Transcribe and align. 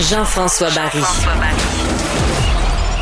Jean-François 0.00 0.68
Barry. 0.74 1.00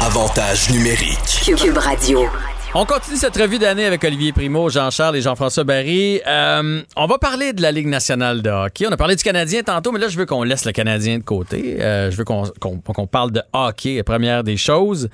Avantage 0.01 0.71
numérique. 0.71 1.19
Cube 1.57 1.77
Radio. 1.77 2.27
On 2.75 2.85
continue 2.87 3.17
cette 3.17 3.37
revue 3.37 3.59
d'année 3.59 3.85
avec 3.85 4.03
Olivier 4.05 4.33
Primo, 4.33 4.69
Jean-Charles 4.71 5.17
et 5.17 5.21
Jean-François 5.21 5.65
Barry. 5.65 6.21
Euh, 6.27 6.83
on 6.97 7.07
va 7.07 7.19
parler 7.19 7.53
de 7.53 7.63
la 7.63 7.73
Ligue 7.73 7.89
nationale 7.89 8.43
de 8.43 8.51
hockey. 8.51 8.87
On 8.89 8.93
a 8.93 8.97
parlé 8.97 9.17
du 9.17 9.23
Canadien 9.25 9.63
tantôt, 9.63 9.91
mais 9.93 9.99
là, 9.99 10.09
je 10.09 10.17
veux 10.17 10.25
qu'on 10.27 10.45
laisse 10.45 10.65
le 10.65 10.73
Canadien 10.73 11.19
de 11.19 11.25
côté. 11.25 11.77
Euh, 11.81 12.11
je 12.11 12.17
veux 12.17 12.25
qu'on 12.25 12.45
qu'on- 12.61 12.79
qu'on 12.79 13.07
parle 13.07 13.33
de 13.33 13.43
hockey, 13.53 14.03
première 14.03 14.45
des 14.45 14.57
choses. 14.57 15.09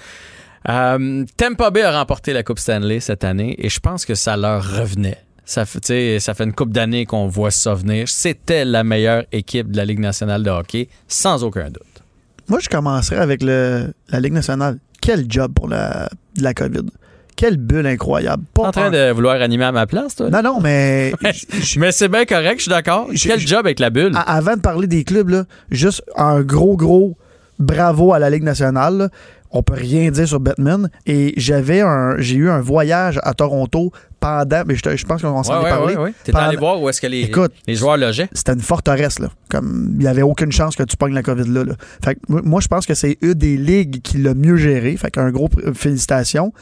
Euh, 0.69 1.25
Tampa 1.39 1.71
Bay 1.71 1.83
a 1.83 1.99
remporté 1.99 2.33
la 2.35 2.43
Coupe 2.43 2.59
Stanley 2.59 3.01
cette 3.01 3.25
année 3.25 3.55
et 3.59 3.71
je 3.71 3.81
pense 3.81 4.05
que 4.05 4.15
ça 4.15 4.37
leur 4.37 4.63
revenait. 4.79 5.19
Ça 5.51 5.67
fait, 5.67 6.21
ça 6.21 6.33
une 6.39 6.53
coupe 6.53 6.71
d'années 6.71 7.07
qu'on 7.07 7.27
voit 7.27 7.51
ça 7.51 7.75
venir. 7.75 8.09
C'était 8.09 8.65
la 8.65 8.85
meilleure 8.85 9.25
équipe 9.33 9.73
de 9.73 9.77
la 9.77 9.85
Ligue 9.85 9.99
nationale 9.99 10.45
de 10.45 10.51
hockey, 10.51 10.89
sans 11.09 11.43
aucun 11.43 11.71
doute. 11.71 11.83
Moi, 12.47 12.61
je 12.61 12.69
commencerai 12.69 13.17
avec 13.17 13.43
le, 13.43 13.93
la 14.11 14.21
Ligue 14.21 14.33
nationale. 14.33 14.79
Quel 15.01 15.25
job 15.29 15.53
pour 15.53 15.67
la, 15.67 16.09
la 16.41 16.55
COVID. 16.55 16.87
Quelle 17.35 17.57
bulle 17.57 17.89
incroyable. 17.89 18.45
Pas 18.55 18.69
en 18.69 18.71
train 18.71 18.85
un- 18.87 18.91
de 18.93 19.11
vouloir 19.11 19.43
animer 19.43 19.65
à 19.65 19.73
ma 19.73 19.89
place, 19.89 20.15
toi? 20.15 20.31
Non, 20.31 20.41
non, 20.41 20.61
mais 20.61 21.13
Mais 21.79 21.91
c'est 21.91 22.09
bien 22.09 22.25
correct, 22.27 22.59
je 22.59 22.63
suis 22.63 22.71
d'accord. 22.71 23.09
Quel 23.21 23.41
job 23.41 23.67
avec 23.67 23.81
la 23.81 23.91
bulle? 23.91 24.13
avant 24.27 24.55
de 24.55 24.61
parler 24.61 24.87
des 24.87 25.03
clubs, 25.03 25.31
là, 25.31 25.47
juste 25.73 26.05
un 26.17 26.43
gros, 26.43 26.77
gros 26.77 27.17
bravo 27.59 28.13
à 28.13 28.21
la 28.21 28.31
Ligue 28.31 28.45
nationale. 28.45 28.97
là. 28.97 29.09
On 29.53 29.63
peut 29.63 29.75
rien 29.75 30.11
dire 30.11 30.29
sur 30.29 30.39
Batman. 30.41 30.89
Et 31.07 31.35
j'avais 31.37 31.81
un, 31.81 32.17
j'ai 32.19 32.37
eu 32.37 32.51
un 32.51 32.61
voyage 32.61 33.19
à 33.25 33.35
Toronto 33.35 33.93
pendant, 34.21 34.63
mais 34.67 34.77
je, 34.77 34.97
je 34.97 35.05
pense 35.07 35.23
qu'on 35.23 35.43
s'en 35.43 35.61
Ouais, 35.63 35.67
est 35.67 35.71
parlé. 35.71 35.97
ouais, 35.97 36.03
ouais. 36.05 36.13
T'es 36.25 36.35
allé 36.37 36.57
voir 36.57 36.81
où 36.81 36.89
est-ce 36.89 37.01
que 37.01 37.07
les, 37.07 37.23
Écoute, 37.23 37.53
les 37.67 37.75
joueurs 37.75 37.97
logeaient? 37.97 38.29
c'était 38.33 38.53
une 38.53 38.61
forteresse, 38.61 39.19
là. 39.19 39.29
Comme, 39.49 39.89
il 39.95 39.99
n'y 40.01 40.07
avait 40.07 40.23
aucune 40.23 40.53
chance 40.53 40.77
que 40.77 40.83
tu 40.85 40.97
pognes 40.97 41.15
la 41.15 41.23
COVID 41.23 41.49
là. 41.49 41.65
là. 41.65 41.73
Fait 42.05 42.15
que 42.15 42.21
moi, 42.29 42.61
je 42.61 42.69
pense 42.69 42.87
que 42.87 42.95
c'est 42.95 43.19
eux 43.25 43.35
des 43.35 43.57
ligues 43.57 44.01
qui 44.03 44.19
l'a 44.19 44.35
mieux 44.35 44.57
géré. 44.57 44.97
Fait 44.97 45.11
qu'un 45.11 45.31
gros 45.31 45.49
félicitations. 45.75 46.53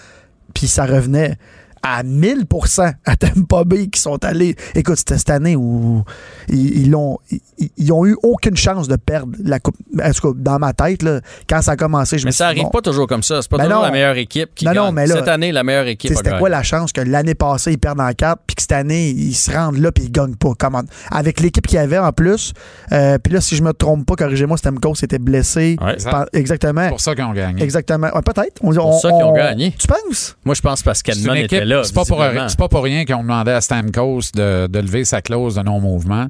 Puis 0.54 0.66
ça 0.66 0.86
revenait 0.86 1.36
à 1.82 2.02
1000% 2.02 2.92
à 3.04 3.16
Tampa 3.16 3.64
Bay 3.64 3.88
qui 3.88 4.00
sont 4.00 4.22
allés. 4.24 4.56
Écoute, 4.74 4.96
c'était 4.98 5.18
cette 5.18 5.30
année 5.30 5.56
où 5.56 6.04
ils, 6.48 6.86
ils 6.86 6.94
ont, 6.94 7.18
ils, 7.30 7.40
ils 7.76 7.92
ont 7.92 8.04
eu 8.06 8.16
aucune 8.22 8.56
chance 8.56 8.88
de 8.88 8.96
perdre 8.96 9.32
la 9.42 9.58
coupe. 9.60 9.76
En 10.02 10.10
tout 10.12 10.32
cas, 10.34 10.38
dans 10.40 10.58
ma 10.58 10.72
tête, 10.72 11.02
là, 11.02 11.20
quand 11.48 11.62
ça 11.62 11.72
a 11.72 11.76
commencé, 11.76 12.18
je 12.18 12.24
Mais 12.24 12.28
me 12.28 12.32
ça 12.32 12.46
suis 12.46 12.54
dit, 12.54 12.60
arrive 12.60 12.64
bon, 12.64 12.70
pas 12.78 12.82
toujours 12.82 13.06
comme 13.06 13.22
ça. 13.22 13.42
C'est 13.42 13.50
pas 13.50 13.58
Ben 13.58 13.64
toujours 13.64 13.78
non. 13.80 13.84
la 13.86 13.90
meilleure 13.92 14.16
équipe 14.16 14.54
qui 14.54 14.64
non, 14.64 14.72
gagne. 14.72 14.94
mais 14.94 15.06
là, 15.06 15.16
Cette 15.16 15.28
année, 15.28 15.52
la 15.52 15.62
meilleure 15.64 15.86
équipe 15.86 16.12
C'était 16.14 16.38
quoi 16.38 16.48
la 16.48 16.62
chance 16.62 16.92
que 16.92 17.00
l'année 17.00 17.34
passée, 17.34 17.72
ils 17.72 17.78
perdent 17.78 18.00
en 18.00 18.12
4 18.12 18.42
puis 18.46 18.56
que 18.56 18.62
cette 18.62 18.72
année, 18.72 19.10
ils 19.10 19.34
se 19.34 19.50
rendent 19.50 19.78
là 19.78 19.92
puis 19.92 20.04
ils 20.04 20.12
gagnent 20.12 20.36
pas? 20.36 20.50
Comment? 20.58 20.82
Avec 21.10 21.40
l'équipe 21.40 21.66
qu'il 21.66 21.76
y 21.76 21.80
avait 21.80 21.98
en 21.98 22.12
plus, 22.12 22.52
euh, 22.92 23.18
puis 23.18 23.32
là, 23.32 23.40
si 23.40 23.56
je 23.56 23.62
me 23.62 23.72
trompe 23.72 24.06
pas, 24.06 24.14
corrigez-moi, 24.16 24.56
Stamkos 24.56 24.94
était 25.02 25.18
blessé. 25.18 25.76
Ouais. 25.80 25.98
Ça- 25.98 26.10
Pen- 26.10 26.26
Exactement. 26.32 26.82
C'est 26.84 26.88
pour 26.90 27.00
ça 27.00 27.14
qu'ils 27.14 27.24
ont 27.24 27.32
gagné. 27.32 27.62
Exactement. 27.62 28.08
Ouais, 28.14 28.22
Peut-être. 28.22 28.58
On, 28.62 28.72
pour 28.72 29.00
ça 29.00 29.10
qu'ils 29.10 29.24
ont 29.24 29.32
gagné. 29.32 29.74
Tu 29.78 29.86
penses? 29.86 30.36
Moi, 30.44 30.54
je 30.54 30.60
pense 30.60 30.82
parce 30.82 30.98
C'est 31.04 31.12
qu'Edmond 31.12 31.34
était 31.34 31.64
là. 31.68 31.84
C'est 31.84 31.94
pas, 31.94 32.04
pour, 32.04 32.18
pas 32.18 32.68
pour 32.68 32.82
rien 32.82 33.04
qu'ils 33.04 33.14
ont 33.14 33.22
demandé 33.22 33.50
à 33.50 33.60
Stamkos 33.60 34.30
de, 34.34 34.66
de 34.66 34.78
lever 34.78 35.04
sa 35.04 35.22
clause 35.22 35.54
de 35.56 35.62
non-mouvement, 35.62 36.26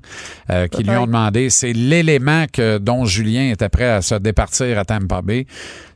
euh, 0.50 0.66
qu'ils 0.69 0.87
lui 0.87 0.97
ont 0.97 1.06
demandé. 1.06 1.50
C'est 1.50 1.72
l'élément 1.72 2.44
que, 2.53 2.78
dont 2.78 3.04
Julien 3.04 3.50
était 3.50 3.69
prêt 3.69 3.88
à 3.88 4.03
se 4.03 4.15
départir 4.16 4.78
à 4.78 4.84
Tampa 4.84 5.22
Bay. 5.22 5.47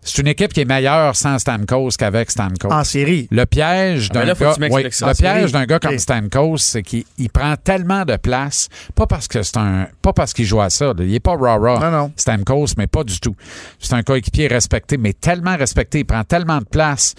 C'est 0.04 0.20
une 0.20 0.26
équipe 0.26 0.52
qui 0.52 0.60
est 0.60 0.64
meilleure 0.64 1.14
sans 1.14 1.38
Stamkos 1.38 1.90
qu'avec 1.96 2.28
Stamkos. 2.30 2.72
En 2.72 2.82
série. 2.82 3.28
Le 3.30 3.44
piège 3.46 4.08
Ah, 4.10 4.14
d'un 4.14 4.34
gars, 4.34 4.54
oui, 4.58 4.82
le 4.82 5.14
piège 5.14 5.52
d'un 5.52 5.64
gars 5.64 5.78
comme 5.78 5.92
Ok. 5.94 6.00
Stamkos, 6.00 6.56
c'est 6.58 6.82
qu'il 6.82 7.04
il 7.18 7.30
prend 7.30 7.54
tellement 7.56 8.04
de 8.04 8.16
place, 8.16 8.68
pas 8.96 9.06
parce 9.06 9.28
que 9.28 9.44
c'est 9.44 9.58
un, 9.58 9.86
pas 10.02 10.12
parce 10.12 10.32
qu'il 10.32 10.44
joue 10.44 10.60
à 10.60 10.70
ça. 10.70 10.86
là. 10.86 10.94
Il 10.98 11.14
est 11.14 11.20
pas 11.20 11.36
rah 11.36 11.56
rah. 11.56 11.78
Non, 11.78 11.96
non. 11.96 12.12
Stamkos, 12.16 12.74
mais 12.78 12.88
pas 12.88 13.04
du 13.04 13.20
tout. 13.20 13.36
C'est 13.78 13.94
un 13.94 14.02
coéquipier 14.02 14.48
respecté, 14.48 14.96
mais 14.96 15.12
tellement 15.12 15.56
respecté, 15.56 16.00
il 16.00 16.04
prend 16.04 16.24
tellement 16.24 16.58
de 16.58 16.64
place 16.64 17.14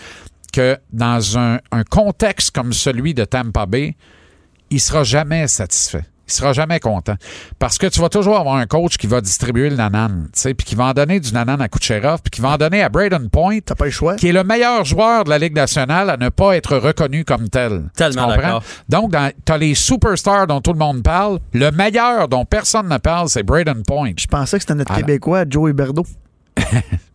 que 0.54 0.78
dans 0.94 1.38
un, 1.38 1.60
un 1.72 1.84
contexte 1.84 2.52
comme 2.56 2.72
celui 2.72 3.14
de 3.14 3.26
Tampa 3.26 3.66
Bay, 3.66 3.96
il 4.70 4.80
sera 4.80 5.04
jamais 5.04 5.48
satisfait. 5.48 6.06
Il 6.26 6.32
sera 6.32 6.54
jamais 6.54 6.80
content. 6.80 7.16
Parce 7.60 7.78
que 7.78 7.86
tu 7.86 8.00
vas 8.00 8.08
toujours 8.08 8.40
avoir 8.40 8.56
un 8.56 8.66
coach 8.66 8.96
qui 8.98 9.08
va 9.08 9.20
distribuer 9.20 9.70
le 9.70 9.76
nanan, 9.76 10.30
tu 10.34 10.40
sais, 10.40 10.54
puis 10.54 10.66
qui 10.66 10.74
va 10.74 10.86
en 10.86 10.94
donner 10.94 11.20
du 11.20 11.34
nanan 11.34 11.60
à 11.62 11.68
Kucherov, 11.68 12.22
puis 12.24 12.32
qui 12.32 12.40
va 12.40 12.52
en 12.52 12.58
donner 12.58 12.82
à 12.82 12.88
Braden 12.88 13.30
Point, 13.30 13.60
T'as 13.60 13.76
pas 13.76 13.84
le 13.86 13.92
choix. 13.92 14.16
qui 14.16 14.30
est 14.30 14.32
le 14.32 14.46
meilleur 14.46 14.86
joueur 14.86 15.26
de 15.26 15.30
la 15.30 15.38
Ligue 15.38 15.54
nationale 15.54 16.10
à 16.10 16.16
ne 16.16 16.30
pas 16.30 16.56
être 16.56 16.78
reconnu 16.78 17.26
comme 17.26 17.50
tel. 17.50 17.90
Tellement 17.94 18.28
Tu 18.30 18.36
comprends? 18.36 18.42
d'accord. 18.42 18.64
Donc, 18.88 19.14
tu 19.46 19.52
as 19.52 19.58
les 19.58 19.76
superstars 19.76 20.48
dont 20.48 20.62
tout 20.62 20.72
le 20.72 20.80
monde 20.80 21.04
parle. 21.04 21.40
Le 21.52 21.72
meilleur 21.72 22.30
dont 22.30 22.46
personne 22.46 22.88
ne 22.88 22.98
parle, 23.00 23.28
c'est 23.28 23.44
Braden 23.44 23.84
Point. 23.86 24.14
Je 24.18 24.26
pensais 24.28 24.58
que 24.58 24.64
c'était 24.64 24.76
notre 24.76 24.94
là. 24.94 25.00
Québécois, 25.00 25.44
Joey 25.48 25.74
Berdo. 25.74 26.06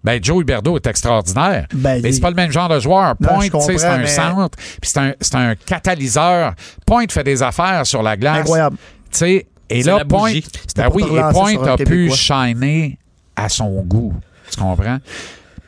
Ben, 0.05 0.23
Joe 0.23 0.41
Huberdeau 0.41 0.77
est 0.77 0.87
extraordinaire. 0.87 1.67
Ben, 1.75 2.01
mais 2.01 2.13
c'est 2.13 2.21
pas 2.21 2.31
le 2.31 2.37
même 2.37 2.53
genre 2.53 2.69
de 2.69 2.79
joueur. 2.79 3.17
Point, 3.17 3.47
je 3.47 3.51
tu 3.51 3.61
sais, 3.61 3.79
c'est 3.79 3.87
un 3.87 3.99
mais- 3.99 4.07
centre, 4.07 4.57
puis 4.81 4.91
c'est 4.91 5.01
un, 5.01 5.13
c'est 5.21 5.35
un 5.35 5.55
catalyseur. 5.55 6.55
Point 6.87 7.05
fait 7.11 7.25
des 7.25 7.43
affaires 7.43 7.85
sur 7.85 8.03
la 8.03 8.17
glace. 8.17 8.39
Incroyable. 8.39 8.77
Tu 9.11 9.19
sais, 9.19 9.47
et 9.69 9.83
là, 9.83 10.05
Point, 10.09 10.35
ben 10.77 10.89
oui, 10.95 11.05
et 11.05 11.33
Point 11.33 11.67
a 11.67 11.77
pu 11.77 12.11
shiner 12.11 12.97
à 13.37 13.49
son 13.49 13.83
goût. 13.83 14.15
Tu 14.51 14.59
comprends? 14.59 14.99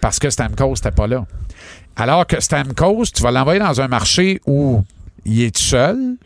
Parce 0.00 0.18
que 0.18 0.30
Stamkos 0.30 0.74
n'était 0.76 0.90
pas 0.90 1.06
là. 1.06 1.26
Alors 1.96 2.26
que 2.26 2.40
Stamkos, 2.40 3.06
tu 3.14 3.22
vas 3.22 3.30
l'envoyer 3.30 3.60
dans 3.60 3.80
un 3.80 3.88
marché 3.88 4.40
où 4.46 4.82
il 5.26 5.42
est 5.42 5.54
tout 5.54 5.62
seul. 5.62 6.16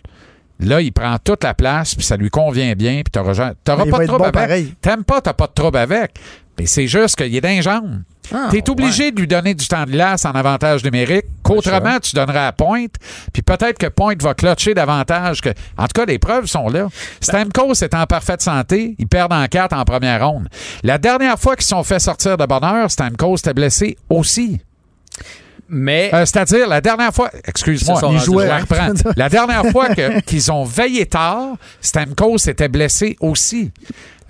Là, 0.60 0.81
il 0.81 0.93
prend 0.93 1.16
toute 1.19 1.43
la 1.43 1.53
place, 1.53 1.97
puis 1.97 2.04
ça 2.04 2.16
lui 2.16 2.31
convient 2.31 2.75
bien, 2.75 3.03
puis 3.03 3.10
t'auras 3.10 3.50
il 3.50 3.91
pas 3.91 3.99
de 3.99 4.06
trouble 4.06 4.31
bon 4.31 4.38
avec. 4.38 4.81
T'aimes 4.81 5.03
pas, 5.03 5.21
t'as 5.21 5.33
pas 5.33 5.49
de 5.49 5.53
trouble 5.53 5.78
avec. 5.78 6.15
Mais 6.59 6.66
c'est 6.66 6.87
juste 6.87 7.16
qu'il 7.16 7.34
est 7.34 7.41
dans 7.41 7.48
les 7.48 7.62
jambes. 7.62 8.03
Ah, 8.32 8.48
T'es 8.50 8.69
obligé 8.70 9.10
de 9.10 9.20
lui 9.20 9.26
donner 9.26 9.53
du 9.54 9.66
temps 9.66 9.84
de 9.84 9.91
glace 9.91 10.25
en 10.25 10.31
avantage 10.31 10.82
numérique, 10.82 11.26
qu'autrement 11.42 11.98
tu 12.00 12.15
donnerais 12.16 12.47
à 12.47 12.53
Pointe, 12.53 12.94
puis 13.34 13.42
peut-être 13.42 13.76
que 13.76 13.87
Pointe 13.88 14.22
va 14.22 14.32
clutcher 14.32 14.72
davantage 14.72 15.42
que. 15.42 15.50
En 15.76 15.82
tout 15.82 15.92
cas, 15.94 16.06
les 16.06 16.19
preuves 16.19 16.47
sont 16.47 16.69
là. 16.70 16.88
Stamkos 17.20 17.75
est 17.82 17.92
en 17.94 18.06
parfaite 18.06 18.41
santé, 18.41 18.94
ils 18.98 19.06
perdent 19.06 19.34
en 19.34 19.47
quatre 19.47 19.75
en 19.75 19.84
première 19.84 20.26
ronde. 20.26 20.48
La 20.82 20.97
dernière 20.97 21.38
fois 21.38 21.54
qu'ils 21.54 21.65
se 21.65 21.70
sont 21.70 21.84
fait 21.84 21.98
sortir 21.98 22.38
de 22.38 22.47
bonheur, 22.47 22.91
Stamkos 22.91 23.36
était 23.36 23.53
blessé 23.53 23.98
aussi. 24.09 24.59
Mais 25.69 26.10
Euh, 26.12 26.25
C'est-à-dire, 26.26 26.69
la 26.69 26.81
dernière 26.81 27.12
fois, 27.12 27.31
excuse-moi, 27.44 27.98
Ils 28.12 28.53
reprends. 28.53 28.92
la 29.16 29.28
dernière 29.28 29.65
fois 29.66 29.88
qu'ils 30.26 30.53
ont 30.53 30.65
veillé 30.65 31.06
tard, 31.06 31.56
Stamkos 31.81 32.36
était 32.48 32.69
blessé 32.69 33.16
aussi. 33.21 33.71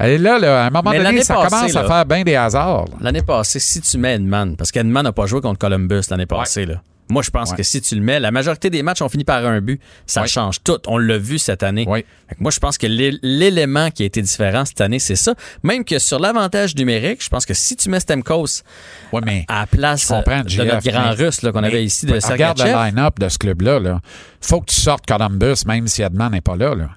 Et 0.03 0.19
là, 0.19 0.39
là, 0.39 0.65
à 0.65 0.67
un 0.67 0.71
moment 0.71 0.91
Mais 0.91 1.03
donné, 1.03 1.23
ça 1.23 1.35
passée, 1.35 1.49
commence 1.51 1.77
à 1.77 1.85
faire 1.85 2.05
bien 2.07 2.23
des 2.25 2.35
hasards. 2.35 2.87
l'année 3.01 3.23
passée, 3.23 3.61
si 3.61 3.81
tu 3.81 3.97
mets 3.99 4.15
Edman, 4.17 4.57
parce 4.57 4.73
qu'Edman 4.73 5.03
n'a 5.05 5.13
pas 5.13 5.27
joué 5.27 5.41
contre 5.41 5.59
Columbus 5.59 6.03
l'année 6.11 6.27
passée, 6.27 6.67
là. 6.67 6.83
Moi, 7.11 7.21
je 7.23 7.29
pense 7.31 7.51
Ouais. 7.51 7.59
que 7.59 7.63
si 7.63 7.83
tu 7.83 7.95
le 7.97 8.01
mets, 8.01 8.19
la 8.19 8.31
majorité 8.31 8.71
des 8.71 8.83
matchs 8.83 9.03
ont 9.03 9.11
fini 9.11 9.25
par 9.25 9.45
un 9.45 9.61
but. 9.61 9.79
Ça 10.07 10.23
Ouais. 10.23 10.27
change 10.27 10.63
tout. 10.65 10.79
On 10.87 10.97
l'a 10.97 11.19
vu 11.19 11.39
cette 11.39 11.63
année. 11.63 11.85
Moi, 11.87 12.51
je 12.51 12.59
pense 12.59 12.79
que 12.79 12.87
l'é- 12.87 13.19
l'élément 13.23 13.91
qui 13.91 14.05
a 14.05 14.07
été 14.07 14.23
différent 14.23 14.65
cette 14.65 14.81
année, 14.81 14.99
c'est 14.99 15.15
ça. 15.15 15.35
Même 15.63 15.85
que 15.85 15.99
sur 15.99 16.19
l'avantage 16.19 16.75
numérique, 16.75 17.23
je 17.23 17.29
pense 17.29 17.45
que 17.45 17.53
si 17.53 17.77
tu 17.77 17.91
mets 17.91 18.01
Stemkos 18.01 18.63
mais 19.25 19.45
à 19.49 19.61
la 19.61 19.67
place 19.67 20.09
de 20.09 20.65
notre 20.65 20.83
grand 20.91 21.11
russe 21.13 21.41
qu'on 21.41 21.63
avait 21.63 21.85
ici 21.85 22.07
de 22.07 22.15
Regarde 22.15 22.59
le 22.59 22.65
Sergachev, 22.65 22.87
line-up 22.97 23.21
de 23.21 23.29
ce 23.29 23.37
club-là. 23.39 23.79
Là. 23.81 24.01
Faut 24.41 24.61
que 24.63 24.67
tu 24.73 24.81
sortes 24.81 25.05
Columbus, 25.07 25.67
même 25.67 25.87
si 25.87 26.01
Edman 26.01 26.33
n'est 26.33 26.41
pas 26.41 26.57
là. 26.57 26.75
là. 26.75 26.89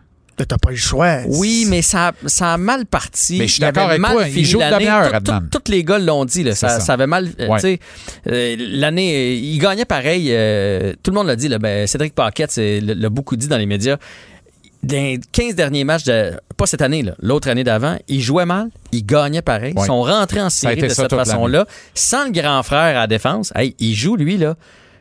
T'as 0.45 0.57
pas 0.57 0.69
le 0.69 0.75
choix. 0.75 1.17
Oui, 1.27 1.65
mais 1.67 1.81
ça, 1.81 2.11
ça 2.27 2.53
a 2.53 2.57
mal 2.57 2.85
parti. 2.85 3.37
Mais 3.39 3.47
je 3.47 3.53
suis 3.53 3.61
d'accord 3.61 3.85
avec 3.85 3.99
mal 3.99 4.11
toi, 4.13 4.27
il 4.27 4.45
joue 4.45 4.59
demi-heure, 4.59 5.11
Tout- 5.11 5.19
tout- 5.19 5.31
Edman. 5.31 5.49
Tous 5.51 5.71
les 5.71 5.83
gars 5.83 5.97
l'ont 5.97 6.25
dit. 6.25 6.43
Là, 6.43 6.53
ça, 6.53 6.69
ça. 6.69 6.79
ça 6.79 6.93
avait 6.93 7.07
mal. 7.07 7.29
euh, 7.39 7.47
Ouais. 7.47 7.55
tu 7.59 7.61
sais, 7.61 7.79
euh, 8.27 8.55
L'année, 8.59 9.15
euh, 9.15 9.33
il 9.33 9.57
gagnait 9.57 9.85
pareil. 9.85 10.27
euh, 10.29 10.93
tout 11.01 11.09
le 11.11 11.15
monde 11.15 11.27
l'a 11.27 11.35
dit. 11.35 11.47
Là, 11.47 11.57
ben, 11.57 11.87
Cédric 11.87 12.13
Paquette 12.13 12.51
c'est- 12.51 12.81
l'a 12.81 13.09
beaucoup 13.09 13.35
dit 13.35 13.47
dans 13.47 13.57
les 13.57 13.65
médias. 13.65 13.97
Dans 14.83 14.95
les 14.95 15.19
15 15.31 15.55
derniers 15.55 15.83
matchs, 15.83 16.03
de, 16.03 16.33
pas 16.55 16.67
cette 16.67 16.83
année, 16.83 17.01
là, 17.01 17.15
l'autre 17.19 17.49
année 17.49 17.63
d'avant, 17.63 17.97
il 18.07 18.21
jouait 18.21 18.45
mal, 18.45 18.69
il 18.91 19.03
gagnait 19.05 19.41
pareil. 19.41 19.73
Ils 19.75 19.79
Ouais. 19.79 19.87
sont 19.87 20.03
rentrés 20.03 20.41
en 20.41 20.51
série 20.51 20.79
de 20.81 20.87
cette 20.87 21.09
façon-là, 21.09 21.65
sans 21.95 22.25
le 22.25 22.31
grand 22.31 22.61
frère 22.61 22.95
à 22.95 23.01
la 23.01 23.07
défense. 23.07 23.51
Hey, 23.55 23.75
il 23.79 23.95
joue, 23.95 24.15
lui, 24.15 24.37
là. 24.37 24.55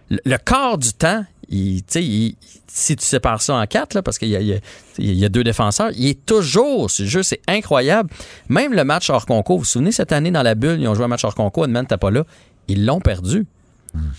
Le, 0.09 0.19
le 0.25 0.37
quart 0.39 0.79
du 0.79 0.93
temps, 0.93 1.25
il, 1.49 1.83
il- 1.95 2.37
si 2.69 2.95
tu 2.97 3.05
sépares 3.05 3.41
ça 3.41 3.55
en 3.55 3.67
quatre, 3.67 3.95
là, 3.95 4.03
parce 4.03 4.19
qu'il 4.19 4.29
y 4.29 4.37
a, 4.37 4.41
il 4.41 4.49
y 4.49 4.53
a- 4.55 4.59
il 4.99 5.15
y 5.15 5.25
a 5.25 5.29
deux 5.29 5.45
défenseurs, 5.45 5.91
il 5.97 6.09
est 6.09 6.27
toujours 6.27 6.89
le 6.99 7.05
jeu. 7.07 7.23
C'est 7.23 7.41
incroyable. 7.49 8.11
Même 8.49 8.73
le 8.75 8.85
match 8.85 9.09
hors 9.11 9.25
concours, 9.27 9.57
vous 9.59 9.63
vous 9.65 9.69
souvenez, 9.69 9.93
cette 9.93 10.13
année, 10.13 10.31
dans 10.31 10.43
la 10.43 10.55
bulle, 10.55 10.81
ils 10.81 10.89
ont 10.89 10.95
joué 10.95 11.05
un 11.05 11.09
match 11.09 11.25
hors 11.25 11.35
concours, 11.35 11.65
Edmond 11.65 11.83
n'était 11.83 11.97
pas 11.97 12.11
là. 12.11 12.25
Ils 12.69 12.85
l'ont 12.85 13.01
perdu. 13.01 13.47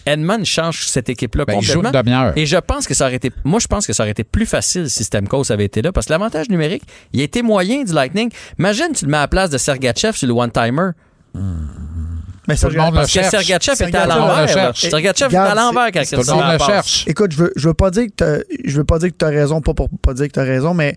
Edmond 0.08 0.44
change 0.44 0.88
cette 0.88 1.08
équipe-là 1.08 1.46
Ben, 1.46 1.58
il 1.60 1.62
joue 1.62 1.76
complètement. 1.76 2.00
une 2.00 2.06
demi-heure. 2.06 2.34
Et 2.36 2.48
je 2.48 2.58
pense 2.58 2.88
que 2.88 2.96
ça 2.96 3.06
aurait 3.06 3.18
été. 3.18 3.32
Moi, 3.44 3.60
je 3.60 3.68
pense 3.68 3.86
que 3.86 3.94
ça 3.94 4.02
aurait 4.02 4.12
été 4.12 4.24
plus 4.24 4.48
facile 4.48 4.90
si 4.90 5.04
Stamkos 5.04 5.52
avait 5.52 5.66
été 5.66 5.84
là. 5.84 5.92
Parce 5.92 6.08
que 6.08 6.14
l'avantage 6.14 6.50
numérique, 6.50 6.82
il 7.14 7.22
été 7.22 7.44
moyen 7.44 7.84
du 7.84 7.94
Lightning. 7.94 8.32
Imagine, 8.58 8.88
tu 8.96 9.06
le 9.06 9.12
mets 9.12 9.18
à 9.18 9.22
la 9.22 9.28
place 9.28 9.52
de 9.52 9.60
Sergachev 9.60 10.14
sur 10.18 10.28
le 10.28 10.34
one-timer. 10.34 10.92
Mais 12.48 12.56
ça, 12.56 12.68
Tout 12.68 12.76
le 12.76 12.80
monde 12.82 12.94
le 12.94 13.00
Parce 13.02 13.08
que 13.08 13.20
cherche. 13.20 13.32
Sergachev 13.32 13.88
était 13.88 13.98
à 13.98 14.06
l'envers. 14.08 14.76
Sergachev 14.78 15.28
était 15.28 15.36
à 15.38 15.56
l'envers 15.56 15.88
quand 15.94 16.02
c'est- 16.06 16.16
Tout 16.16 16.24
le 16.28 16.34
monde 16.34 16.52
le 16.54 16.58
passe. 16.58 16.68
cherche. 16.68 17.04
Écoute, 17.08 17.32
je 17.32 17.38
veux, 17.38 17.54
je 17.56 17.68
veux 17.68 17.74
pas 17.74 17.92
dire 17.92 18.06
que 18.08 18.12
t'as- 18.16 18.40
je 18.66 18.78
veux 18.78 18.84
pas 18.86 19.00
dire 19.00 19.10
que 19.10 19.16
tu 19.18 19.26
as 19.26 19.30
raison, 19.30 19.62
pas 19.62 19.74
pour 19.74 19.90
pas 20.02 20.14
dire 20.14 20.28
que 20.28 20.34
tu 20.34 20.40
as 20.40 20.44
raison, 20.44 20.74
mais 20.74 20.96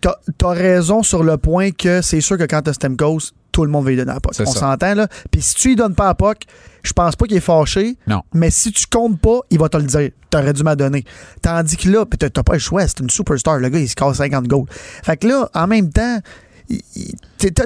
t'as 0.00 0.14
as 0.44 0.48
raison 0.52 1.02
sur 1.02 1.22
le 1.22 1.36
point 1.36 1.70
que 1.70 2.02
c'est 2.02 2.20
sûr 2.20 2.36
que 2.38 2.44
quand 2.44 2.62
t'as 2.62 2.72
Stemkos, 2.72 3.32
tout 3.50 3.64
le 3.64 3.70
monde 3.70 3.84
va 3.84 3.90
lui 3.90 3.96
donner 3.96 4.12
la 4.12 4.20
POC. 4.20 4.34
On 4.40 4.46
s'entend, 4.52 4.94
là. 4.94 5.08
Puis 5.30 5.42
si 5.42 5.54
tu 5.54 5.68
lui 5.68 5.76
donnes 5.76 5.94
pas 5.94 6.06
la 6.06 6.14
POC, 6.14 6.44
je 6.82 6.92
pense 6.92 7.16
pas 7.16 7.26
qu'il 7.26 7.36
est 7.36 7.40
fâché. 7.40 7.96
Non. 8.06 8.22
Mais 8.32 8.50
si 8.50 8.72
tu 8.72 8.86
comptes 8.86 9.20
pas, 9.20 9.40
il 9.50 9.58
va 9.58 9.68
te 9.68 9.76
le 9.76 9.82
dire. 9.84 10.10
T'aurais 10.30 10.52
dû 10.54 10.62
m'en 10.62 10.74
donner. 10.74 11.04
Tandis 11.42 11.76
que 11.76 11.88
là, 11.90 12.06
pis 12.06 12.16
t'as 12.16 12.30
t'as 12.30 12.42
pas 12.42 12.54
le 12.54 12.58
choix, 12.58 12.86
c'est 12.88 13.00
une 13.00 13.10
superstar. 13.10 13.58
Le 13.58 13.68
gars, 13.68 13.78
il 13.78 13.88
se 13.88 13.94
casse 13.94 14.16
50 14.16 14.46
goals. 14.48 14.66
Fait 15.04 15.16
que 15.18 15.26
là, 15.28 15.50
en 15.54 15.66
même 15.66 15.90
temps, 15.92 16.18
il- 16.18 16.20
il- 16.22 16.51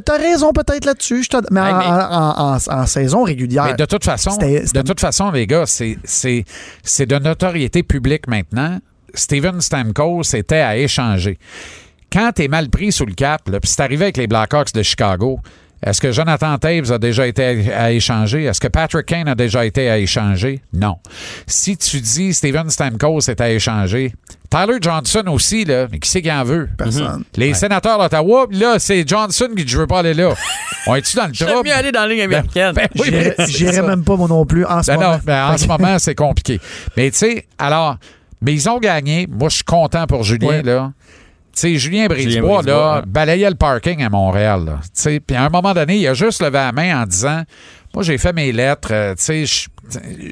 t'as 0.04 0.16
raison 0.18 0.52
peut-être 0.52 0.84
là-dessus. 0.84 1.24
Mais, 1.50 1.60
en, 1.60 1.78
mais- 1.78 1.84
en- 1.84 2.54
en- 2.56 2.80
en 2.80 2.86
saison 2.86 3.22
régulière. 3.24 3.64
Mais 3.66 3.74
de 3.74 3.84
toute 3.84 4.04
façon, 4.04 4.36
de 4.36 4.82
toute 4.82 5.00
façon, 5.00 5.30
les 5.30 5.46
gars, 5.46 5.64
c'est, 5.66 5.98
c'est, 6.04 6.44
c'est 6.82 7.06
de 7.06 7.18
notoriété 7.18 7.82
publique 7.82 8.26
maintenant. 8.28 8.78
Steven 9.14 9.60
Stamkos 9.60 10.34
était 10.34 10.56
à 10.60 10.76
échanger. 10.76 11.38
Quand 12.12 12.32
t'es 12.34 12.48
mal 12.48 12.68
pris 12.68 12.92
sous 12.92 13.06
le 13.06 13.14
cap, 13.14 13.42
puis 13.44 13.58
c'est 13.64 13.80
arrivé 13.82 14.04
avec 14.06 14.16
les 14.16 14.26
Blackhawks 14.26 14.72
de 14.72 14.82
Chicago, 14.82 15.40
est-ce 15.82 16.00
que 16.00 16.10
Jonathan 16.12 16.56
Taves 16.58 16.90
a 16.92 16.98
déjà 16.98 17.26
été 17.26 17.72
à, 17.72 17.84
à 17.84 17.90
échanger? 17.92 18.44
Est-ce 18.44 18.60
que 18.60 18.68
Patrick 18.68 19.06
Kane 19.06 19.28
a 19.28 19.34
déjà 19.34 19.64
été 19.66 19.90
à 19.90 19.98
échanger? 19.98 20.60
Non. 20.72 20.96
Si 21.46 21.76
tu 21.76 22.00
dis 22.00 22.32
Steven 22.32 22.70
Stamkos 22.70 23.20
est 23.28 23.40
à 23.40 23.50
échanger, 23.50 24.12
Tyler 24.50 24.78
Johnson 24.80 25.24
aussi, 25.28 25.64
là, 25.64 25.86
mais 25.90 25.98
qui 25.98 26.08
c'est 26.10 26.22
qui 26.22 26.30
en 26.30 26.44
veut? 26.44 26.68
Personne. 26.78 27.24
Les 27.36 27.54
sénateurs 27.54 27.98
d'Ottawa, 27.98 28.46
là, 28.50 28.78
c'est 28.78 29.06
Johnson 29.08 29.48
qui 29.56 29.64
dit 29.64 29.72
je 29.72 29.78
veux 29.78 29.86
pas 29.86 30.00
aller 30.00 30.14
là. 30.14 30.34
On 30.86 30.94
est-tu 30.94 31.16
dans 31.16 31.26
le 31.26 31.34
J'aime 31.34 31.48
trouble? 31.48 31.68
mieux 31.68 31.74
aller 31.74 31.92
dans 31.92 32.02
la 32.02 32.08
ligne 32.08 32.22
américaine. 32.22 32.72
Ben 32.72 32.88
oui, 32.98 33.08
c'est 33.10 33.46
j'irais 33.48 33.72
ça. 33.72 33.82
même 33.82 34.04
pas 34.04 34.16
moi 34.16 34.28
non 34.28 34.46
plus 34.46 34.64
en 34.64 34.82
ce 34.82 34.92
Ben 34.92 34.96
moment. 34.98 35.12
non, 35.12 35.20
ben 35.24 35.50
en 35.52 35.58
ce 35.58 35.66
moment, 35.68 35.98
c'est 35.98 36.14
compliqué. 36.14 36.60
Mais 36.96 37.10
tu 37.10 37.18
sais, 37.18 37.46
alors, 37.58 37.96
mais 38.40 38.52
ils 38.54 38.68
ont 38.68 38.78
gagné. 38.78 39.26
Moi, 39.30 39.48
je 39.48 39.56
suis 39.56 39.64
content 39.64 40.06
pour 40.06 40.22
Julien, 40.22 40.48
Ouais. 40.48 40.62
là. 40.62 40.92
Tu 41.54 41.60
sais, 41.62 41.76
Julien 41.76 42.06
Brisebois, 42.06 42.62
là, 42.62 43.02
balayait 43.06 43.48
le 43.48 43.56
parking 43.56 44.02
à 44.04 44.10
Montréal, 44.10 44.64
là. 44.66 44.78
Tu 44.82 44.88
sais, 44.94 45.20
puis 45.20 45.34
à 45.36 45.44
un 45.44 45.48
moment 45.48 45.72
donné, 45.72 45.96
il 45.96 46.06
a 46.06 46.12
juste 46.14 46.42
levé 46.42 46.52
la 46.58 46.70
main 46.72 47.02
en 47.02 47.06
disant 47.06 47.42
Moi, 47.96 48.02
j'ai 48.02 48.18
fait 48.18 48.34
mes 48.34 48.52
lettres, 48.52 48.90
euh, 48.92 49.14
tu 49.14 49.46
sais, 49.46 49.68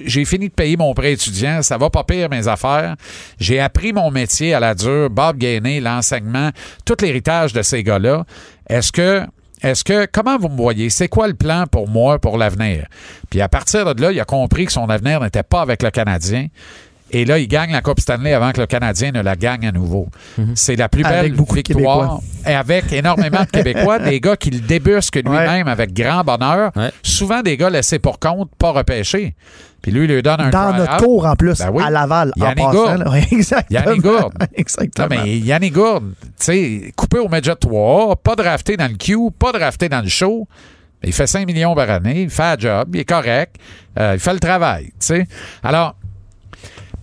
j'ai 0.04 0.26
fini 0.26 0.50
de 0.50 0.52
payer 0.52 0.76
mon 0.76 0.92
prêt 0.92 1.14
étudiant, 1.14 1.62
ça 1.62 1.78
va 1.78 1.88
pas 1.88 2.04
pire 2.04 2.28
mes 2.28 2.46
affaires. 2.46 2.94
J'ai 3.40 3.58
appris 3.58 3.94
mon 3.94 4.10
métier 4.10 4.52
à 4.52 4.60
la 4.60 4.74
dure, 4.74 5.08
Bob 5.08 5.38
Gainé, 5.38 5.80
l'enseignement, 5.80 6.50
tout 6.84 6.96
l'héritage 7.00 7.54
de 7.54 7.62
ces 7.62 7.82
gars-là. 7.82 8.26
Est-ce 8.68 8.92
que 8.92 9.22
est-ce 9.62 9.82
que, 9.82 10.04
comment 10.04 10.36
vous 10.36 10.50
me 10.50 10.58
voyez? 10.58 10.90
C'est 10.90 11.08
quoi 11.08 11.26
le 11.26 11.32
plan 11.32 11.64
pour 11.66 11.88
moi, 11.88 12.18
pour 12.18 12.36
l'avenir? 12.36 12.86
Puis 13.30 13.40
à 13.40 13.48
partir 13.48 13.94
de 13.94 14.02
là, 14.02 14.12
il 14.12 14.20
a 14.20 14.26
compris 14.26 14.66
que 14.66 14.72
son 14.72 14.90
avenir 14.90 15.20
n'était 15.22 15.42
pas 15.42 15.62
avec 15.62 15.82
le 15.82 15.90
Canadien. 15.90 16.48
Et 17.10 17.24
là, 17.24 17.38
il 17.38 17.46
gagne 17.46 17.70
la 17.70 17.80
Coupe 17.80 18.00
Stanley 18.00 18.32
avant 18.32 18.50
que 18.52 18.60
le 18.60 18.66
Canadien 18.66 19.12
ne 19.12 19.20
la 19.20 19.36
gagne 19.36 19.66
à 19.66 19.72
nouveau. 19.72 20.08
C'est 20.54 20.74
la 20.74 20.88
plus 20.88 21.04
Avec 21.04 21.22
belle 21.22 21.32
beaucoup 21.34 21.54
victoire. 21.54 22.20
Et 22.46 22.54
avec 22.54 22.92
énormément 22.92 23.42
de 23.42 23.50
Québécois, 23.50 23.98
des 24.00 24.20
gars 24.20 24.36
qui 24.36 24.50
le 24.50 24.60
débusquent 24.60 25.16
lui-même 25.24 25.68
avec 25.68 25.92
grand 25.92 26.24
bonheur. 26.24 26.72
Ouais. 26.74 26.90
Souvent 27.02 27.42
des 27.42 27.56
gars 27.56 27.70
laissés 27.70 27.98
pour 27.98 28.18
compte, 28.18 28.50
pas 28.58 28.72
repêchés. 28.72 29.34
Puis 29.82 29.92
lui, 29.92 30.06
il 30.06 30.12
lui 30.14 30.22
donne 30.22 30.40
un 30.40 30.48
Dans 30.50 30.74
notre 30.74 30.96
cours 30.96 31.26
en 31.26 31.36
plus, 31.36 31.58
Ben 31.58 31.70
oui. 31.70 31.84
à 31.84 31.90
Laval. 31.90 32.32
en 32.40 32.42
Yannick 32.42 32.64
passant, 32.64 32.72
Gourde. 32.72 33.14
exactement. 33.30 33.80
Yannick 33.84 34.02
Gourde. 34.02 34.34
Non, 34.40 34.46
exactement. 34.54 35.08
mais 35.10 35.38
Yannick 35.38 35.74
Gourde, 35.74 36.12
tu 36.22 36.28
sais, 36.38 36.92
coupé 36.96 37.18
au 37.18 37.28
Midget 37.28 37.54
3, 37.54 38.16
pas 38.16 38.34
drafté 38.34 38.78
dans 38.78 38.90
le 38.90 38.96
Q, 38.96 39.30
pas 39.38 39.52
drafté 39.52 39.90
dans 39.90 40.00
le 40.00 40.08
show. 40.08 40.48
Il 41.04 41.12
fait 41.12 41.26
5 41.26 41.46
millions 41.46 41.74
par 41.74 41.90
année, 41.90 42.22
il 42.22 42.30
fait 42.30 42.42
un 42.42 42.56
job, 42.58 42.88
il 42.94 43.00
est 43.00 43.04
correct, 43.04 43.56
euh, 43.98 44.12
il 44.14 44.20
fait 44.20 44.32
le 44.32 44.40
travail, 44.40 44.84
tu 44.86 44.92
sais. 45.00 45.26
Alors, 45.62 45.96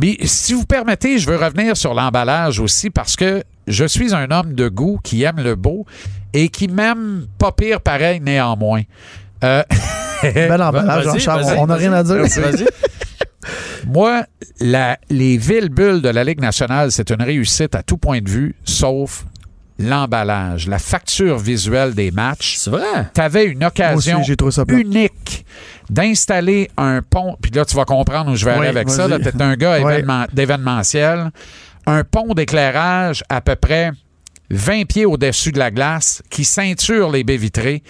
mais 0.01 0.17
si 0.23 0.53
vous 0.53 0.65
permettez, 0.65 1.17
je 1.19 1.29
veux 1.29 1.37
revenir 1.37 1.77
sur 1.77 1.93
l'emballage 1.93 2.59
aussi 2.59 2.89
parce 2.89 3.15
que 3.15 3.43
je 3.67 3.85
suis 3.85 4.13
un 4.15 4.29
homme 4.31 4.53
de 4.53 4.67
goût 4.67 4.99
qui 5.03 5.23
aime 5.23 5.39
le 5.41 5.55
beau 5.55 5.85
et 6.33 6.49
qui 6.49 6.67
m'aime 6.67 7.27
pas 7.37 7.51
pire 7.51 7.79
pareil 7.81 8.19
néanmoins. 8.19 8.81
Euh, 9.43 9.63
Bel 10.23 10.61
emballage, 10.61 11.03
Jean-Charles. 11.05 11.43
vas-y, 11.43 11.57
On 11.59 11.67
n'a 11.67 11.75
rien 11.75 11.93
à 11.93 12.03
dire. 12.03 12.25
Moi, 13.87 14.23
la- 14.59 14.97
les 15.09 15.37
villes 15.37 15.69
bulles 15.69 16.01
de 16.01 16.09
la 16.09 16.23
Ligue 16.23 16.41
nationale, 16.41 16.91
c'est 16.91 17.09
une 17.11 17.21
réussite 17.21 17.75
à 17.75 17.81
tout 17.83 17.97
point 17.97 18.21
de 18.21 18.29
vue, 18.29 18.55
sauf 18.63 19.25
l'emballage, 19.81 20.67
la 20.67 20.79
facture 20.79 21.37
visuelle 21.37 21.93
des 21.93 22.11
matchs. 22.11 22.55
C'est 22.57 22.69
vrai? 22.69 23.09
Tu 23.13 23.21
avais 23.21 23.45
une 23.45 23.63
occasion 23.63 24.21
aussi, 24.21 24.35
unique 24.69 25.45
d'installer 25.89 26.69
un 26.77 27.01
pont. 27.01 27.35
Puis 27.41 27.51
là, 27.51 27.65
tu 27.65 27.75
vas 27.75 27.85
comprendre 27.85 28.31
où 28.31 28.35
je 28.35 28.45
vais 28.45 28.51
aller 28.51 28.67
avec 28.67 28.89
ça. 28.89 29.07
Tu 29.19 29.27
es 29.27 29.41
un 29.41 29.55
gars 29.55 29.79
événement- 29.79 30.25
d'événementiel. 30.31 31.31
Un 31.85 32.03
pont 32.03 32.33
d'éclairage 32.33 33.23
à 33.29 33.41
peu 33.41 33.55
près 33.55 33.91
20 34.51 34.85
pieds 34.85 35.05
au-dessus 35.05 35.51
de 35.51 35.59
la 35.59 35.71
glace 35.71 36.21
qui 36.29 36.43
ceinture 36.45 37.09
les 37.09 37.23
baies 37.23 37.37
vitrées. 37.37 37.83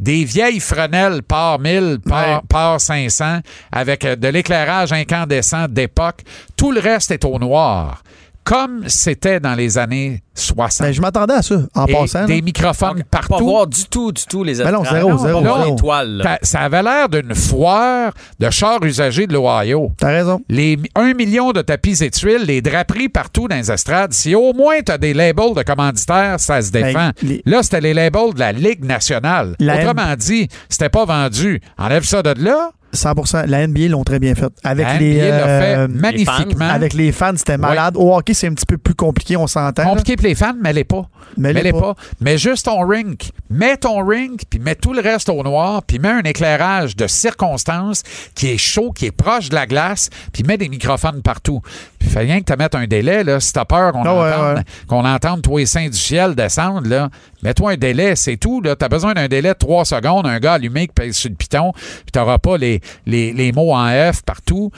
Des 0.00 0.24
vieilles 0.24 0.60
frenelles 0.60 1.22
par 1.22 1.58
1000, 1.58 1.98
par, 2.08 2.26
Ouais. 2.36 2.40
par 2.48 2.80
500 2.80 3.40
avec 3.72 4.04
euh, 4.04 4.16
de 4.16 4.28
l'éclairage 4.28 4.92
incandescent 4.92 5.66
d'époque. 5.68 6.20
Tout 6.56 6.72
le 6.72 6.80
reste 6.80 7.10
est 7.10 7.24
au 7.24 7.38
noir. 7.38 8.02
Comme 8.44 8.84
c'était 8.88 9.40
dans 9.40 9.54
les 9.54 9.78
années 9.78 10.22
60. 10.34 10.86
Ben, 10.86 10.92
je 10.92 11.00
m'attendais 11.00 11.32
à 11.34 11.42
ça, 11.42 11.54
en 11.74 11.86
Et 11.86 11.92
passant. 11.92 12.26
des 12.26 12.36
là. 12.36 12.42
microphones 12.42 13.02
Pas 13.10 13.20
partout. 13.26 13.44
voir 13.46 13.66
du 13.66 13.84
tout, 13.86 14.12
du 14.12 14.22
tout 14.26 14.44
les 14.44 14.56
Ben 14.56 14.70
non, 14.70 14.82
estrades. 14.82 14.98
zéro, 15.00 15.10
Pas 15.12 15.18
zéro, 15.18 15.42
zéro. 15.42 15.92
là. 16.04 16.24
Ça- 16.24 16.38
Ça 16.42 16.60
avait 16.60 16.82
l'air 16.82 17.08
d'une 17.08 17.34
foire 17.34 18.12
de 18.38 18.50
chars 18.50 18.82
usagés 18.84 19.26
de 19.26 19.32
l'Ohio. 19.32 19.92
T'as 19.96 20.08
raison. 20.08 20.42
Les 20.50 20.78
1 20.94 21.14
million 21.14 21.52
de 21.52 21.62
tapis 21.62 22.02
et 22.04 22.10
tuiles, 22.10 22.44
les 22.44 22.60
draperies 22.60 23.08
partout 23.08 23.48
dans 23.48 23.56
les 23.56 23.72
estrades. 23.72 24.12
Si 24.12 24.34
au 24.34 24.52
moins 24.52 24.80
tu 24.84 24.92
as 24.92 24.98
des 24.98 25.14
labels 25.14 25.54
de 25.56 25.62
commanditaires, 25.62 26.38
ça 26.38 26.60
se 26.60 26.70
défend. 26.70 26.92
Ben, 26.92 27.12
les- 27.22 27.42
Là, 27.46 27.62
c'était 27.62 27.80
les 27.80 27.94
labels 27.94 28.34
de 28.34 28.40
la 28.40 28.52
Ligue 28.52 28.84
nationale. 28.84 29.54
La 29.58 29.76
Autrement 29.78 30.14
dit, 30.16 30.48
c'était 30.68 30.90
pas 30.90 31.04
vendu. 31.06 31.60
Enlève 31.78 32.04
ça 32.04 32.22
de 32.22 32.34
là. 32.44 32.72
100% 32.94 33.46
La 33.46 33.66
NBA 33.66 33.88
l'ont 33.88 34.04
très 34.04 34.18
bien 34.18 34.34
fait. 34.34 34.52
Avec 34.62 34.86
La 34.86 34.98
les, 34.98 35.14
NBA 35.16 35.28
l'a 35.28 35.46
fait 35.46 35.76
euh, 35.76 35.88
magnifiquement. 35.88 36.68
avec 36.68 36.92
les 36.94 37.12
fans, 37.12 37.36
c'était 37.36 37.58
malade. 37.58 37.96
Au 37.96 38.16
hockey, 38.16 38.34
c'est 38.34 38.48
un 38.48 38.54
petit 38.54 38.66
peu 38.66 38.78
plus 38.78 38.94
compliqué, 38.94 39.36
on 39.36 39.46
s'entend. 39.46 39.84
Compliqué 39.84 40.16
pour 40.16 40.26
les 40.26 40.34
fans, 40.34 40.54
mais 40.60 40.72
les 40.72 40.84
pas. 40.84 41.08
Mais 41.36 41.52
Mais 41.52 41.54
les 41.54 41.62
les 41.62 41.72
pas. 41.72 41.80
pas. 41.80 41.94
Mais 42.20 42.38
juste 42.38 42.66
ton 42.66 42.86
rink. 42.86 43.30
Mets 43.50 43.76
ton 43.76 44.04
rink, 44.04 44.42
puis 44.48 44.58
mets 44.58 44.74
tout 44.74 44.92
le 44.92 45.00
reste 45.00 45.28
au 45.28 45.42
noir, 45.42 45.82
puis 45.82 45.98
mets 45.98 46.08
un 46.08 46.22
éclairage 46.22 46.96
de 46.96 47.06
circonstance 47.06 48.02
qui 48.34 48.48
est 48.48 48.58
chaud, 48.58 48.92
qui 48.92 49.06
est 49.06 49.12
proche 49.12 49.48
de 49.48 49.54
la 49.54 49.66
glace, 49.66 50.10
puis 50.32 50.42
mets 50.42 50.58
des 50.58 50.68
microphones 50.68 51.22
partout. 51.22 51.60
Fais 52.04 52.20
rien 52.20 52.40
que 52.40 52.44
te 52.44 52.56
mettre 52.56 52.76
un 52.76 52.86
délai, 52.86 53.24
là, 53.24 53.40
si 53.40 53.52
t'as 53.52 53.64
peur 53.64 53.92
qu'on 53.92 54.04
Ah 54.04 54.14
ouais, 54.14 54.32
entende, 54.32 54.56
ouais. 54.56 54.62
entende 55.08 55.42
les 55.58 55.66
saints 55.66 55.88
du 55.88 55.96
ciel 55.98 56.34
descendre, 56.34 56.88
là. 56.88 57.08
Mets-toi 57.42 57.72
un 57.72 57.76
délai, 57.76 58.16
c'est 58.16 58.36
tout, 58.36 58.60
là. 58.60 58.76
T'as 58.76 58.88
besoin 58.88 59.14
d'un 59.14 59.28
délai 59.28 59.50
de 59.50 59.58
3 59.58 59.84
secondes, 59.84 60.26
un 60.26 60.38
gars 60.38 60.54
allumé 60.54 60.86
qui 60.86 60.92
pèse 60.94 61.16
sur 61.16 61.30
le 61.30 61.36
piton, 61.36 61.72
puis 61.72 62.12
t'auras 62.12 62.38
pas 62.38 62.56
les, 62.56 62.80
les, 63.06 63.32
les 63.32 63.52
mots 63.52 63.74
en 63.74 63.88
F 64.12 64.22
partout. 64.22 64.70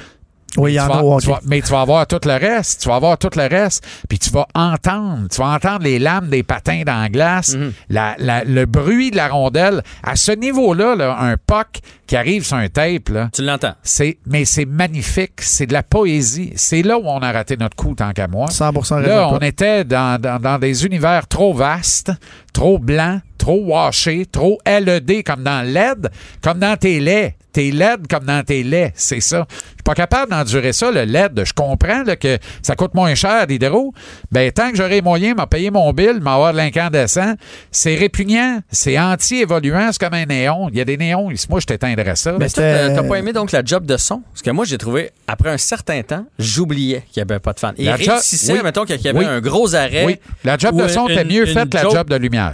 Oui, 0.56 0.72
il 0.72 0.74
y 0.76 0.80
en 0.80 0.88
a 0.90 1.40
mais 1.46 1.60
tu 1.62 1.70
vas 1.72 1.80
avoir 1.82 2.06
tout 2.06 2.20
le 2.24 2.32
reste. 2.38 2.82
Tu 2.82 2.88
vas 2.88 2.96
avoir 2.96 3.18
tout 3.18 3.30
le 3.36 3.46
reste. 3.46 3.86
Puis 4.08 4.18
tu 4.18 4.30
vas 4.30 4.46
entendre. 4.54 5.28
Tu 5.30 5.40
vas 5.40 5.48
entendre 5.48 5.82
les 5.82 5.98
lames 5.98 6.28
des 6.28 6.42
patins 6.42 6.82
dans 6.86 7.00
la 7.02 7.08
glace, 7.08 7.54
Mhm. 7.54 7.72
la- 7.90 8.14
la- 8.18 8.44
le 8.44 8.66
bruit 8.66 9.10
de 9.10 9.16
la 9.16 9.28
rondelle. 9.28 9.82
À 10.02 10.16
ce 10.16 10.32
niveau-là, 10.32 10.94
là, 10.96 11.16
un 11.20 11.36
puck 11.36 11.80
qui 12.06 12.16
arrive 12.16 12.44
sur 12.44 12.56
un 12.56 12.68
tape, 12.68 13.08
là, 13.08 13.28
Tu 13.32 13.42
l'entends. 13.42 13.74
c'est, 13.82 14.18
mais 14.26 14.44
c'est 14.44 14.64
magnifique. 14.64 15.32
C'est 15.38 15.66
de 15.66 15.72
la 15.72 15.82
poésie. 15.82 16.52
C'est 16.56 16.82
là 16.82 16.98
où 16.98 17.02
on 17.06 17.18
a 17.20 17.32
raté 17.32 17.56
notre 17.56 17.76
coup, 17.76 17.94
tant 17.94 18.12
qu'à 18.12 18.28
moi. 18.28 18.46
100 18.50 18.72
Là, 18.72 19.00
raison. 19.00 19.36
on 19.36 19.38
était 19.40 19.84
dans, 19.84 20.20
dans- 20.20 20.40
dans 20.40 20.58
des 20.58 20.84
univers 20.86 21.26
trop 21.26 21.52
vastes, 21.52 22.12
trop 22.56 22.78
blancs, 22.78 23.20
trop 23.36 23.60
washés, 23.66 24.24
trop 24.24 24.58
LED 24.66 25.22
comme 25.24 25.42
dans 25.42 25.60
LED, 25.60 26.08
comme 26.42 26.58
dans 26.58 26.74
tes 26.78 27.00
laits. 27.00 27.34
T'es 27.52 27.70
laide 27.70 28.06
comme 28.10 28.24
dans 28.26 28.44
tes 28.44 28.62
laits, 28.62 28.92
c'est 28.96 29.20
ça. 29.20 29.46
Je 29.50 29.56
suis 29.56 29.82
pas 29.82 29.94
capable 29.94 30.30
d'endurer 30.30 30.74
ça, 30.74 30.90
le 30.90 31.04
LED. 31.04 31.42
Je 31.46 31.54
comprends 31.54 32.02
là, 32.02 32.14
que 32.16 32.36
ça 32.60 32.76
coûte 32.76 32.92
moins 32.94 33.14
cher, 33.14 33.46
l'hydro. 33.46 33.94
Ben, 34.30 34.52
tant 34.52 34.70
que 34.70 34.76
j'aurai 34.76 34.96
les 34.96 35.00
moyens, 35.02 35.34
m'a 35.36 35.46
payer 35.46 35.70
mon 35.70 35.90
bill, 35.94 36.18
m'avoir 36.20 36.52
de 36.52 36.58
l'incandescent, 36.58 37.32
c'est 37.70 37.94
répugnant, 37.94 38.60
c'est 38.70 38.98
anti-évoluant, 38.98 39.88
c'est 39.92 39.98
comme 40.00 40.12
un 40.12 40.26
néon. 40.26 40.68
Il 40.70 40.76
y 40.76 40.82
a 40.82 40.84
des 40.84 40.98
néons, 40.98 41.30
ici, 41.30 41.46
moi, 41.48 41.60
je 41.60 41.66
t'éteindrais 41.66 42.16
ça. 42.16 42.32
Mais 42.38 42.48
t'as 42.50 43.02
pas 43.02 43.18
aimé 43.18 43.32
donc 43.32 43.52
la 43.52 43.62
job 43.64 43.86
de 43.86 43.96
son? 43.96 44.20
Parce 44.32 44.42
que 44.42 44.50
moi, 44.50 44.66
j'ai 44.66 44.76
trouvé, 44.76 45.10
après 45.26 45.48
un 45.50 45.58
certain 45.58 46.02
temps, 46.02 46.26
j'oubliais 46.38 47.04
qu'il 47.10 47.22
n'y 47.24 47.30
avait 47.32 47.40
pas 47.40 47.54
de 47.54 47.60
fan. 47.60 47.74
Il 47.78 47.86
La 47.86 47.96
job- 47.96 48.08
réussissait, 48.16 48.52
oui. 48.52 48.60
mettons, 48.64 48.84
qu'il 48.84 49.00
y 49.00 49.08
avait 49.08 49.18
Oui. 49.18 49.24
un 49.24 49.40
gros 49.40 49.74
arrêt. 49.74 50.04
oui, 50.04 50.18
la 50.44 50.58
job 50.58 50.76
de 50.78 50.88
son 50.88 51.08
était 51.08 51.24
mieux 51.24 51.46
faite 51.46 51.70
que 51.70 51.76
la 51.78 51.88
job 51.88 52.10
de 52.10 52.16
lumière. 52.16 52.45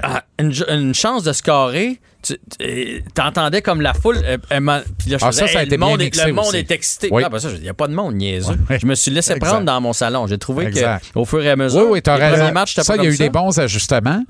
Une, 0.69 0.95
chance 0.95 1.23
de 1.23 1.33
scorer. 1.33 2.01
Tu 2.23 2.35
euh, 2.63 3.01
t'entendais 3.15 3.63
comme 3.63 3.81
la 3.81 3.95
foule. 3.95 4.19
euh, 4.25 4.37
euh, 4.53 4.61
ma- 4.61 4.81
puis 4.99 5.11
là, 5.11 5.19
je 5.19 5.25
Ah, 5.25 5.33
faisais, 5.33 5.47
ça, 5.47 5.53
ça 5.55 5.59
a 5.59 5.63
Hey, 5.63 5.67
été 5.67 5.77
le 5.77 5.81
monde, 5.81 6.01
est, 6.01 6.05
mixé 6.05 6.27
le 6.27 6.33
monde 6.33 6.47
aussi. 6.47 6.57
est 6.59 6.71
excité. 6.71 7.09
Oui. 7.11 7.23
Ah, 7.27 7.29
ben 7.29 7.39
ça, 7.41 7.49
il 7.51 7.61
n'y 7.63 7.69
a 7.69 7.75
pas 7.75 7.89
de 7.89 7.95
monde 7.95 8.15
niaiseux. 8.15 8.55
Je 8.71 8.87
me 8.87 8.95
suis 8.95 9.11
laissé 9.11 9.33
Exact. 9.33 9.47
prendre 9.49 9.65
dans 9.67 9.81
mon 9.81 9.93
salon. 9.93 10.27
J'ai 10.29 10.39
trouvé 10.39 10.71
qu'au 11.15 11.25
fur 11.25 11.43
et 11.43 11.51
à 11.51 11.57
mesure, 11.57 11.81
Oui, 11.87 11.87
oui, 11.95 12.03
les 12.07 12.13
raison. 12.13 12.37
premiers 12.39 12.53
matchs, 12.53 12.71
c'était 12.75 12.85
ça, 12.87 12.93
pas 12.97 13.03
il 13.03 13.07
y 13.07 13.09
a 13.09 13.11
eu 13.13 13.17
des 13.19 13.29
bons 13.31 13.59
ajustements, 13.59 14.23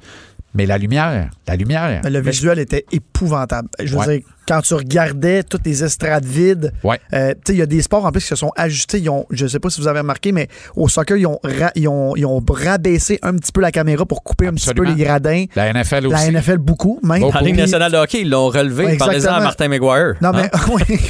mais 0.55 0.65
la 0.65 0.79
lumière, 0.79 1.29
la 1.47 1.57
lumière. 1.57 2.01
Le 2.05 2.21
visuel 2.21 2.59
était 2.61 2.87
épouvantable. 2.93 3.69
Je 3.79 3.93
veux 3.93 3.99
Ouais. 3.99 4.19
dire, 4.19 4.27
quand 4.47 4.61
tu 4.63 4.75
regardais 4.75 5.43
toutes 5.43 5.65
les 5.67 5.85
estrades 5.85 6.25
vides, 6.25 6.73
Ouais. 6.85 6.99
euh, 7.15 7.35
il 7.49 7.57
y 7.57 7.63
a 7.63 7.67
des 7.67 7.83
sports 7.83 8.05
en 8.05 8.11
plus 8.13 8.21
qui 8.23 8.29
se 8.29 8.37
sont 8.37 8.51
ajustés. 8.57 8.99
Ils 8.99 9.09
ont, 9.11 9.27
je 9.31 9.47
sais 9.47 9.59
pas 9.59 9.71
si 9.71 9.81
vous 9.81 9.89
avez 9.89 10.01
remarqué, 10.01 10.33
mais 10.33 10.49
au 10.77 10.89
soccer, 10.89 11.17
ils 11.17 11.27
ont, 11.27 11.39
ra- 11.45 11.71
ils 11.75 11.89
ont, 11.89 12.15
ils 12.17 12.27
ont 12.27 12.43
rabaissé 12.49 13.19
un 13.23 13.35
petit 13.35 13.53
peu 13.53 13.61
la 13.61 13.71
caméra 13.71 14.05
pour 14.05 14.23
couper 14.23 14.47
un 14.49 14.53
petit 14.55 14.73
peu 14.75 14.85
les 14.85 14.95
gradins. 14.95 15.45
La 15.55 15.73
NFL 15.73 16.07
aussi. 16.09 16.27
La 16.33 16.41
NFL, 16.41 16.59
beaucoup, 16.59 16.99
même. 17.03 17.21
Beaucoup. 17.21 17.37
En 17.37 17.41
Ligue 17.41 17.57
nationale 17.57 17.93
de 17.93 17.97
hockey, 17.97 18.23
ils 18.23 18.31
l'ont 18.31 18.49
relevé. 18.49 18.85
Ouais, 18.85 18.97
Parlez-en 18.97 19.33
à. 19.35 19.41
Martin 19.41 19.69
McGuire. 19.69 20.15
Non, 20.21 20.31
Hein? 20.35 20.49
mais, 20.69 20.85
oui. 20.91 21.01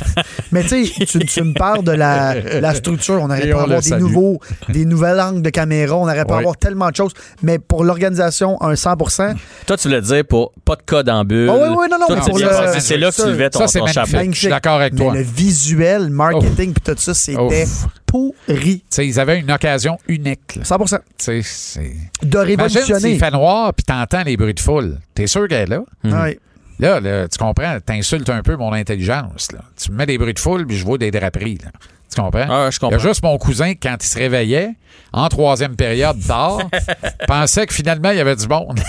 mais 0.52 0.62
tu 0.64 0.86
sais, 0.86 1.04
tu, 1.20 1.42
me 1.42 1.54
parles 1.54 1.84
de 1.84 1.92
la, 1.92 2.34
la 2.60 2.74
structure. 2.74 3.20
On 3.22 3.26
aurait 3.30 3.40
pu 3.42 3.52
avoir 3.52 3.68
des, 3.68 3.80
salue. 3.82 4.00
nouveaux, 4.02 4.40
des 4.68 4.84
nouvelles 4.84 5.20
angles 5.20 5.42
de 5.42 5.50
caméra. 5.50 5.96
On 5.96 6.02
aurait 6.02 6.24
pu 6.24 6.32
Oui. 6.32 6.38
avoir 6.38 6.56
tellement 6.56 6.90
de 6.90 6.96
choses. 6.96 7.12
Mais 7.42 7.58
pour 7.58 7.84
l'organisation, 7.84 8.60
un 8.62 8.74
100% 8.74 9.34
Toi, 9.66 9.76
tu 9.76 9.88
voulais 9.88 10.00
dire 10.00 10.24
pour 10.28 10.52
pas 10.64 10.76
de 10.76 10.82
code 10.84 11.08
en 11.08 11.24
bulle. 11.24 11.48
Ah 11.50 11.54
oui, 11.56 11.68
oui, 11.78 11.86
non, 11.90 11.98
non, 11.98 12.06
mais 12.08 12.20
pour 12.20 12.38
le-. 12.38 12.46
C'est 12.80 12.96
là 12.98 13.10
que 13.10 13.21
ça- 13.22 13.30
levais 13.30 13.50
ton, 13.50 13.58
ça, 13.60 13.68
c'est 13.68 13.78
ton 13.78 13.86
chapeau. 13.86 14.18
Je 14.32 14.38
suis 14.38 14.48
d'accord 14.48 14.80
avec 14.80 14.92
mais 14.94 15.00
toi. 15.04 15.14
le 15.14 15.22
visuel, 15.22 16.10
marketing, 16.10 16.72
puis 16.72 16.82
tout 16.84 16.94
ça, 17.00 17.14
c'était 17.14 17.64
pourri. 18.06 18.34
Tu 18.80 18.82
sais, 18.90 19.06
ils 19.06 19.18
avaient 19.20 19.38
une 19.40 19.50
occasion 19.50 19.98
unique. 20.08 20.56
là. 20.56 20.64
100 20.64 20.78
Tu 20.78 20.96
sais, 21.18 21.40
c'est- 21.42 21.80
De 22.22 22.28
Imagine 22.28 22.44
révolutionner. 22.44 23.00
s'il 23.00 23.18
fait 23.18 23.30
noir 23.30 23.72
puis 23.74 23.84
t'entends 23.84 24.22
les 24.22 24.36
bruits 24.36 24.54
de 24.54 24.60
foule. 24.60 24.98
T'es 25.14 25.26
sûr 25.26 25.48
qu'elle 25.48 25.62
est 25.62 25.66
là? 25.66 25.82
Ouais. 26.04 26.38
Là, 26.82 26.98
là, 26.98 27.28
tu 27.28 27.38
comprends, 27.38 27.78
t'insultes 27.80 28.28
un 28.28 28.42
peu 28.42 28.56
mon 28.56 28.72
intelligence. 28.72 29.52
Là. 29.52 29.60
Tu 29.80 29.92
me 29.92 29.96
mets 29.98 30.06
des 30.06 30.18
bruits 30.18 30.34
de 30.34 30.38
foule 30.40 30.66
puis 30.66 30.76
je 30.76 30.84
vois 30.84 30.98
des 30.98 31.12
draperies. 31.12 31.58
Là. 31.62 31.70
Tu 32.12 32.20
comprends? 32.20 32.46
Ah, 32.50 32.70
je 32.70 32.76
Il 32.78 32.82
y 32.82 32.86
a 32.86 32.90
comprends. 32.90 32.98
juste 32.98 33.22
mon 33.22 33.38
cousin, 33.38 33.72
quand 33.80 33.96
il 34.02 34.06
se 34.06 34.18
réveillait, 34.18 34.70
en 35.12 35.28
troisième 35.28 35.76
période 35.76 36.18
d'or, 36.18 36.60
pensait 37.28 37.66
que 37.66 37.72
finalement, 37.72 38.10
il 38.10 38.16
y 38.16 38.20
avait 38.20 38.34
du 38.36 38.48
monde. 38.48 38.80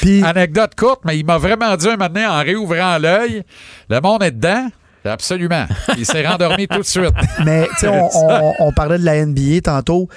Puis, 0.00 0.22
Anecdote 0.24 0.72
courte, 0.76 1.02
mais 1.04 1.16
il 1.16 1.24
m'a 1.24 1.38
vraiment 1.38 1.76
dit 1.76 1.88
un 1.88 1.96
matin, 1.96 2.28
en 2.30 2.42
réouvrant 2.42 2.98
l'œil, 2.98 3.44
le 3.88 4.00
monde 4.00 4.22
est 4.24 4.32
dedans. 4.32 4.68
Absolument. 5.04 5.66
Il 5.98 6.06
s'est 6.06 6.26
rendormi 6.26 6.66
tout 6.68 6.78
de 6.78 6.82
suite. 6.84 7.12
mais 7.44 7.66
tu 7.78 7.80
sais, 7.80 7.88
on, 7.88 8.08
on- 8.14 8.54
on 8.60 8.72
parlait 8.72 8.98
de 8.98 9.04
la 9.04 9.24
NBA 9.24 9.60
tantôt. 9.62 10.08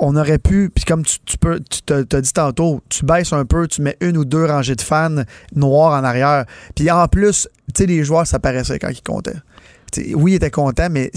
On 0.00 0.16
aurait 0.16 0.38
pu, 0.38 0.70
puis 0.74 0.84
comme 0.84 1.04
tu, 1.04 1.18
tu 1.24 1.38
peux, 1.38 1.60
tu 1.60 1.80
t'as 1.82 2.02
dit 2.20 2.32
tantôt, 2.32 2.80
tu 2.88 3.04
baisses 3.04 3.32
un 3.32 3.44
peu, 3.44 3.66
tu 3.68 3.82
mets 3.82 3.96
une 4.00 4.16
ou 4.16 4.24
deux 4.24 4.44
rangées 4.46 4.74
de 4.76 4.80
fans 4.82 5.22
noirs 5.54 5.92
en 6.00 6.04
arrière. 6.04 6.44
Puis 6.74 6.90
en 6.90 7.06
plus, 7.08 7.48
tu 7.74 7.82
sais, 7.82 7.86
les 7.86 8.04
joueurs, 8.04 8.26
ça 8.26 8.38
paraissait 8.38 8.78
quand 8.78 8.90
ils 8.90 9.02
comptaient. 9.02 9.36
Oui, 10.14 10.32
ils 10.32 10.34
étaient 10.36 10.50
contents, 10.50 10.88
mais 10.90 11.10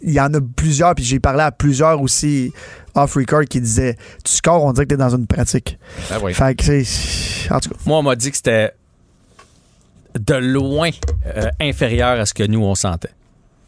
il 0.00 0.10
y 0.12 0.18
en 0.20 0.32
a 0.32 0.38
plusieurs, 0.40 0.94
puis 0.94 1.04
j'ai 1.04 1.20
parlé 1.20 1.42
à 1.42 1.52
plusieurs 1.52 2.00
aussi 2.00 2.50
off-record 2.94 3.44
qui 3.44 3.60
disaient 3.60 3.96
Tu 4.24 4.32
scores, 4.32 4.64
on 4.64 4.72
dirait 4.72 4.86
que 4.86 4.90
t'es 4.94 4.96
dans 4.96 5.14
une 5.14 5.26
pratique. 5.26 5.78
Ah 6.10 6.16
oui. 6.22 6.32
Fait 6.32 6.54
que 6.54 6.64
c'est. 6.64 7.52
En 7.52 7.60
tout 7.60 7.68
cas. 7.68 7.76
Moi, 7.84 7.98
on 7.98 8.02
m'a 8.02 8.16
dit 8.16 8.30
que 8.30 8.36
c'était 8.38 8.72
de 10.26 10.34
loin 10.34 10.90
euh, 11.36 11.48
inférieur 11.60 12.20
à 12.20 12.26
ce 12.26 12.34
que 12.34 12.44
nous, 12.44 12.62
on 12.64 12.74
sentait. 12.74 13.10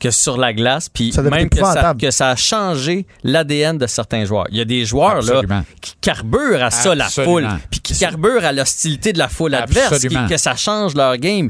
Que 0.00 0.10
sur 0.10 0.36
la 0.36 0.52
glace, 0.52 0.88
puis 0.90 1.12
même 1.30 1.48
que 1.48 1.56
ça, 1.72 1.80
que 1.98 2.10
ça 2.10 2.28
a 2.30 2.36
changé 2.36 3.06
l'ADN 3.22 3.78
de 3.78 3.86
certains 3.86 4.24
joueurs. 4.26 4.46
Il 4.50 4.58
y 4.58 4.60
a 4.60 4.64
des 4.66 4.84
joueurs 4.84 5.22
là, 5.34 5.40
qui 5.80 5.94
carburent 6.00 6.62
à 6.62 6.70
ça, 6.70 6.94
la 6.94 7.08
foule, 7.24 7.42
puis 7.70 7.80
qui 7.80 7.94
carburent 7.98 8.44
à 8.44 8.52
l'hostilité 8.52 9.12
de 9.14 9.18
la 9.18 9.28
foule 9.28 9.52
adverse, 9.62 9.88
qui- 10.08 10.14
que 10.28 10.36
ça 10.36 10.56
change 10.56 10.94
leur 10.94 11.16
game. 11.16 11.48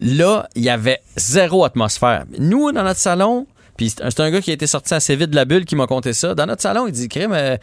Là, 0.00 0.48
il 0.56 0.62
y 0.64 0.70
avait 0.70 1.00
zéro 1.16 1.64
atmosphère. 1.64 2.24
Nous, 2.38 2.72
dans 2.72 2.82
notre 2.82 2.98
salon, 2.98 3.46
puis 3.76 3.90
c'est 3.90 4.20
un- 4.20 4.30
gars 4.30 4.40
qui 4.40 4.50
a 4.50 4.54
été 4.54 4.66
sorti 4.66 4.94
assez 4.94 5.16
vite 5.16 5.30
de 5.30 5.36
la 5.36 5.44
bulle 5.44 5.64
qui 5.64 5.76
m'a 5.76 5.86
conté 5.86 6.12
ça. 6.12 6.34
Dans 6.34 6.46
notre 6.46 6.62
salon, 6.62 6.86
il 6.86 6.92
dit 6.92 7.08
Crime, 7.08 7.32
euh, 7.32 7.56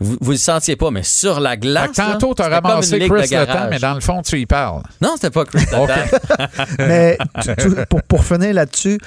vous, 0.00 0.16
vous 0.20 0.30
le 0.32 0.36
sentiez 0.36 0.76
pas, 0.76 0.90
mais 0.90 1.02
sur 1.02 1.38
la 1.40 1.50
Fait 1.50 1.56
glace. 1.58 1.90
que 1.90 1.96
tantôt, 1.96 2.34
t'as 2.34 2.48
ramassé 2.48 2.98
Chris 2.98 3.08
Le 3.08 3.46
Temps, 3.46 3.68
mais 3.70 3.78
dans 3.78 3.94
le 3.94 4.00
fond, 4.00 4.22
tu 4.22 4.38
y 4.40 4.46
parles. 4.46 4.82
Non, 5.00 5.12
c'était 5.16 5.30
pas 5.30 5.44
Chris 5.44 5.64
OK. 5.76 5.88
Letang. 5.88 6.56
Mais 6.78 7.18
tu- 7.42 7.56
tu- 7.56 7.86
pour, 7.88 8.02
pour 8.04 8.24
finir 8.24 8.54
là-dessus, 8.54 8.98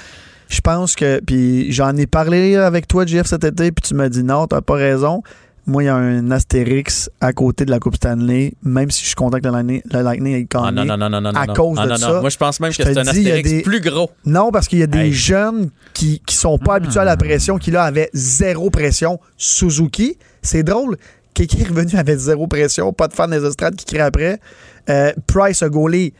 je 0.48 0.60
pense 0.60 0.94
que. 0.94 1.20
Puis 1.26 1.72
j'en 1.72 1.96
ai 1.96 2.06
parlé 2.06 2.56
avec 2.56 2.86
toi, 2.86 3.04
Jeff, 3.06 3.26
cet 3.26 3.44
été, 3.44 3.72
puis 3.72 3.86
tu 3.88 3.94
m'as 3.94 4.08
dit 4.08 4.22
non, 4.22 4.46
t'as 4.46 4.60
pas 4.60 4.74
raison. 4.74 5.22
Moi, 5.66 5.82
il 5.82 5.86
y 5.86 5.88
a 5.88 5.96
un 5.96 6.30
Astérix 6.30 7.10
à 7.20 7.32
côté 7.32 7.64
de 7.64 7.70
la 7.70 7.78
Coupe 7.78 7.96
Stanley, 7.96 8.52
même 8.62 8.90
si 8.90 9.00
je 9.02 9.06
suis 9.06 9.14
content 9.14 9.38
que 9.38 9.46
le 9.46 10.02
Lightning, 10.02 10.34
ait 10.34 10.44
gagné. 10.44 10.72
Non, 10.72 10.84
non, 10.84 10.98
non, 10.98 11.08
non, 11.08 11.20
non. 11.20 11.30
à 11.32 11.46
cause 11.46 11.78
de 11.78 11.96
ça. 11.96 12.20
Moi, 12.20 12.30
je 12.30 12.36
pense 12.36 12.60
même 12.60 12.72
que 12.72 12.82
c'est 12.82 12.98
un 12.98 13.06
Astérix 13.06 13.62
plus 13.62 13.80
gros. 13.80 14.10
Non, 14.26 14.50
parce 14.50 14.68
qu'il 14.68 14.78
y 14.78 14.82
a 14.82 14.86
des 14.86 15.12
jeunes 15.12 15.70
qui, 15.94 16.20
qui 16.26 16.34
sont 16.34 16.58
pas 16.58 16.74
habitués 16.76 17.00
à 17.00 17.04
la 17.04 17.16
pression, 17.16 17.58
qui 17.58 17.70
là 17.70 17.84
avaient 17.84 18.10
zéro 18.12 18.70
pression. 18.70 19.18
Suzuki, 19.36 20.18
c'est 20.42 20.62
drôle. 20.62 20.96
Quelqu'un 21.32 21.58
est 21.58 21.68
revenu 21.68 21.96
avec 21.96 22.16
zéro 22.18 22.46
pression, 22.46 22.92
pas 22.92 23.08
de 23.08 23.14
fan 23.14 23.30
des 23.30 23.44
estrades 23.44 23.74
qui 23.74 23.86
crient 23.86 24.00
après. 24.00 24.40
Euh, 24.88 25.12
Price 25.26 25.62
a 25.62 25.68
gaulé. 25.68 26.12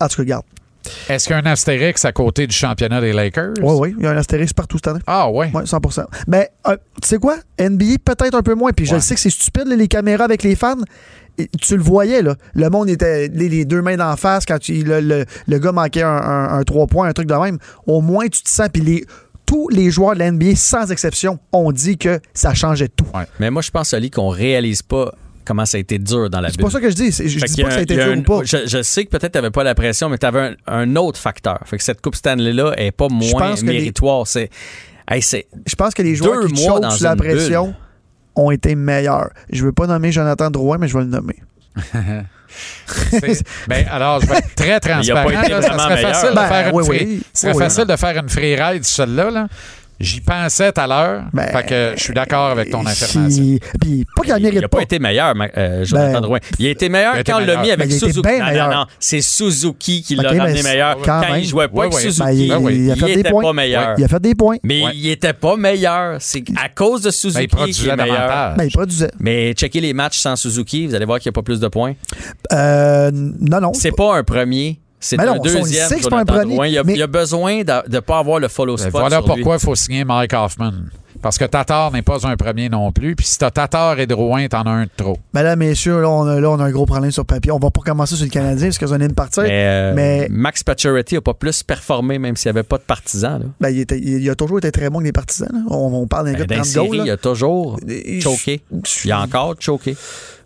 En 0.00 0.08
tout 0.08 0.16
cas, 0.16 0.22
regarde. 0.22 0.44
Est-ce 1.08 1.26
qu'il 1.26 1.36
y 1.36 1.38
a 1.38 1.42
un 1.42 1.46
astérix 1.50 2.04
à 2.04 2.12
côté 2.12 2.46
du 2.46 2.54
championnat 2.54 3.00
des 3.00 3.12
Lakers? 3.12 3.54
Oui, 3.62 3.74
oui, 3.78 3.94
il 3.98 4.04
y 4.04 4.06
a 4.06 4.10
un 4.10 4.16
Astérix 4.16 4.52
partout 4.52 4.78
cette 4.78 4.88
année. 4.88 5.00
Ah, 5.06 5.30
ouais. 5.30 5.50
Oui, 5.54 5.62
100% 5.64 6.04
Mais 6.26 6.50
euh, 6.68 6.76
tu 7.02 7.08
sais 7.08 7.18
quoi? 7.18 7.36
NBA, 7.58 7.98
peut-être 8.04 8.34
un 8.34 8.42
peu 8.42 8.54
moins. 8.54 8.72
Puis 8.72 8.86
je 8.86 8.94
Ouais. 8.94 9.00
sais 9.00 9.14
que 9.14 9.20
c'est 9.20 9.30
stupide, 9.30 9.66
les 9.68 9.88
caméras 9.88 10.24
avec 10.24 10.42
les 10.42 10.56
fans. 10.56 10.76
Et 11.38 11.48
Tu 11.60 11.76
le 11.76 11.82
voyais, 11.82 12.22
là. 12.22 12.34
Le 12.54 12.70
monde 12.70 12.88
était 12.88 13.28
les, 13.28 13.48
les 13.48 13.64
deux 13.66 13.82
mains 13.82 13.96
d'en 13.96 14.16
face 14.16 14.46
quand 14.46 14.58
tu- 14.58 14.82
le, 14.82 15.00
le- 15.00 15.24
le 15.46 15.58
gars 15.58 15.72
manquait 15.72 16.02
un, 16.02 16.08
un, 16.08 16.58
un 16.58 16.62
trois 16.62 16.86
points, 16.86 17.08
un 17.08 17.12
truc 17.12 17.28
de 17.28 17.34
même. 17.34 17.58
Au 17.86 18.00
moins, 18.00 18.26
tu 18.28 18.42
te 18.42 18.48
sens. 18.48 18.68
Puis 18.72 18.80
les, 18.82 19.04
tous 19.44 19.68
les 19.68 19.90
joueurs 19.90 20.14
de 20.14 20.20
la 20.20 20.30
NBA, 20.30 20.56
sans 20.56 20.90
exception, 20.90 21.38
ont 21.52 21.72
dit 21.72 21.98
que 21.98 22.20
ça 22.32 22.54
changeait 22.54 22.88
tout. 22.88 23.06
Mais 23.38 23.50
moi, 23.50 23.60
je 23.62 23.70
pense, 23.70 23.92
Ali, 23.92 24.10
qu'on 24.10 24.28
réalise 24.30 24.80
pas 24.82 25.12
comment 25.46 25.64
ça 25.64 25.76
a 25.78 25.80
été 25.80 25.98
dur 25.98 26.28
dans 26.28 26.40
la 26.40 26.50
C'est 26.50 26.56
bulle. 26.56 26.66
pas 26.66 26.70
ça 26.72 26.80
que 26.80 26.90
je 26.90 26.94
dis. 26.94 27.12
C'est- 27.12 27.28
Je 27.28 27.38
Fait 27.38 27.46
dis 27.46 27.62
pas 27.62 27.68
que 27.68 27.74
ça 27.74 27.78
a 27.80 27.82
été 27.82 27.94
dur 27.94 28.04
un- 28.12 28.18
ou 28.18 28.22
pas. 28.22 28.40
Je, 28.44 28.66
je 28.66 28.82
sais 28.82 29.04
que 29.04 29.10
peut-être 29.10 29.32
tu 29.32 29.38
n'avais 29.38 29.50
pas 29.50 29.64
la 29.64 29.74
pression, 29.74 30.08
mais 30.08 30.18
tu 30.18 30.26
avais 30.26 30.40
un, 30.40 30.54
un 30.66 30.96
autre 30.96 31.18
facteur. 31.18 31.60
Fait 31.64 31.78
que 31.78 31.84
cette 31.84 32.00
Coupe 32.02 32.16
Stanley-là 32.16 32.74
est 32.76 32.90
pas 32.92 33.08
moins 33.08 33.30
pense 33.50 33.60
que 33.62 33.66
les- 33.66 33.72
méritoire. 33.78 34.26
C'est. 34.26 34.50
Hey, 35.08 35.22
c'est. 35.22 35.46
Je 35.66 35.74
pense 35.76 35.94
que 35.94 36.02
les 36.02 36.14
joueurs 36.16 36.46
qui 36.46 36.56
chauffent 36.64 36.96
sous 36.96 37.04
la 37.04 37.16
pression 37.16 37.66
bulle. 37.66 37.74
ont 38.34 38.50
été 38.50 38.74
meilleurs. 38.74 39.30
Je 39.50 39.64
veux 39.64 39.72
pas 39.72 39.86
nommer 39.86 40.10
Jonathan 40.12 40.50
Drouin, 40.50 40.78
mais 40.78 40.88
je 40.88 40.98
vais 40.98 41.04
le 41.04 41.10
nommer. 41.10 41.36
C'est- 43.10 43.42
ben, 43.68 43.86
alors, 43.90 44.20
je 44.20 44.26
vais 44.26 44.36
être 44.38 44.54
très 44.54 44.66
il 44.68 44.74
a 44.74 44.80
pas 44.80 44.90
transparent. 45.24 45.28
été 45.42 45.50
là. 45.52 45.62
ça 45.62 45.68
vraiment 45.68 45.82
serait 45.82 45.94
meilleur. 45.96 46.12
facile, 46.14 46.30
de, 46.30 46.40
faire 46.40 46.68
une 46.74 46.84
free, 46.84 46.98
oui. 47.04 47.22
ce 47.34 47.40
serait 47.40 47.52
Oui, 47.52 47.62
facile 47.62 47.84
de 47.84 47.96
faire 47.96 48.16
une 48.18 48.28
free 48.28 48.56
ride, 48.56 48.84
celle-là. 48.84 49.30
Là. 49.30 49.48
J'y 49.98 50.20
pensais 50.20 50.72
tout 50.72 50.80
à 50.80 50.86
l'heure. 50.86 51.22
Ben, 51.32 51.46
fait 51.48 51.66
que 51.66 51.92
je 51.96 52.02
suis 52.02 52.12
d'accord 52.12 52.50
avec 52.50 52.70
ton 52.70 52.82
Si- 52.86 53.04
affirmation. 53.04 53.58
Puis 53.80 54.04
pas 54.14 54.22
qu'il 54.22 54.46
Il 54.54 54.60
n'a 54.60 54.68
pas 54.68 54.82
été 54.82 54.98
meilleur, 54.98 55.28
euh, 55.30 55.78
Ben, 55.78 55.84
Jonathan 55.84 56.20
Drouin. 56.20 56.38
Il 56.58 56.66
a 56.66 56.70
été 56.70 56.88
meilleur 56.90 57.14
il 57.14 57.16
a 57.18 57.20
été 57.20 57.32
quand 57.32 57.40
on 57.40 57.46
l'a 57.46 57.56
mis 57.62 57.70
avec 57.70 57.88
Ben, 57.88 57.98
Suzuki. 57.98 58.20
non, 58.38 58.52
non, 58.68 58.74
non, 58.74 58.86
c'est 59.00 59.22
Suzuki 59.22 60.02
qui 60.02 60.16
l'a 60.16 60.30
Ok, 60.32 60.38
ramené 60.38 60.62
meilleur. 60.62 60.98
quand 61.02 61.22
il 61.36 61.44
jouait 61.46 61.68
pas 61.68 61.74
Ouais, 61.74 61.86
avec. 61.86 61.98
Suzuki, 61.98 62.22
Ben, 62.26 62.30
il, 62.32 62.48
Ben 62.48 62.58
oui. 62.60 62.74
il 62.84 62.90
a 62.90 62.96
fait 62.96 63.00
il 63.08 63.14
des 63.14 63.20
était 63.20 63.30
points. 63.30 63.42
pas 63.42 63.52
meilleur. 63.54 63.94
Il 63.96 64.04
a 64.04 64.08
fait 64.08 64.20
des 64.20 64.34
points. 64.34 64.56
Mais 64.62 64.84
Ouais. 64.84 64.92
il 64.94 65.08
était 65.10 65.32
pas 65.32 65.56
meilleur. 65.56 66.16
C'est 66.20 66.44
à 66.62 66.68
cause 66.68 67.00
de 67.00 67.06
Ben, 67.06 67.12
Suzuki 67.12 67.44
il 67.44 67.48
qu'il 67.48 67.56
produisait 67.56 67.88
est 67.90 67.96
meilleur. 67.96 68.16
davantage. 68.18 68.56
Ben, 68.58 68.64
il 68.64 68.72
produisait. 68.72 69.10
Mais 69.18 69.52
checker 69.54 69.80
les 69.80 69.94
matchs 69.94 70.18
sans 70.18 70.36
Suzuki, 70.36 70.86
vous 70.86 70.94
allez 70.94 71.06
voir 71.06 71.20
qu'il 71.20 71.30
n'y 71.30 71.34
a 71.34 71.36
pas 71.36 71.42
plus 71.42 71.58
de 71.60 71.68
points. 71.68 71.94
Euh, 72.52 73.10
non, 73.12 73.60
non. 73.60 73.72
C'est 73.72 73.92
pas 73.96 74.16
un 74.16 74.24
premier. 74.24 74.78
C'est 74.98 75.16
Mais 75.18 75.24
un 75.24 75.34
non, 75.36 75.42
deuxième. 75.42 75.64
sait 75.88 75.96
que 75.96 76.02
c'est 76.02 76.10
pas 76.10 76.20
un 76.20 76.24
premier, 76.24 76.54
Drouin. 76.54 76.66
Il, 76.66 76.78
a, 76.78 76.84
mais- 76.84 76.94
il 76.94 77.02
a 77.02 77.06
besoin 77.06 77.62
de 77.62 77.88
ne 77.90 78.00
pas 78.00 78.18
avoir 78.18 78.38
le 78.38 78.48
follow 78.48 78.76
Ben, 78.76 78.82
spot. 78.88 78.92
voilà 78.92 79.16
sur 79.18 79.26
pourquoi 79.26 79.54
il 79.56 79.60
faut 79.60 79.74
signer 79.74 80.04
Mike 80.04 80.32
Hoffman. 80.32 80.72
Parce 81.22 81.38
que 81.38 81.44
Tatar 81.46 81.90
n'est 81.92 82.02
pas 82.02 82.26
un 82.26 82.36
premier 82.36 82.68
non 82.68 82.92
plus. 82.92 83.16
Puis 83.16 83.26
si 83.26 83.38
t'as 83.38 83.50
Tatar 83.50 83.98
et 83.98 84.06
Drouin, 84.06 84.46
t'en 84.48 84.62
as 84.62 84.70
un 84.70 84.84
de 84.84 84.90
trop. 84.96 85.16
Ben 85.32 85.42
là, 85.42 85.56
messieurs, 85.56 86.00
là, 86.02 86.10
on 86.10 86.26
a, 86.26 86.38
là, 86.38 86.50
on 86.50 86.60
a 86.60 86.64
un 86.64 86.70
gros 86.70 86.84
problème 86.84 87.10
sur 87.10 87.24
papier. 87.24 87.50
On 87.52 87.58
va 87.58 87.70
pas 87.70 87.80
commencer 87.80 88.16
sur 88.16 88.24
le 88.26 88.30
Canadien 88.30 88.66
parce 88.68 88.78
qu'ils 88.78 88.92
ont 88.92 88.96
une 89.00 89.14
partie. 89.14 89.40
Mais, 89.40 89.48
euh, 89.50 89.92
mais- 89.96 90.28
Max 90.30 90.62
Pacioretty 90.62 91.16
a 91.16 91.20
pas 91.22 91.32
plus 91.34 91.62
performé, 91.62 92.18
même 92.18 92.36
s'il 92.36 92.50
n'y 92.52 92.58
avait 92.58 92.66
pas 92.68 92.76
de 92.76 92.82
partisans. 92.82 93.40
là. 93.40 93.46
Ben, 93.60 93.70
il, 93.70 93.80
était- 93.80 93.98
il- 93.98 94.22
il 94.22 94.30
a 94.30 94.34
toujours 94.34 94.58
été 94.58 94.70
très 94.70 94.90
bon 94.90 94.98
avec 94.98 95.06
les 95.06 95.12
partisans. 95.12 95.48
là. 95.52 95.60
On, 95.70 96.02
on 96.02 96.06
parle 96.06 96.26
d'un 96.26 96.32
Ben, 96.32 96.38
gars 96.40 96.44
de 96.44 96.48
dans 96.50 96.54
les 96.56 96.60
30 96.62 96.74
goals. 96.74 96.84
séries, 96.86 96.98
là. 96.98 97.04
il 97.06 97.10
a 97.10 97.16
toujours 97.16 97.78
choqué. 98.20 98.60
Il 99.06 99.12
a 99.12 99.20
encore 99.22 99.54
choqué. 99.58 99.96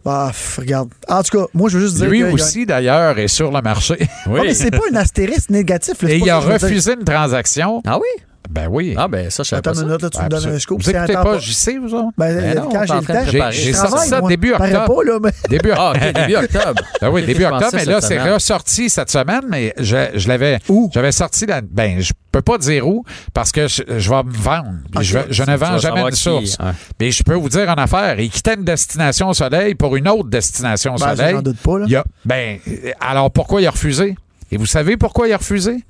Ah, 0.07 0.31
f- 0.33 0.59
regarde. 0.61 0.89
En 1.09 1.23
tout 1.23 1.39
cas, 1.39 1.45
moi, 1.53 1.69
je 1.69 1.77
veux 1.79 1.85
juste 1.85 1.97
dire. 1.97 2.09
Lui 2.09 2.21
que 2.21 2.25
a- 2.27 2.33
aussi, 2.33 2.65
d'ailleurs, 2.67 3.19
est 3.19 3.29
sur 3.29 3.51
le 3.53 3.61
marché. 3.61 3.97
Ah, 4.27 4.31
mais 4.43 4.55
c'est 4.55 4.71
pas 4.71 4.79
un 4.93 4.97
astérisque 4.97 5.51
négatif. 5.51 6.01
là, 6.03 6.11
Et 6.11 6.17
il 6.19 6.23
a 6.31 6.41
dire. 6.41 6.53
refusé 6.53 6.95
une 6.95 7.05
transaction. 7.05 7.83
Ah 7.87 7.99
oui? 7.99 8.23
Ben 8.51 8.67
oui. 8.69 8.95
Ah 8.99 9.07
ben 9.09 9.31
ça, 9.31 9.43
je 9.45 9.49
savais 9.49 9.59
Attends 9.61 9.71
pas 9.71 9.75
ça. 9.77 9.81
une 9.83 9.87
minute, 9.89 10.03
là, 10.03 10.11
tu 10.11 10.23
me 10.23 10.29
donnes 10.29 10.55
un 10.55 10.59
scoop. 10.59 10.83
Vous 10.83 10.91
écoutez 10.91 11.13
pas 11.13 11.23
pas- 11.23 11.39
JC, 11.39 11.79
vous 11.81 11.95
autres? 11.95 12.09
Ben, 12.19 12.35
Ben 12.37 12.55
non, 12.59 12.69
quand 12.69 12.85
j'ai 12.87 12.95
le 12.95 13.39
temps. 13.39 13.51
J'ai 13.51 13.73
sorti 13.73 14.09
ça 14.09 14.21
moi. 14.21 14.29
début 14.29 14.51
Paraît 14.53 14.75
octobre. 14.75 14.97
pas, 14.97 15.05
là, 15.11 15.19
mais... 15.23 15.31
Début 15.49 15.71
Ah, 15.77 15.93
ok, 15.95 16.13
début 16.13 16.37
octobre. 16.45 16.83
Ben 17.01 17.11
oui, 17.11 17.25
début 17.27 17.45
octobre, 17.45 17.71
mais 17.75 17.85
là, 17.85 18.01
c'est 18.01 18.19
ressorti 18.21 18.91
cette 18.91 19.11
semaine, 19.11 19.43
mais 19.49 19.73
je, 19.79 19.97
je 20.15 20.29
l'avais. 20.29 20.59
Où? 20.69 20.91
J'avais 20.93 21.13
sorti 21.13 21.47
la. 21.47 21.61
Ben, 21.61 22.01
je 22.01 22.13
peux 22.33 22.43
pas 22.43 22.59
dire 22.59 22.87
où, 22.89 23.05
parce 23.35 23.53
que 23.53 23.69
je, 23.69 23.83
je 23.99 24.11
vais 24.11 24.23
me 24.25 24.33
vendre. 24.33 24.75
Je, 25.01 25.43
ne 25.45 25.57
vends 25.57 25.79
jamais 25.79 26.01
une 26.03 26.11
qui- 26.11 26.17
source. 26.17 26.57
ouais. 26.61 26.73
Mais 27.01 27.11
je 27.13 27.23
peux 27.23 27.35
vous 27.35 27.49
dire 27.49 27.69
en 27.69 27.75
affaire, 27.75 28.19
il 28.19 28.31
quittait 28.31 28.55
une 28.55 28.65
destination 28.65 29.29
au 29.29 29.35
soleil 29.35 29.75
pour 29.75 29.95
une 29.97 30.09
autre 30.09 30.29
destination 30.29 30.95
au 30.95 30.99
Ben, 30.99 31.17
soleil. 31.17 31.43
doute 31.43 31.59
pas, 31.59 31.79
là. 31.79 31.85
Il 31.89 31.97
a- 31.97 32.05
ben, 32.25 32.59
alors 33.01 33.31
pourquoi 33.31 33.61
il 33.61 33.67
a 33.67 33.71
refusé? 33.71 34.17
Et 34.53 34.57
vous 34.57 34.67
savez 34.67 34.97
pourquoi 34.97 35.29
il 35.29 35.33
a 35.33 35.37
refusé? 35.37 35.85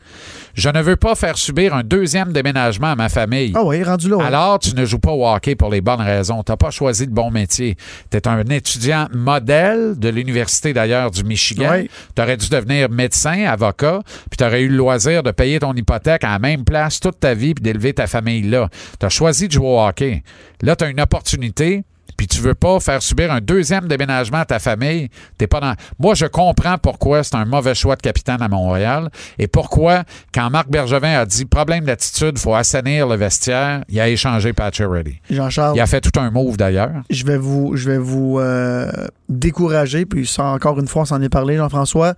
Je 0.54 0.68
ne 0.68 0.82
veux 0.82 0.96
pas 0.96 1.14
faire 1.14 1.38
subir 1.38 1.74
un 1.74 1.82
deuxième 1.82 2.32
déménagement 2.32 2.88
à 2.88 2.96
ma 2.96 3.08
famille. 3.08 3.52
Ah 3.54 3.62
oui, 3.64 3.82
rendu 3.82 4.08
là. 4.08 4.16
ouais. 4.16 4.24
Alors, 4.24 4.58
tu 4.58 4.74
ne 4.74 4.84
joues 4.84 4.98
pas 4.98 5.12
au 5.12 5.26
hockey 5.26 5.54
pour 5.54 5.70
les 5.70 5.80
bonnes 5.80 6.00
raisons. 6.00 6.42
Tu 6.42 6.52
n'as 6.52 6.56
pas 6.56 6.70
choisi 6.70 7.06
le 7.06 7.12
bon 7.12 7.30
métier. 7.30 7.76
Tu 8.10 8.16
es 8.16 8.28
un 8.28 8.44
étudiant 8.46 9.06
modèle 9.14 9.94
de 9.98 10.08
l'Université 10.08 10.72
d'ailleurs 10.72 11.10
du 11.10 11.24
Michigan. 11.24 11.82
Tu 12.14 12.22
aurais 12.22 12.36
dû 12.36 12.48
devenir 12.48 12.90
médecin, 12.90 13.44
avocat, 13.46 14.00
puis 14.28 14.36
tu 14.36 14.44
aurais 14.44 14.62
eu 14.62 14.68
le 14.68 14.76
loisir 14.76 15.22
de 15.22 15.30
payer 15.30 15.60
ton 15.60 15.72
hypothèque 15.74 16.24
à 16.24 16.32
la 16.32 16.38
même 16.38 16.64
place 16.64 17.00
toute 17.00 17.20
ta 17.20 17.34
vie 17.34 17.54
puis 17.54 17.62
d'élever 17.62 17.94
ta 17.94 18.06
famille 18.06 18.42
là. 18.42 18.68
Tu 18.98 19.06
as 19.06 19.10
choisi 19.10 19.46
de 19.48 19.52
jouer 19.52 19.68
au 19.68 19.80
hockey. 19.80 20.22
Là, 20.62 20.76
tu 20.76 20.84
as 20.84 20.88
une 20.88 21.00
opportunité. 21.00 21.84
Puis 22.16 22.26
tu 22.26 22.40
veux 22.40 22.54
pas 22.54 22.78
faire 22.80 23.02
subir 23.02 23.32
un 23.32 23.40
deuxième 23.40 23.88
déménagement 23.88 24.38
à 24.38 24.44
ta 24.44 24.58
famille, 24.58 25.08
t'es 25.38 25.46
pas 25.46 25.60
dans. 25.60 25.74
Moi, 25.98 26.14
je 26.14 26.26
comprends 26.26 26.76
pourquoi 26.78 27.22
c'est 27.22 27.34
un 27.36 27.44
mauvais 27.44 27.74
choix 27.74 27.96
de 27.96 28.02
capitaine 28.02 28.40
à 28.42 28.48
Montréal 28.48 29.08
et 29.38 29.46
pourquoi, 29.48 30.04
quand 30.34 30.50
Marc 30.50 30.68
Bergevin 30.68 31.20
a 31.20 31.26
dit 31.26 31.44
problème 31.44 31.84
d'attitude, 31.84 32.38
faut 32.38 32.54
assainir 32.54 33.06
le 33.06 33.16
vestiaire, 33.16 33.84
il 33.88 34.00
a 34.00 34.08
échangé 34.08 34.52
Pacioretty. 34.52 35.20
Jean-Charles, 35.30 35.76
Il 35.76 35.80
a 35.80 35.86
fait 35.86 36.00
tout 36.00 36.18
un 36.18 36.30
move 36.30 36.56
d'ailleurs. 36.56 36.92
je 37.10 37.24
vais 37.24 37.38
vous, 37.38 37.76
je 37.76 37.90
vais 37.90 37.98
vous 37.98 38.38
euh, 38.38 38.90
décourager, 39.28 40.06
puis 40.06 40.26
ça, 40.26 40.44
encore 40.44 40.78
une 40.78 40.88
fois, 40.88 41.02
on 41.02 41.06
s'en 41.06 41.22
est 41.22 41.28
parlé, 41.28 41.56
Jean-François. 41.56 42.14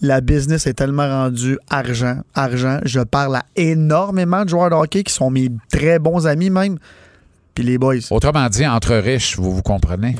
La 0.00 0.20
business 0.20 0.66
est 0.68 0.74
tellement 0.74 1.08
rendue 1.08 1.58
argent, 1.70 2.18
argent. 2.34 2.78
Je 2.84 3.00
parle 3.00 3.34
à 3.36 3.42
énormément 3.56 4.44
de 4.44 4.48
joueurs 4.48 4.70
de 4.70 4.74
hockey 4.76 5.02
qui 5.02 5.12
sont 5.12 5.28
mes 5.30 5.48
très 5.72 5.98
bons 5.98 6.26
amis 6.26 6.50
même. 6.50 6.78
Puis 7.58 7.66
les 7.66 7.76
boys, 7.76 7.96
Autrement 8.12 8.48
dit, 8.48 8.64
entre 8.64 8.94
riches, 8.94 9.36
vous 9.36 9.52
vous 9.52 9.62
comprenez. 9.62 10.14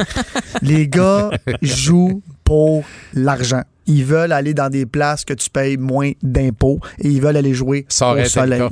les 0.62 0.88
gars 0.88 1.30
jouent 1.62 2.22
pour 2.42 2.82
l'argent. 3.14 3.62
Ils 3.86 4.04
veulent 4.04 4.32
aller 4.32 4.52
dans 4.52 4.68
des 4.68 4.84
places 4.84 5.24
que 5.24 5.32
tu 5.32 5.48
payes 5.48 5.76
moins 5.76 6.10
d'impôts 6.24 6.80
et 6.98 7.06
ils 7.06 7.20
veulent 7.22 7.36
aller 7.36 7.54
jouer 7.54 7.86
Ça 7.88 8.14
au 8.14 8.24
soleil. 8.24 8.62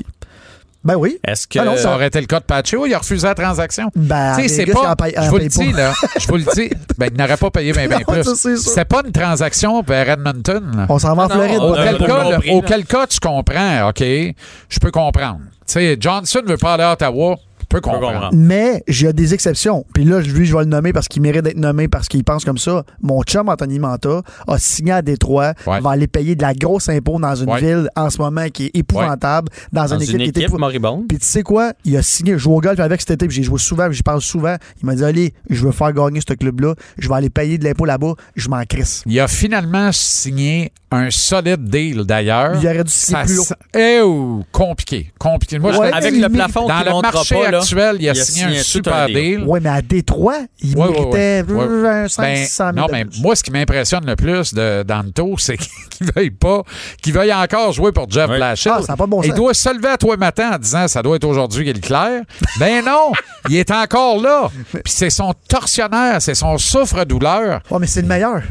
Ben 0.83 0.97
oui. 0.97 1.19
Est-ce 1.25 1.47
que 1.47 1.61
Ah 1.61 1.65
non, 1.65 1.77
Ça 1.77 1.95
aurait 1.95 2.09
été 2.09 2.21
le 2.21 2.27
cas 2.27 2.41
de 2.41 2.45
Pacho, 2.47 2.85
il 2.85 2.95
a 2.95 2.99
refusé 2.99 3.29
la 3.29 3.35
transaction. 3.37 3.93
Ben, 3.95 4.35
Tu 4.39 4.49
sais, 4.49 4.65
c'est 4.67 4.73
pas. 4.73 4.97
paye- 4.97 5.15
Je 5.17 5.31
vous 5.31 5.37
le 5.37 5.47
dis, 5.47 5.73
là. 5.73 5.93
Je 6.19 6.27
vous 6.27 6.37
le 6.37 6.45
dis. 6.53 6.71
Ben, 6.99 7.11
il 7.13 7.17
n'aurait 7.17 7.37
pas 7.37 7.51
payé 7.53 7.71
bien, 7.73 7.87
Non, 7.87 7.99
plus. 8.09 8.57
C'est 8.57 8.87
pas 8.87 9.03
une 9.07 9.13
transaction 9.13 9.83
vers 9.83 10.09
Edmonton, 10.11 10.65
là. 10.77 10.87
On 10.89 10.99
s'en 10.99 11.15
va 11.15 11.25
en 11.25 11.27
Ah 11.27 11.35
Floride. 11.35 11.61
Auquel 11.61 11.99
cas, 11.99 12.25
là, 12.25 12.35
compris, 12.35 12.49
là. 12.51 12.55
auquel 12.57 12.85
cas, 12.87 13.07
tu 13.07 13.21
comprends, 13.21 13.89
OK, 13.91 14.01
je 14.01 14.79
peux 14.81 14.91
comprendre. 14.91 15.39
Tu 15.65 15.75
sais, 15.75 15.97
Johnson 16.01 16.41
veut 16.45 16.57
pas 16.57 16.75
aller 16.75 16.83
à 16.83 16.93
Ottawa, 16.95 17.37
peux 17.71 17.81
comprendre. 17.81 18.13
comprendre. 18.13 18.37
Mais 18.37 18.83
j'ai 18.89 19.13
des 19.13 19.33
exceptions. 19.35 19.85
Puis 19.95 20.05
là, 20.05 20.21
lui, 20.21 20.45
je 20.45 20.55
vais 20.55 20.65
le 20.65 20.69
nommer 20.69 20.93
parce 20.93 21.09
qu'il 21.09 21.23
mérite 21.23 21.43
d'être 21.43 21.57
nommé 21.57 21.89
parce 21.89 22.09
qu'il 22.09 22.23
pense 22.25 22.45
comme 22.45 22.59
ça. 22.59 22.85
Mon 23.01 23.23
chum 23.23 23.49
Anthony 23.49 23.79
Manta 23.79 24.21
a 24.47 24.59
signé 24.59 24.93
à 24.93 25.03
Détroit, 25.03 25.55
Ouais. 25.67 25.81
va 25.81 25.91
aller 25.91 26.07
payer 26.07 26.35
de 26.35 26.43
la 26.43 26.53
grosse 26.55 26.89
impôt 26.89 27.19
dans 27.19 27.35
une 27.35 27.49
Ouais. 27.51 27.61
ville 27.61 27.89
en 27.97 28.11
ce 28.11 28.19
moment 28.19 28.47
qui 28.53 28.67
est 28.67 28.71
épouvantable, 28.77 29.49
dans, 29.73 29.87
dans 29.87 29.95
une 29.97 30.03
équipe 30.03 30.15
une 30.15 30.19
qui 30.19 30.25
est 30.25 30.29
équipe 30.31 30.43
épouvantable. 30.45 30.61
moribonde? 30.81 31.09
Puis 31.09 31.19
tu 31.19 31.27
sais 31.27 31.43
quoi? 31.43 31.73
Il 31.85 31.97
a 31.97 32.03
signé, 32.03 32.33
je 32.33 32.39
joue 32.39 32.53
au 32.53 32.61
golf 32.61 32.79
avec 32.81 33.01
cet 33.01 33.11
été, 33.13 33.27
puis 33.27 33.37
j'ai 33.37 33.43
joué 33.43 33.59
souvent, 33.59 33.87
puis 33.87 33.97
j'y 33.97 34.03
parle 34.03 34.21
souvent. 34.21 34.57
Il 34.83 34.87
m'a 34.87 34.95
dit, 34.95 35.05
allez, 35.05 35.33
je 35.49 35.65
veux 35.65 35.73
faire 35.73 35.93
gagner 35.93 36.21
ce 36.27 36.35
club-là, 36.35 36.75
je 36.99 37.09
vais 37.09 37.15
aller 37.15 37.31
payer 37.31 37.57
de 37.59 37.65
l'impôt 37.65 37.85
là-bas, 37.85 38.15
je 38.37 38.49
m'en 38.49 38.63
crisse. 38.65 39.03
Il 39.07 39.19
a 39.21 39.29
finalement 39.29 39.91
signé 39.93 40.73
un 40.93 41.09
solide 41.11 41.65
deal, 41.69 42.05
d'ailleurs. 42.05 42.55
Il 42.61 42.67
aurait 42.67 42.83
dû 42.85 42.91
signer 42.93 43.19
Ça 43.21 43.25
plus 43.25 43.39
haut. 43.39 43.45
Eh, 43.79 44.01
oh, 44.03 44.43
compliqué, 44.51 45.13
compliqué. 45.19 45.59
Moi, 45.59 45.73
je 45.73 45.79
Ouais, 45.79 45.91
te- 45.91 45.97
Avec 45.97 46.15
le 46.15 46.29
plafond 46.29 46.67
dans 46.67 46.81
le 46.81 47.03
marché 47.03 47.35
pas, 47.37 47.51
là, 47.51 47.59
actuel, 47.59 47.97
il 48.01 48.09
a, 48.09 48.13
il 48.13 48.21
a 48.21 48.25
signé 48.25 48.45
un 48.45 48.49
signé 48.49 48.63
super 48.63 48.95
un 48.97 49.07
deal. 49.07 49.15
deal. 49.39 49.45
Ouais, 49.47 49.61
mais 49.61 49.69
à 49.71 49.83
Détroit, 49.83 50.39
il 50.61 50.77
Ouais, 50.77 50.91
méritait 50.91 51.45
ouais. 51.49 51.63
euh, 51.65 52.03
Ouais. 52.03 52.09
500 52.09 52.73
Ben, 52.73 52.75
000 52.75 52.87
non, 52.87 52.87
mais 52.93 53.07
moi, 53.21 53.37
ce 53.37 53.43
qui 53.45 53.51
m'impressionne 53.53 54.05
le 54.05 54.17
plus 54.17 54.53
de 54.53 54.83
Danto, 54.83 55.35
c'est 55.39 55.57
qu'il 55.57 56.11
veuille 56.17 56.31
pas, 56.31 56.63
qu'il 57.03 57.13
veuille 57.13 57.33
encore 57.33 57.71
jouer 57.73 57.93
pour 57.93 58.11
Jeff 58.11 58.29
Ouais. 58.29 58.37
Blashill. 58.39 58.73
Ah, 58.75 58.83
ça 58.83 58.97
pas 58.97 59.07
bon 59.07 59.23
Il 59.23 59.29
sens. 59.29 59.37
doit 59.37 59.55
se 59.55 59.73
lever 59.75 59.89
à 59.89 59.97
toi 59.97 60.17
matin 60.17 60.51
en 60.55 60.59
disant 60.59 60.89
ça 60.89 61.03
doit 61.03 61.17
être 61.17 61.25
aujourd'hui 61.25 61.65
qu'il 61.67 61.77
est 61.77 61.81
clair. 61.81 62.23
Ben 62.59 62.85
non, 62.85 63.13
il 63.49 63.57
est 63.57 63.71
encore 63.71 64.21
là. 64.21 64.51
Puis 64.73 64.83
c'est 64.87 65.11
son 65.11 65.33
tortionnaire, 65.49 66.21
c'est 66.21 66.35
son 66.35 66.59
souffre-douleur. 66.59 67.61
Ouais, 67.71 67.79
mais 67.81 67.87
c'est 67.87 68.03
le 68.03 68.09
meilleur. 68.09 68.43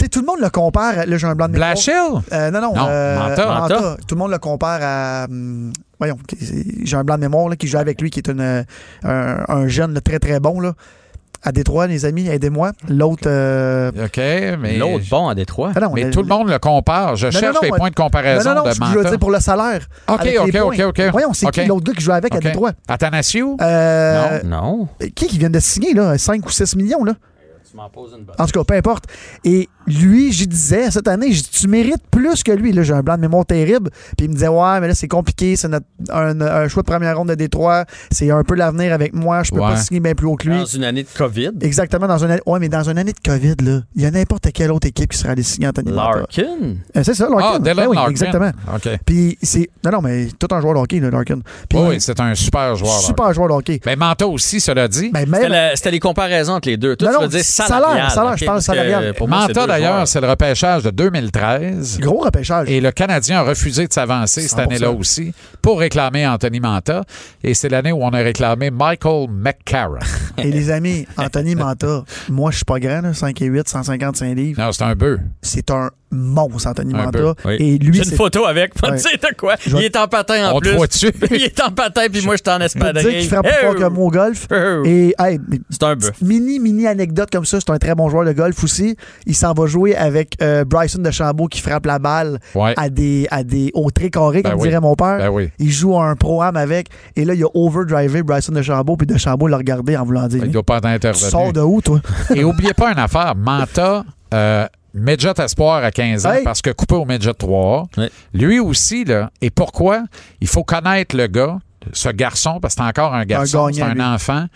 Sais, 0.00 0.08
tout 0.08 0.20
le 0.20 0.26
monde 0.26 0.40
le 0.40 0.50
compare. 0.50 1.06
Là, 1.06 1.16
j'ai 1.16 1.26
un 1.26 1.34
blanc 1.34 1.48
de 1.48 1.52
mémoire. 1.52 1.74
Euh, 2.32 2.50
non, 2.50 2.60
non. 2.60 2.74
Non, 2.74 2.86
euh, 2.88 3.18
Manta. 3.18 3.46
Manta. 3.46 3.96
Tout 4.06 4.14
le 4.14 4.18
monde 4.18 4.30
le 4.30 4.38
compare 4.38 4.80
à. 4.82 5.24
hum, 5.28 5.72
voyons, 5.98 6.16
j'ai 6.84 6.96
un 6.96 7.04
blanc 7.04 7.16
de 7.16 7.20
mémoire 7.22 7.48
là, 7.48 7.56
qui 7.56 7.66
joue 7.66 7.78
avec 7.78 8.00
lui, 8.00 8.10
qui 8.10 8.20
est 8.20 8.28
une, 8.28 8.64
un, 9.04 9.44
un 9.48 9.68
jeune 9.68 9.94
là, 9.94 10.00
très, 10.00 10.18
très 10.18 10.38
bon. 10.40 10.60
Là. 10.60 10.74
À 11.44 11.52
Détroit, 11.52 11.86
les 11.86 12.04
amis, 12.04 12.26
aidez-moi. 12.28 12.72
L'autre. 12.88 13.22
euh, 13.28 13.92
OK, 14.06 14.16
mais. 14.60 14.76
L'autre 14.76 15.04
bon 15.08 15.28
à 15.28 15.36
Détroit. 15.36 15.70
ah 15.76 15.80
non, 15.80 15.92
Mais 15.94 16.10
tout 16.10 16.22
le 16.22 16.26
monde 16.28 16.48
le 16.48 16.58
compare. 16.58 17.14
Je 17.14 17.26
non, 17.26 17.30
cherche 17.32 17.54
non, 17.54 17.60
les 17.62 17.68
points 17.68 17.90
de 17.90 17.94
Non, 17.96 18.04
comparaison 18.04 18.50
non, 18.54 18.64
non, 18.64 18.70
de 18.70 18.74
je 18.74 18.98
veux 18.98 19.04
dire 19.04 19.18
pour 19.20 19.30
le 19.30 19.38
salaire. 19.38 19.86
OK, 20.08 20.28
OK. 20.40 20.54
OK, 20.64 20.80
OK. 20.80 21.02
Voyons, 21.12 21.32
c'est 21.32 21.46
OK. 21.46 21.52
qui 21.52 21.64
l'autre 21.64 21.84
gars 21.84 21.92
qui 21.92 22.02
joue 22.02 22.10
avec 22.12 22.34
à. 22.34 22.40
Détroit? 22.40 22.72
Athanasiou? 22.88 23.56
Euh, 23.60 24.40
Non. 24.44 24.88
Qui 25.14 25.28
qui 25.28 25.38
vient 25.38 25.50
de 25.50 25.60
signer, 25.60 25.94
là? 25.94 26.18
5 26.18 26.44
ou 26.44 26.50
6 26.50 26.74
millions, 26.74 27.04
là? 27.04 27.14
Tu 27.70 27.76
m'en 27.76 27.88
poses 27.88 28.16
une 28.18 28.24
bonne. 28.24 28.34
En 28.38 28.46
tout 28.46 28.58
cas, 28.58 28.64
peu 28.64 28.74
importe. 28.74 29.04
Et 29.44 29.68
lui, 29.88 30.32
j'y 30.32 30.46
disais 30.46 30.90
cette 30.90 31.08
année, 31.08 31.32
j'ai 31.32 31.42
dit, 31.42 31.50
tu 31.50 31.68
mérites 31.68 32.06
plus 32.10 32.42
que 32.42 32.52
lui. 32.52 32.72
Là, 32.72 32.82
j'ai 32.82 32.92
un 32.94 33.02
blanc 33.02 33.16
de 33.16 33.20
mémoire 33.22 33.44
terrible. 33.46 33.90
Puis 34.16 34.26
il 34.26 34.28
me 34.28 34.34
disait, 34.34 34.48
ouais, 34.48 34.80
mais 34.80 34.88
là, 34.88 34.94
c'est 34.94 35.08
compliqué. 35.08 35.56
C'est 35.56 35.68
notre- 35.68 35.86
un, 36.10 36.40
un 36.40 36.68
choix 36.68 36.82
de 36.82 36.88
première 36.88 37.16
ronde 37.16 37.28
de 37.28 37.34
Détroit. 37.34 37.84
C'est 38.10 38.30
un 38.30 38.42
peu 38.44 38.54
l'avenir 38.54 38.92
avec 38.92 39.14
moi. 39.14 39.42
Je 39.42 39.50
peux 39.50 39.60
Ouais. 39.60 39.70
pas 39.72 39.76
signer 39.76 40.00
bien 40.00 40.14
plus 40.14 40.26
haut 40.26 40.36
que 40.36 40.48
lui. 40.48 40.58
Dans 40.58 40.64
une 40.64 40.84
année 40.84 41.02
de 41.02 41.08
COVID, 41.16 41.50
Exactement, 41.60 42.06
dans 42.06 42.18
une 42.18 42.30
année. 42.30 42.40
Ouais, 42.46 42.58
mais 42.58 42.68
dans 42.68 42.88
une 42.88 42.98
année 42.98 43.12
de 43.12 43.30
COVID, 43.30 43.54
là, 43.64 43.80
il 43.96 44.02
y 44.02 44.06
a 44.06 44.10
n'importe 44.10 44.50
quelle 44.52 44.70
autre 44.72 44.86
équipe 44.86 45.10
qui 45.12 45.18
serait 45.18 45.30
allée 45.30 45.42
signer 45.42 45.68
Anthony. 45.68 45.92
Larkin? 45.92 46.44
Euh, 46.96 47.02
c'est 47.02 47.14
ça, 47.14 47.28
Larkin. 47.28 47.46
Ah, 47.54 47.58
Dylan 47.58 47.76
Ben 47.76 47.86
oui, 47.88 47.96
Larkin. 47.96 48.10
Exactement. 48.10 48.50
OK. 48.74 48.88
Puis 49.06 49.38
c'est. 49.42 49.68
Non, 49.84 49.90
non, 49.92 50.00
mais 50.02 50.28
tout 50.38 50.48
un 50.50 50.60
joueur 50.60 50.74
de 50.74 50.78
hockey, 50.80 51.00
là, 51.00 51.10
Larkin. 51.10 51.38
Puis, 51.68 51.78
oui, 51.78 52.00
c'est 52.00 52.18
un 52.20 52.34
super 52.34 52.74
joueur. 52.76 53.00
super 53.00 53.32
joueur 53.32 53.48
de 53.48 53.54
hockey. 53.54 53.80
Mais 53.86 53.96
Manta 53.96 54.26
aussi, 54.26 54.60
cela 54.60 54.88
dit. 54.88 55.10
Ben, 55.12 55.20
C'était 55.26 55.48
même. 55.48 55.70
C'était 55.74 55.90
les 55.90 56.00
comparaisons 56.00 56.54
entre 56.54 56.68
les 56.68 56.76
deux. 56.76 56.96
Toi, 56.96 57.08
Non, 57.08 57.14
tu 57.14 57.20
non, 57.20 57.28
veux 57.28 57.36
dire 57.36 57.44
salaire, 57.44 57.68
salarial. 57.80 58.10
salaire, 58.10 58.36
je 58.36 58.44
parle 58.44 58.62
salarial. 58.62 59.14
pour 59.14 59.28
moi, 59.28 59.38
c'est 59.46 59.54
Manta, 59.54 59.66
deux 59.66 59.72
d'ailleurs, 59.80 60.08
c'est 60.08 60.20
le 60.20 60.28
repêchage 60.28 60.82
de 60.82 60.90
2013. 60.90 61.98
Gros 62.00 62.18
repêchage. 62.20 62.68
Et 62.70 62.80
le 62.80 62.90
Canadien 62.92 63.40
a 63.40 63.42
refusé 63.42 63.86
de 63.86 63.92
s'avancer 63.92 64.42
cette 64.42 64.58
100%. 64.58 64.62
année-là 64.62 64.90
aussi 64.90 65.32
pour 65.62 65.80
réclamer 65.80 66.26
Anthony 66.26 66.60
Manta. 66.60 67.04
Et 67.42 67.54
c'est 67.54 67.68
l'année 67.68 67.92
où 67.92 68.02
on 68.02 68.10
a 68.10 68.18
réclamé 68.18 68.70
Michael 68.70 69.28
McCarron. 69.30 69.98
Et 70.38 70.50
les 70.50 70.70
amis, 70.70 71.06
Anthony 71.16 71.54
Manta, 71.54 72.04
moi, 72.28 72.50
je 72.50 72.56
suis 72.56 72.64
pas 72.64 72.78
grand, 72.78 73.00
là, 73.02 73.14
5 73.14 73.40
et 73.42 73.46
8, 73.46 73.68
155 73.68 74.34
livres. 74.34 74.62
non, 74.62 74.72
c'est 74.72 74.84
un 74.84 74.94
bœuf. 74.94 75.20
C'est 75.42 75.70
un 75.70 75.90
monstre, 76.10 76.68
Anthony 76.68 76.94
Un 76.94 76.96
Manta. 77.04 77.18
peu, 77.18 77.34
oui. 77.44 77.56
Et 77.58 77.78
lui, 77.78 77.94
J'ai 78.02 78.10
une 78.10 78.16
photo 78.16 78.44
avec. 78.46 78.72
Ouais. 78.82 78.92
Tu 78.96 78.98
sais 78.98 79.16
de 79.16 79.36
quoi? 79.36 79.54
Il 79.66 79.76
est 79.82 79.96
en 79.96 80.06
patin 80.08 80.50
en 80.52 80.56
On 80.56 80.60
plus. 80.60 80.72
voit 80.74 80.86
dessus. 80.86 81.12
Il 81.30 81.42
est 81.42 81.60
en 81.60 81.70
patin, 81.70 82.06
puis 82.12 82.22
moi, 82.24 82.36
je 82.36 82.42
suis 82.44 82.56
en 82.56 82.60
espadrille. 82.60 83.04
dire 83.10 83.20
qu'il 83.20 83.28
frappe 83.28 83.46
plus 83.46 83.54
fort 83.66 83.74
que 83.74 83.84
moi 83.88 84.04
au 84.06 84.10
golf. 84.10 84.46
Et, 84.84 85.14
hey, 85.18 85.38
mais- 85.48 85.60
C'est 85.70 85.82
un 85.82 85.96
bœuf. 85.96 86.12
Mini, 86.22 86.58
mini 86.58 86.86
anecdote 86.86 87.28
comme 87.30 87.44
ça, 87.44 87.58
c'est 87.60 87.70
un 87.70 87.78
très 87.78 87.94
bon 87.94 88.08
joueur 88.08 88.24
de 88.24 88.32
golf 88.32 88.62
aussi. 88.64 88.96
Il 89.26 89.34
s'en 89.34 89.52
va 89.52 89.66
jouer 89.66 89.94
avec 89.96 90.34
euh, 90.42 90.64
Bryson 90.64 91.02
de 91.02 91.10
Chambault 91.10 91.46
qui 91.48 91.60
frappe 91.60 91.86
la 91.86 91.98
balle 91.98 92.38
Ouais. 92.54 92.74
à 92.76 92.88
des, 92.88 93.26
à 93.30 93.42
des 93.44 93.70
au 93.74 93.90
très 93.90 94.10
carré, 94.10 94.42
Ben 94.42 94.50
comme 94.52 94.60
oui. 94.60 94.68
dirait 94.68 94.80
mon 94.80 94.94
père. 94.94 95.18
Ben 95.18 95.28
oui. 95.30 95.50
Il 95.58 95.70
joue 95.70 95.98
un 95.98 96.14
pro-am 96.16 96.56
avec. 96.56 96.88
Et 97.16 97.24
là, 97.24 97.34
il 97.34 97.42
a 97.44 97.48
overdrivé 97.54 98.22
Bryson 98.22 98.52
de 98.52 98.62
Chambault, 98.62 98.96
puis 98.96 99.06
de 99.06 99.16
Chambault 99.18 99.46
l'a 99.48 99.56
regardé 99.58 99.96
en 99.96 100.04
voulant 100.04 100.26
dire 100.28 100.42
Il 100.42 100.48
ne 100.48 100.52
doit 100.52 100.62
pas 100.62 100.78
être 100.94 101.12
Tu 101.12 101.18
sors 101.18 101.52
de 101.52 101.60
où, 101.60 101.80
toi 101.80 102.00
Et 102.34 102.44
oubliez 102.44 102.74
pas 102.74 102.92
une 102.92 102.98
affaire. 102.98 103.34
Manta, 103.36 104.04
euh, 104.34 104.66
Midget 104.94 105.34
Espoir 105.38 105.84
à 105.84 105.90
15 105.90 106.26
ans 106.26 106.32
Hey. 106.32 106.44
parce 106.44 106.62
que 106.62 106.70
coupé 106.70 106.94
au 106.94 107.04
Midget 107.04 107.34
3 107.34 107.88
Ouais. 107.96 108.10
Lui 108.32 108.58
aussi, 108.58 109.04
là. 109.04 109.30
Et 109.40 109.50
pourquoi? 109.50 110.04
Il 110.40 110.48
faut 110.48 110.64
connaître 110.64 111.16
le 111.16 111.26
gars. 111.26 111.58
ce 111.92 112.08
garçon, 112.10 112.58
parce 112.60 112.74
que 112.74 112.82
c'est 112.82 112.88
encore 112.88 113.14
un 113.14 113.24
garçon, 113.24 113.70
c'est 113.72 113.82
un 113.82 113.94
lui. 113.94 114.02
enfant. 114.02 114.46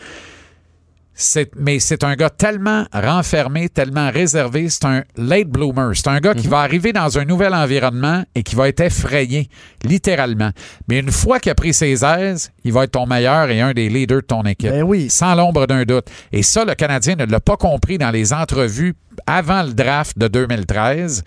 C'est- 1.14 1.50
mais 1.56 1.78
c'est 1.78 2.04
un 2.04 2.14
gars 2.14 2.30
tellement 2.30 2.86
renfermé, 2.92 3.68
tellement 3.68 4.10
réservé. 4.10 4.68
C'est 4.70 4.86
un 4.86 5.02
late 5.16 5.48
bloomer. 5.48 5.90
C'est 5.94 6.08
un 6.08 6.20
gars 6.20 6.34
qui 6.34 6.48
va 6.48 6.60
arriver 6.60 6.92
dans 6.92 7.18
un 7.18 7.24
nouvel 7.24 7.52
environnement 7.54 8.24
et 8.34 8.42
qui 8.42 8.56
va 8.56 8.68
être 8.68 8.80
effrayé, 8.80 9.48
littéralement. 9.84 10.50
Mais 10.88 10.98
une 11.00 11.10
fois 11.12 11.38
qu'il 11.38 11.52
a 11.52 11.54
pris 11.54 11.74
ses 11.74 12.04
aises, 12.04 12.50
il 12.64 12.72
va 12.72 12.84
être 12.84 12.92
ton 12.92 13.06
meilleur 13.06 13.50
et 13.50 13.60
un 13.60 13.72
des 13.72 13.88
leaders 13.88 14.22
de 14.22 14.26
ton 14.26 14.42
équipe. 14.42 14.70
Ben 14.70 14.82
oui. 14.82 15.10
Sans 15.10 15.34
l'ombre 15.34 15.66
d'un 15.66 15.84
doute. 15.84 16.06
Et 16.32 16.42
ça, 16.42 16.64
le 16.64 16.74
Canadien 16.74 17.16
ne 17.16 17.26
l'a 17.26 17.40
pas 17.40 17.56
compris 17.56 17.98
dans 17.98 18.10
les 18.10 18.32
entrevues 18.32 18.94
avant 19.26 19.62
le 19.62 19.74
draft 19.74 20.16
de 20.18 20.28
2013. 20.28 21.22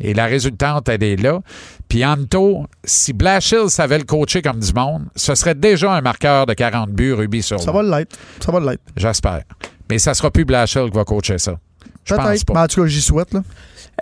Et 0.00 0.14
la 0.14 0.26
résultante, 0.26 0.88
elle 0.88 1.02
est 1.02 1.16
là. 1.16 1.40
Puis 1.88 2.04
Anto, 2.04 2.66
si 2.84 3.12
Blashill 3.12 3.68
savait 3.68 3.98
le 3.98 4.04
coacher 4.04 4.42
comme 4.42 4.58
du 4.58 4.72
monde, 4.72 5.06
ce 5.14 5.34
serait 5.34 5.54
déjà 5.54 5.92
un 5.92 6.00
marqueur 6.00 6.46
de 6.46 6.54
40 6.54 6.90
buts 6.90 7.12
rubis 7.12 7.42
sur 7.42 7.60
Ça 7.60 7.70
va 7.72 7.82
l'être. 7.82 8.16
Ça 8.40 8.50
va 8.50 8.60
l'être. 8.60 8.82
J'espère. 8.96 9.42
Mais 9.88 9.98
ça 9.98 10.14
sera 10.14 10.30
plus 10.30 10.44
Blashill 10.44 10.90
qui 10.90 10.96
va 10.96 11.04
coacher 11.04 11.38
ça. 11.38 11.58
Je 12.04 12.14
pense 12.14 12.26
Peut-être. 12.26 12.44
pas. 12.46 12.54
Mais 12.54 12.60
en 12.60 12.66
tout 12.66 12.82
cas, 12.82 12.86
j'y 12.88 13.00
souhaite. 13.00 13.32
Là. 13.32 13.42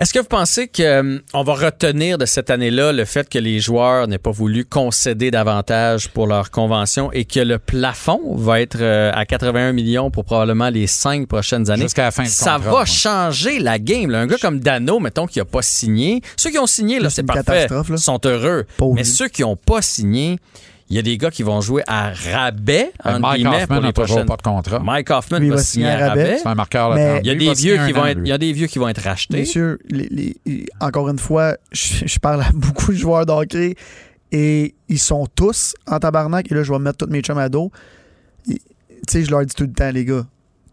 Est-ce 0.01 0.11
que 0.11 0.19
vous 0.19 0.25
pensez 0.25 0.67
qu'on 0.67 1.43
va 1.43 1.53
retenir 1.53 2.17
de 2.17 2.25
cette 2.25 2.49
année-là 2.49 2.91
le 2.93 3.05
fait 3.05 3.29
que 3.29 3.37
les 3.37 3.59
joueurs 3.59 4.07
n'aient 4.07 4.17
pas 4.17 4.31
voulu 4.31 4.65
concéder 4.65 5.29
davantage 5.29 6.09
pour 6.09 6.25
leur 6.25 6.49
convention 6.49 7.11
et 7.11 7.25
que 7.25 7.39
le 7.39 7.59
plafond 7.59 8.35
va 8.35 8.59
être 8.59 8.77
euh, 8.81 9.11
à 9.13 9.25
81 9.25 9.71
millions 9.71 10.09
pour 10.09 10.25
probablement 10.25 10.69
les 10.69 10.87
cinq 10.87 11.27
prochaines 11.27 11.69
années? 11.69 11.83
Jusqu'à 11.83 12.05
la 12.05 12.11
fin 12.11 12.23
de 12.23 12.27
Ça 12.27 12.55
contrat, 12.55 12.71
va 12.71 12.79
ouais. 12.79 12.85
changer 12.87 13.59
la 13.59 13.77
game. 13.77 14.09
là. 14.09 14.21
Un 14.21 14.27
gars 14.27 14.37
comme 14.41 14.59
Dano, 14.59 14.99
mettons, 14.99 15.27
qui 15.27 15.37
n'a 15.39 15.45
pas 15.45 15.61
signé. 15.61 16.21
Ceux 16.37 16.49
qui 16.49 16.57
ont 16.57 16.65
signé, 16.67 16.99
là, 16.99 17.09
C'est 17.11 17.21
parfait. 17.23 17.43
catastrophe, 17.43 17.89
là. 17.89 17.97
sont 17.97 18.19
heureux. 18.25 18.65
Mais 18.95 19.03
lui. 19.03 19.05
ceux 19.05 19.27
qui 19.27 19.43
n'ont 19.43 19.55
pas 19.55 19.81
signé, 19.83 20.39
il 20.93 20.95
y 20.95 20.99
a 20.99 21.01
des 21.01 21.17
gars 21.17 21.31
qui 21.31 21.41
vont 21.41 21.59
jouer 21.59 21.81
à 21.87 22.11
rabais, 22.13 22.91
entre 23.03 23.15
Euh, 23.15 23.19
Mike 23.19 23.35
guillemets, 23.37 23.63
Hoffman 23.63 23.65
pour 23.67 23.75
les 23.81 23.81
n'a 23.87 23.93
toujours 23.93 24.25
pas 24.25 24.35
de 24.37 24.41
contrat. 24.43 24.79
Mike 24.79 25.09
Hoffman 25.09 25.39
va, 25.39 25.47
va 25.55 25.57
signer 25.57 25.87
à 25.89 26.09
rabais. 26.09 26.37
C'est 26.37 26.47
un 26.47 26.53
marqueur. 26.55 26.95
Il 26.97 27.25
y 27.25 27.29
a 27.31 27.35
des 27.35 27.47
va 27.47 27.53
vieux 27.53 27.75
signer 27.75 27.87
qui 27.87 27.91
vont 27.93 28.05
être, 28.05 28.19
il 28.23 28.27
y 28.27 28.31
a 28.31 28.37
des 28.37 28.53
vieux 28.53 28.67
qui 28.67 28.77
vont 28.79 28.87
être 28.87 29.01
rachetés. 29.01 29.37
Messieurs, 29.39 29.79
les- 29.89 30.07
les- 30.09 30.35
les- 30.45 30.65
encore 30.79 31.09
une 31.09 31.17
fois, 31.19 31.57
je, 31.71 32.05
je 32.05 32.19
parle 32.19 32.41
à 32.41 32.49
beaucoup 32.53 32.91
de 32.91 32.97
joueurs 32.97 33.25
d'hockey 33.25 33.73
et 34.31 34.75
ils 34.87 34.99
sont 34.99 35.25
tous 35.35 35.73
en 35.87 35.97
tabarnak. 35.99 36.51
Et 36.51 36.55
là, 36.55 36.61
je 36.63 36.71
vais 36.71 36.79
mettre 36.79 37.05
tous 37.05 37.11
mes 37.11 37.21
chums 37.21 37.37
à 37.39 37.49
dos. 37.49 37.71
Tu 38.47 38.57
sais, 39.09 39.23
je 39.23 39.31
leur 39.31 39.45
dis 39.45 39.53
tout 39.53 39.63
le 39.63 39.73
temps, 39.73 39.91
les 39.91 40.05
gars, 40.05 40.25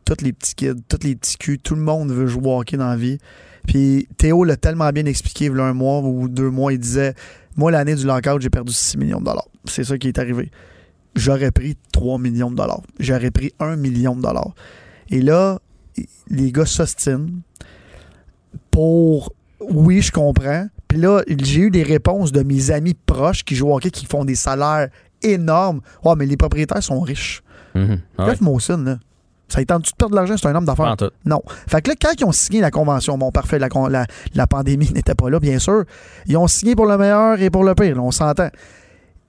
tous 0.05 0.23
les 0.23 0.33
petits 0.33 0.55
kids, 0.55 0.83
tous 0.89 0.99
les 1.03 1.17
petits 1.17 1.37
culs, 1.37 1.59
tout 1.59 1.75
le 1.75 1.81
monde 1.83 2.11
veut 2.13 2.27
jouer 2.27 2.47
au 2.47 2.61
hockey 2.61 2.77
dans 2.77 2.89
la 2.89 2.97
vie. 2.97 3.19
Puis 3.67 4.07
Théo 4.17 4.45
l'a 4.45 4.57
tellement 4.57 4.89
bien 4.91 5.05
expliqué, 5.07 5.47
il 5.47 5.57
y 5.57 5.61
a 5.61 5.65
un 5.65 5.73
mois 5.75 6.01
ou 6.01 6.29
deux 6.29 6.51
mois, 6.51 6.73
il 6.73 6.79
disait 6.79 7.15
Moi, 7.61 7.71
l'année 7.71 7.95
du 7.95 8.07
lockout, 8.07 8.41
j'ai 8.41 8.49
perdu 8.49 8.73
6 8.73 8.97
millions 8.97 9.21
de 9.21 9.27
dollars. 9.27 9.47
C'est 9.67 9.85
ça 9.85 9.99
qui 9.99 10.09
est 10.09 10.19
arrivé. 10.19 10.51
J'aurais 11.15 11.51
pris 11.51 11.77
3 11.93 12.19
millions 12.19 12.51
de 12.51 12.57
dollars. 12.57 12.81
J'aurais 12.99 13.31
pris 13.31 13.53
1 13.61 13.77
million 13.77 14.17
de 14.17 14.23
dollars. 14.23 14.55
Et 15.11 15.21
là, 15.21 15.59
les 16.31 16.53
gars 16.53 16.65
s'ostinent 16.65 17.43
pour 18.71 19.35
oui, 19.61 20.01
je 20.01 20.11
comprends. 20.11 20.69
Puis 20.89 20.97
là, 20.97 21.23
j'ai 21.29 21.61
eu 21.61 21.71
des 21.71 21.83
réponses 21.83 22.33
de 22.33 22.43
mes 22.43 22.71
amis 22.71 22.95
proches 22.95 23.45
qui 23.45 23.55
jouent 23.55 23.69
au 23.69 23.77
hockey 23.77 23.91
qui 23.91 24.07
font 24.07 24.25
des 24.25 24.37
salaires 24.37 24.89
énormes. 25.23 25.83
Ouais, 26.03 26.15
mais 26.17 26.25
les 26.25 26.39
propriétaires 26.39 26.83
sont 26.83 27.01
riches. 27.01 27.43
Ah 27.75 28.27
ouais. 28.27 28.37
Mawson, 28.41 28.79
là, 28.79 28.99
ça 29.53 29.65
tente 29.65 29.83
tu 29.85 29.91
de 29.93 29.97
perdre 29.97 30.13
de 30.13 30.17
l'argent, 30.17 30.37
c'est 30.37 30.47
un 30.49 30.55
homme 30.55 30.65
d'affaires. 30.65 30.97
Non. 31.27 31.43
Fait 31.69 31.83
que 31.83 31.91
là, 31.91 31.97
quand 32.01 32.13
ils 32.19 32.25
ont 32.25 32.33
signé 32.33 32.61
la 32.61 32.71
convention, 32.71 33.19
bon, 33.19 33.31
parfait, 33.31 33.59
la, 33.59 33.69
la, 33.91 34.07
la 34.35 34.47
pandémie 34.47 34.91
n'était 34.95 35.15
pas 35.15 35.29
là, 35.29 35.39
bien 35.41 35.59
sûr. 35.59 35.85
Ils 36.27 36.37
ont 36.37 36.47
signé 36.47 36.75
pour 36.75 36.87
le 36.87 36.97
meilleur 36.97 37.41
et 37.41 37.51
pour 37.51 37.65
le 37.65 37.75
pire, 37.75 37.97
là, 37.97 38.03
on 38.03 38.11
s'entend. 38.11 38.49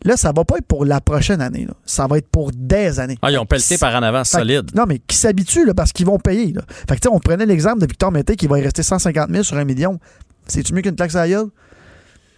Là, 0.03 0.17
ça 0.17 0.31
va 0.35 0.43
pas 0.45 0.57
être 0.57 0.65
pour 0.65 0.83
la 0.83 0.99
prochaine 0.99 1.41
année. 1.41 1.65
là. 1.67 1.73
Ça 1.85 2.07
va 2.07 2.17
être 2.17 2.27
pour 2.27 2.51
des 2.51 2.99
années. 2.99 3.19
Ah, 3.21 3.29
ils 3.29 3.37
ont 3.37 3.45
pelleté 3.45 3.77
par 3.77 3.93
en 3.95 4.01
avant 4.01 4.23
solide. 4.23 4.71
Non, 4.75 4.85
mais 4.87 4.97
qui 4.97 5.15
s'habituent 5.15 5.65
là, 5.65 5.75
parce 5.75 5.91
qu'ils 5.91 6.07
vont 6.07 6.17
payer. 6.17 6.53
Là. 6.53 6.61
Fait 6.67 6.95
que, 6.95 7.01
tu 7.01 7.07
sais, 7.07 7.09
on 7.09 7.19
prenait 7.19 7.45
l'exemple 7.45 7.79
de 7.81 7.85
Victor 7.85 8.11
Mété 8.11 8.35
qui 8.35 8.47
va 8.47 8.57
y 8.57 8.63
rester 8.63 8.81
150 8.81 9.29
000 9.29 9.43
sur 9.43 9.57
un 9.57 9.63
million. 9.63 9.99
C'est-tu 10.47 10.73
mieux 10.73 10.81
qu'une 10.81 10.95
taxe 10.95 11.15
à 11.15 11.19
la 11.19 11.29
gueule? 11.29 11.47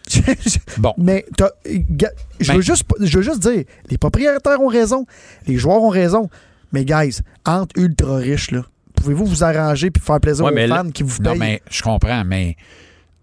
Bon. 0.79 0.93
Mais 0.97 1.25
je 1.37 2.47
Ben- 2.47 2.55
veux, 2.57 2.61
juste, 2.61 2.83
je 2.99 3.17
veux 3.17 3.23
juste 3.23 3.39
dire, 3.39 3.63
les 3.89 3.97
propriétaires 3.97 4.59
ont 4.61 4.67
raison, 4.67 5.05
les 5.47 5.55
joueurs 5.57 5.81
ont 5.81 5.89
raison. 5.89 6.29
Mais, 6.73 6.83
guys, 6.85 7.19
entre 7.45 7.79
ultra 7.79 8.17
riches, 8.17 8.51
là, 8.51 8.63
pouvez-vous 8.95 9.25
vous 9.25 9.43
arranger 9.43 9.91
puis 9.91 10.01
faire 10.03 10.19
plaisir 10.19 10.43
Ouais, 10.45 10.51
aux 10.51 10.55
mais 10.55 10.67
fans 10.67 10.83
là- 10.83 10.91
qui 10.93 11.03
vous 11.03 11.21
Non, 11.21 11.31
payent? 11.31 11.39
mais 11.39 11.61
je 11.69 11.81
comprends, 11.81 12.23
mais 12.25 12.55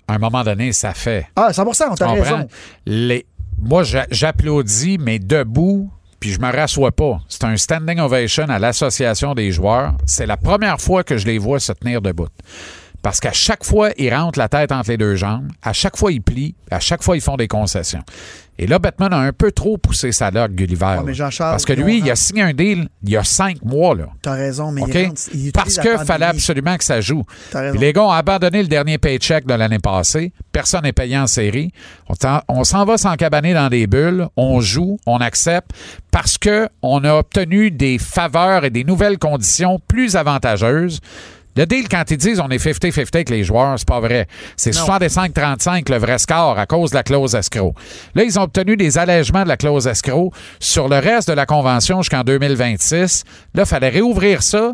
à 0.09 0.15
un 0.15 0.19
moment 0.19 0.43
donné, 0.43 0.73
ça 0.73 0.95
fait. 0.95 1.27
Ah, 1.37 1.53
100 1.53 1.63
on 1.69 1.95
t'a 1.95 2.07
comprends? 2.07 2.23
raison. 2.23 2.49
Les... 2.87 3.27
Moi, 3.63 3.83
j'a- 3.83 4.07
j'applaudis, 4.11 4.97
mais 4.99 5.19
debout, 5.19 5.91
puis 6.19 6.31
je 6.33 6.41
me 6.41 6.51
rassois 6.51 6.93
pas. 6.93 7.19
C'est 7.29 7.45
un 7.45 7.57
standing 7.57 7.99
ovation 8.01 8.45
à 8.49 8.59
l'association 8.59 9.35
des 9.35 9.53
joueurs. 9.53 9.95
C'est 10.07 10.27
la 10.27 10.37
première 10.37 10.81
fois 10.81 11.05
que 11.05 11.19
je 11.19 11.27
les 11.27 11.39
vois 11.39 11.61
se 11.61 11.73
tenir 11.73 12.01
debout. 12.01 12.29
Parce 13.03 13.19
qu'à 13.21 13.33
chaque 13.33 13.65
fois, 13.65 13.91
ils 13.97 14.15
rentrent 14.15 14.39
la 14.39 14.49
tête 14.49 14.73
entre 14.73 14.91
les 14.91 14.99
deux 14.99 15.17
jambes. 15.17 15.49
À 15.63 15.73
chaque 15.73 15.97
fois, 15.97 16.13
ils 16.13 16.21
plient. 16.23 16.55
À 16.71 16.81
chaque 16.81 17.03
fois, 17.03 17.17
ils 17.17 17.23
font 17.23 17.37
des 17.37 17.49
concessions. 17.49 18.03
Et 18.59 18.67
là, 18.67 18.79
Batman 18.79 19.11
a 19.15 19.17
un 19.17 19.33
peu 19.33 19.53
trop 19.53 19.79
poussé 19.79 20.13
sa 20.13 20.31
log, 20.31 20.53
Gulliver. 20.55 20.99
Ouais, 21.03 21.03
mais 21.07 21.15
Parce 21.39 21.65
que 21.65 21.73
lui, 21.73 22.03
ont- 22.03 22.05
il 22.05 22.11
a 22.11 22.15
signé 22.15 22.43
un 22.43 22.53
deal 22.53 22.89
il 23.03 23.09
y 23.09 23.17
a 23.17 23.25
cinq 23.25 23.65
mois. 23.65 23.95
Là. 23.95 24.09
T'as 24.21 24.35
raison, 24.35 24.71
mais 24.71 24.83
il 24.87 25.07
rentre- 25.07 25.23
il 25.33 25.51
Parce 25.51 25.79
qu'il 25.79 25.91
pandémie. 25.91 26.07
fallait 26.07 26.27
absolument 26.27 26.77
que 26.77 26.85
ça 26.85 27.01
joue. 27.01 27.25
Les 27.75 27.95
gars 27.95 28.03
ont 28.05 28.11
abandonné 28.11 28.61
le 28.61 28.69
dernier 28.69 28.99
paycheck 28.99 29.47
de 29.47 29.55
l'année 29.55 29.79
passée. 29.79 30.35
Personne 30.53 30.83
n'est 30.83 30.93
payé 30.93 31.17
en 31.17 31.27
série. 31.27 31.73
On 32.49 32.65
s'en 32.65 32.85
va 32.85 32.99
s'encabaner 32.99 33.55
dans 33.55 33.71
des 33.71 33.87
bulles. 33.87 34.27
On 34.37 34.61
joue, 34.61 34.99
on 35.07 35.17
accepte 35.19 35.71
parce 36.11 36.37
que 36.37 36.69
on 36.83 37.03
a 37.05 37.15
obtenu 37.15 37.71
des 37.71 37.97
faveurs 37.99 38.67
et 38.67 38.71
des 38.71 38.85
nouvelles 38.85 39.19
conditions 39.19 39.81
plus 39.89 40.17
avantageuses. 40.17 41.01
Le 41.57 41.67
deal, 41.67 41.89
quand 41.89 42.05
ils 42.11 42.17
disent 42.17 42.41
on 42.41 42.49
est 42.49 42.65
50-50 42.65 43.09
avec 43.15 43.31
les 43.31 43.43
joueurs, 43.45 43.79
c'est 43.79 43.89
pas 43.89 44.01
vrai. 44.01 44.27
C'est 44.57 44.71
65-35 44.71 45.91
le 45.91 45.99
vrai 45.99 46.19
score 46.19 46.59
à 46.59 46.67
cause 46.67 46.91
de 46.91 46.97
la 46.97 47.03
clause 47.03 47.35
escroc. 47.35 47.75
Là, 48.15 48.23
ils 48.23 48.39
ont 48.39 48.43
obtenu 48.43 48.77
des 48.77 48.99
allègements 48.99 49.43
de 49.43 49.49
la 49.49 49.57
clause 49.57 49.87
escroc 49.87 50.33
sur 50.61 50.89
le 50.89 50.99
reste 50.99 51.29
de 51.29 51.35
la 51.35 51.47
convention 51.47 52.03
jusqu'en 52.03 52.23
2026. 52.23 53.25
Là, 53.55 53.63
il 53.65 53.67
fallait 53.67 53.89
réouvrir 53.89 54.43
ça. 54.43 54.73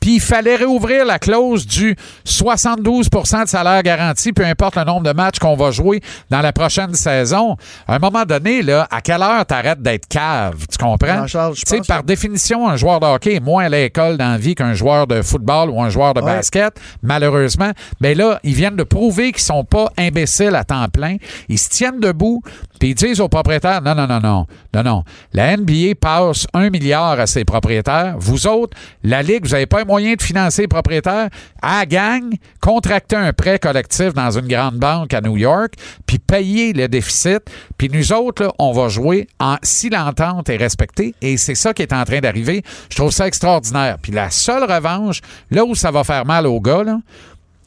Puis 0.00 0.16
il 0.16 0.20
fallait 0.20 0.56
réouvrir 0.56 1.06
la 1.06 1.18
clause 1.18 1.66
du 1.66 1.96
72% 2.26 3.44
de 3.44 3.48
salaire 3.48 3.82
garanti, 3.82 4.32
peu 4.32 4.44
importe 4.44 4.76
le 4.76 4.84
nombre 4.84 5.02
de 5.02 5.12
matchs 5.12 5.38
qu'on 5.38 5.56
va 5.56 5.70
jouer 5.70 6.02
dans 6.30 6.40
la 6.42 6.52
prochaine 6.52 6.92
saison. 6.94 7.56
À 7.88 7.94
un 7.96 7.98
moment 7.98 8.24
donné, 8.24 8.62
là, 8.62 8.86
à 8.90 9.00
quelle 9.00 9.22
heure 9.22 9.46
t'arrêtes 9.46 9.80
d'être 9.80 10.06
cave? 10.06 10.66
Tu 10.70 10.76
comprends? 10.76 11.26
Je 11.26 11.38
pense 11.38 11.86
par 11.86 12.02
que- 12.02 12.06
définition, 12.06 12.68
un 12.68 12.76
joueur 12.76 13.00
de 13.00 13.06
hockey 13.06 13.34
est 13.36 13.40
moins 13.40 13.64
à 13.64 13.68
l'école 13.70 14.18
dans 14.18 14.32
la 14.32 14.36
vie 14.38 14.54
qu'un 14.54 14.74
joueur 14.74 15.06
de 15.06 15.22
football 15.22 15.70
ou 15.70 15.80
un 15.82 15.88
joueur 15.88 16.12
de 16.12 16.20
Ouais. 16.20 16.36
basket, 16.36 16.78
malheureusement. 17.02 17.70
Mais 18.00 18.14
là, 18.14 18.40
ils 18.44 18.54
viennent 18.54 18.76
de 18.76 18.82
prouver 18.84 19.32
qu'ils 19.32 19.42
sont 19.42 19.64
pas 19.64 19.88
imbéciles 19.96 20.54
à 20.54 20.64
temps 20.64 20.86
plein. 20.88 21.16
Ils 21.48 21.58
se 21.58 21.68
tiennent 21.70 22.00
debout, 22.00 22.42
puis 22.78 22.90
ils 22.90 22.94
disent 22.94 23.20
aux 23.20 23.28
propriétaires, 23.28 23.80
non, 23.82 23.94
non, 23.94 24.06
non, 24.06 24.20
non, 24.20 24.46
non, 24.74 24.82
non. 24.82 25.04
La 25.32 25.56
NBA 25.56 25.94
passe 25.98 26.46
un 26.52 26.68
milliard 26.70 27.18
à 27.20 27.26
ses 27.26 27.44
propriétaires. 27.44 28.16
Vous 28.18 28.46
autres, 28.46 28.76
la 29.02 29.22
Ligue, 29.22 29.44
vous 29.46 29.52
n'avez 29.52 29.66
pas 29.74 29.80
un 29.80 29.84
moyen 29.84 30.14
de 30.14 30.22
financer 30.22 30.62
les 30.62 30.68
propriétaires. 30.68 31.28
À 31.60 31.80
la 31.80 31.86
gang, 31.86 32.32
contracter 32.60 33.16
un 33.16 33.32
prêt 33.32 33.58
collectif 33.58 34.14
dans 34.14 34.30
une 34.30 34.46
grande 34.46 34.76
banque 34.76 35.12
à 35.12 35.20
New 35.20 35.36
York, 35.36 35.74
puis 36.06 36.20
payer 36.20 36.72
le 36.72 36.86
déficit. 36.86 37.40
Puis 37.76 37.90
nous 37.92 38.12
autres, 38.12 38.54
on 38.60 38.72
va 38.72 38.86
jouer 38.86 39.26
en, 39.40 39.56
si 39.62 39.90
l'entente 39.90 40.48
est 40.48 40.56
respectée. 40.56 41.16
Et 41.20 41.36
c'est 41.36 41.56
ça 41.56 41.74
qui 41.74 41.82
est 41.82 41.92
en 41.92 42.04
train 42.04 42.20
d'arriver. 42.20 42.62
Je 42.88 42.94
trouve 42.94 43.10
ça 43.10 43.26
extraordinaire. 43.26 43.96
Puis 44.00 44.12
la 44.12 44.30
seule 44.30 44.62
revanche, 44.62 45.22
là 45.50 45.64
où 45.64 45.74
ça 45.74 45.90
va 45.90 46.04
faire 46.04 46.24
mal 46.24 46.46
aux 46.46 46.60
gars, 46.60 46.84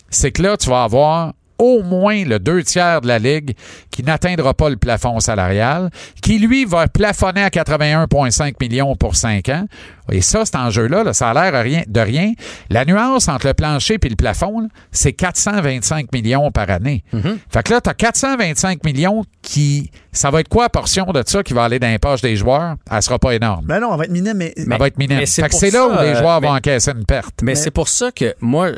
c'est 0.10 0.32
que 0.32 0.42
là, 0.42 0.56
tu 0.56 0.70
vas 0.70 0.84
avoir 0.84 1.34
au 1.60 1.82
moins 1.84 2.24
le 2.24 2.40
deux 2.40 2.64
tiers 2.64 3.02
de 3.02 3.08
la 3.08 3.20
Ligue 3.20 3.56
qui 3.92 4.04
n'atteindra 4.04 4.54
pas 4.54 4.70
le 4.70 4.78
plafond 4.78 5.20
salarial, 5.20 5.90
qui, 6.22 6.38
lui, 6.40 6.66
va 6.66 6.88
plafonner 6.88 7.42
à 7.44 7.50
81,5 7.50 8.54
millions 8.62 8.96
pour 8.96 9.16
5 9.16 9.50
ans. 9.50 9.66
Et 10.12 10.22
ça, 10.22 10.46
cet 10.46 10.56
enjeu-là, 10.56 11.04
là, 11.04 11.14
ça 11.14 11.30
a 11.32 11.34
l'air 11.52 11.62
rien- 11.64 11.84
de 11.88 12.00
rien. 12.00 12.32
La 12.70 12.86
nuance 12.86 13.28
entre 13.28 13.48
le 13.48 13.54
plancher 13.54 13.98
et 14.02 14.10
le 14.10 14.16
plafond, 14.16 14.62
là, 14.62 14.68
c'est 14.92 15.12
425 15.14 16.12
millions 16.14 16.50
par 16.52 16.70
année. 16.70 17.04
Fait 17.50 17.64
que 17.64 17.74
là, 17.74 17.82
tu 17.82 17.90
as 17.90 17.94
425 17.94 18.84
millions 18.86 19.24
qui... 19.42 19.92
Ça 20.14 20.32
va 20.32 20.40
être 20.40 20.48
quoi 20.48 20.64
la 20.64 20.70
portion 20.70 21.06
de 21.06 21.22
ça 21.26 21.44
qui 21.44 21.54
va 21.54 21.66
aller 21.66 21.78
dans 21.80 21.90
les 21.90 22.00
poches 22.00 22.22
des 22.22 22.36
joueurs? 22.36 22.76
Elle 22.90 23.02
sera 23.04 23.20
pas 23.20 23.36
énorme. 23.36 23.66
Ben 23.68 23.80
non, 23.80 23.90
on 23.92 23.98
va 23.98 24.06
être 24.06 24.12
minime, 24.12 24.34
mais. 24.38 24.54
Ça 24.58 24.78
va 24.78 24.88
être 24.88 24.98
minime. 24.98 25.18
mais 25.18 25.26
c'est 25.28 25.44
Fait 25.44 25.50
que 25.50 25.56
c'est 25.56 25.70
là 25.70 25.86
où 25.88 25.92
les 25.92 26.16
euh, 26.16 26.20
joueurs 26.20 26.42
vont 26.42 26.52
mais- 26.54 26.58
encaisser 26.58 26.92
une 26.92 27.06
perte. 27.06 27.36
Mais, 27.44 27.52
Mais- 27.52 27.56
c'est 27.56 27.70
pour 27.70 27.88
ça 27.88 28.12
que 28.12 28.34
moi, 28.42 28.70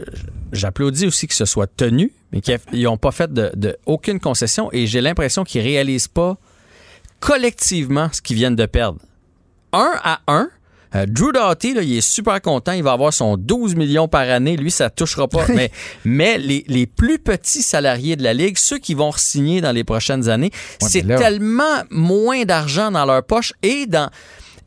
j'applaudis 0.51 1.07
aussi 1.07 1.27
que 1.27 1.33
ce 1.35 1.45
soit 1.45 1.67
tenu, 1.67 2.11
mais 2.31 2.41
qu'ils 2.41 2.83
n'ont 2.83 2.97
pas 2.97 3.11
fait 3.11 3.31
de, 3.31 3.51
de 3.55 3.77
aucune 3.85 4.19
concession 4.19 4.69
et 4.71 4.87
j'ai 4.87 5.01
l'impression 5.01 5.43
qu'ils 5.43 5.61
réalisent 5.61 6.07
pas 6.07 6.37
collectivement 7.19 8.09
ce 8.11 8.21
qu'ils 8.21 8.37
viennent 8.37 8.55
de 8.55 8.65
perdre. 8.65 8.99
Un 9.73 9.91
à 10.03 10.19
un, 10.27 10.49
Euh, 10.95 11.05
Drew 11.05 11.31
Doughty, 11.31 11.75
là, 11.75 11.83
il 11.83 11.97
est 11.97 12.01
super 12.01 12.41
content. 12.41 12.71
Il 12.71 12.81
va 12.81 12.93
avoir 12.93 13.13
son 13.13 13.37
12 13.37 13.75
millions 13.75 14.07
par 14.07 14.21
année. 14.21 14.57
Lui, 14.57 14.71
ça 14.71 14.89
touchera 14.89 15.27
pas. 15.27 15.45
mais 15.53 15.69
mais 16.03 16.39
les, 16.39 16.65
les 16.67 16.87
plus 16.87 17.19
petits 17.19 17.61
salariés 17.61 18.15
de 18.15 18.23
la 18.23 18.33
Ligue, 18.33 18.57
ceux 18.57 18.79
qui 18.79 18.95
vont 18.95 19.11
signer 19.11 19.61
dans 19.61 19.71
les 19.71 19.83
prochaines 19.83 20.29
années, 20.29 20.49
c'est 20.79 21.05
tellement 21.05 21.83
moins 21.91 22.43
d'argent 22.43 22.89
dans 22.89 23.05
leur 23.05 23.23
poche 23.23 23.53
et 23.61 23.85
dans 23.85 24.09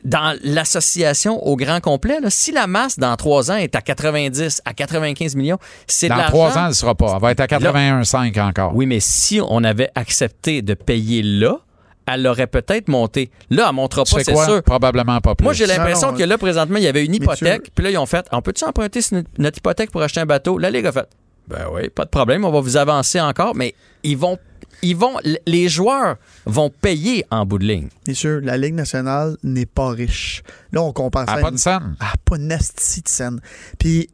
dans 0.05 0.37
l'association 0.43 1.45
au 1.47 1.57
grand 1.57 1.81
complet, 1.81 2.21
là, 2.21 2.31
si 2.31 2.53
la 2.53 2.67
masse 2.67 2.99
dans 2.99 3.15
trois 3.17 3.51
ans 3.51 3.57
est 3.57 3.75
à 3.77 3.81
90 3.81 4.63
à 4.65 4.75
95 4.75 5.37
millions, 5.37 5.59
c'est 5.87 6.09
Dans 6.09 6.25
trois 6.25 6.57
ans, 6.59 6.65
elle 6.65 6.69
ne 6.71 6.75
sera 6.75 6.95
pas. 6.95 7.13
Elle 7.15 7.23
va 7.23 7.31
être 7.31 7.41
à 7.41 7.47
81,5 7.47 8.41
encore. 8.41 8.75
Oui, 8.75 8.87
mais 8.87 9.01
si 9.01 9.41
on 9.47 9.63
avait 9.65 9.91
accepté 9.95 10.63
de 10.63 10.75
payer 10.75 11.23
là, 11.23 11.59
elle 12.07 12.27
aurait 12.27 12.49
peut-être 12.49 12.89
monté. 12.89 13.31
Là, 13.51 13.65
elle 13.65 13.71
ne 13.71 13.77
montera 13.77 14.03
pas, 14.05 14.25
c'est 14.25 14.33
quoi? 14.33 14.45
sûr. 14.45 14.63
Probablement 14.63 15.21
pas 15.21 15.35
plus. 15.35 15.45
Moi, 15.45 15.53
j'ai 15.53 15.67
l'impression 15.67 16.13
que 16.13 16.23
là, 16.23 16.37
présentement, 16.37 16.79
il 16.79 16.83
y 16.83 16.89
avait 16.89 17.05
une 17.05 17.15
hypothèque. 17.15 17.71
Puis 17.75 17.85
là, 17.85 17.91
ils 17.91 17.99
ont 17.99 18.07
fait 18.07 18.27
on 18.33 18.43
peut-tu 18.43 18.65
emprunter 18.65 19.01
notre 19.39 19.59
hypothèque 19.59 19.91
pour 19.91 20.03
acheter 20.03 20.21
un 20.21 20.27
bateau? 20.27 20.59
La 20.59 20.71
Ligue 20.71 20.87
a 20.87 20.93
fait 20.93 21.09
ben 21.49 21.67
oui, 21.73 21.89
pas 21.89 22.05
de 22.05 22.09
problème, 22.11 22.45
on 22.45 22.51
va 22.51 22.61
vous 22.61 22.77
avancer 22.77 23.21
encore. 23.21 23.55
Mais 23.55 23.75
ils 24.03 24.17
vont. 24.17 24.39
Ils 24.83 24.97
vont, 24.97 25.17
les 25.47 25.69
joueurs 25.69 26.17
vont 26.47 26.71
payer 26.71 27.25
en 27.31 27.47
bout 27.47 27.59
de 27.59 27.65
ligne. 27.67 27.89
Bien 28.05 28.15
sûr, 28.15 28.41
la 28.43 28.57
Ligue 28.57 28.75
nationale 28.75 29.37
n'est 29.43 29.67
pas 29.67 29.91
riche. 29.91 30.43
Là, 30.73 30.83
on 30.83 30.93
compare 30.93 31.27
ça 31.27 31.35
Ah, 31.35 31.39
à 31.39 31.43
pas 31.43 31.51
de 31.51 31.57
scène. 31.57 31.97
Ah, 32.01 32.13
pas 32.25 32.39
de 32.39 32.49
scène. 33.07 33.41
Puis, 33.79 34.09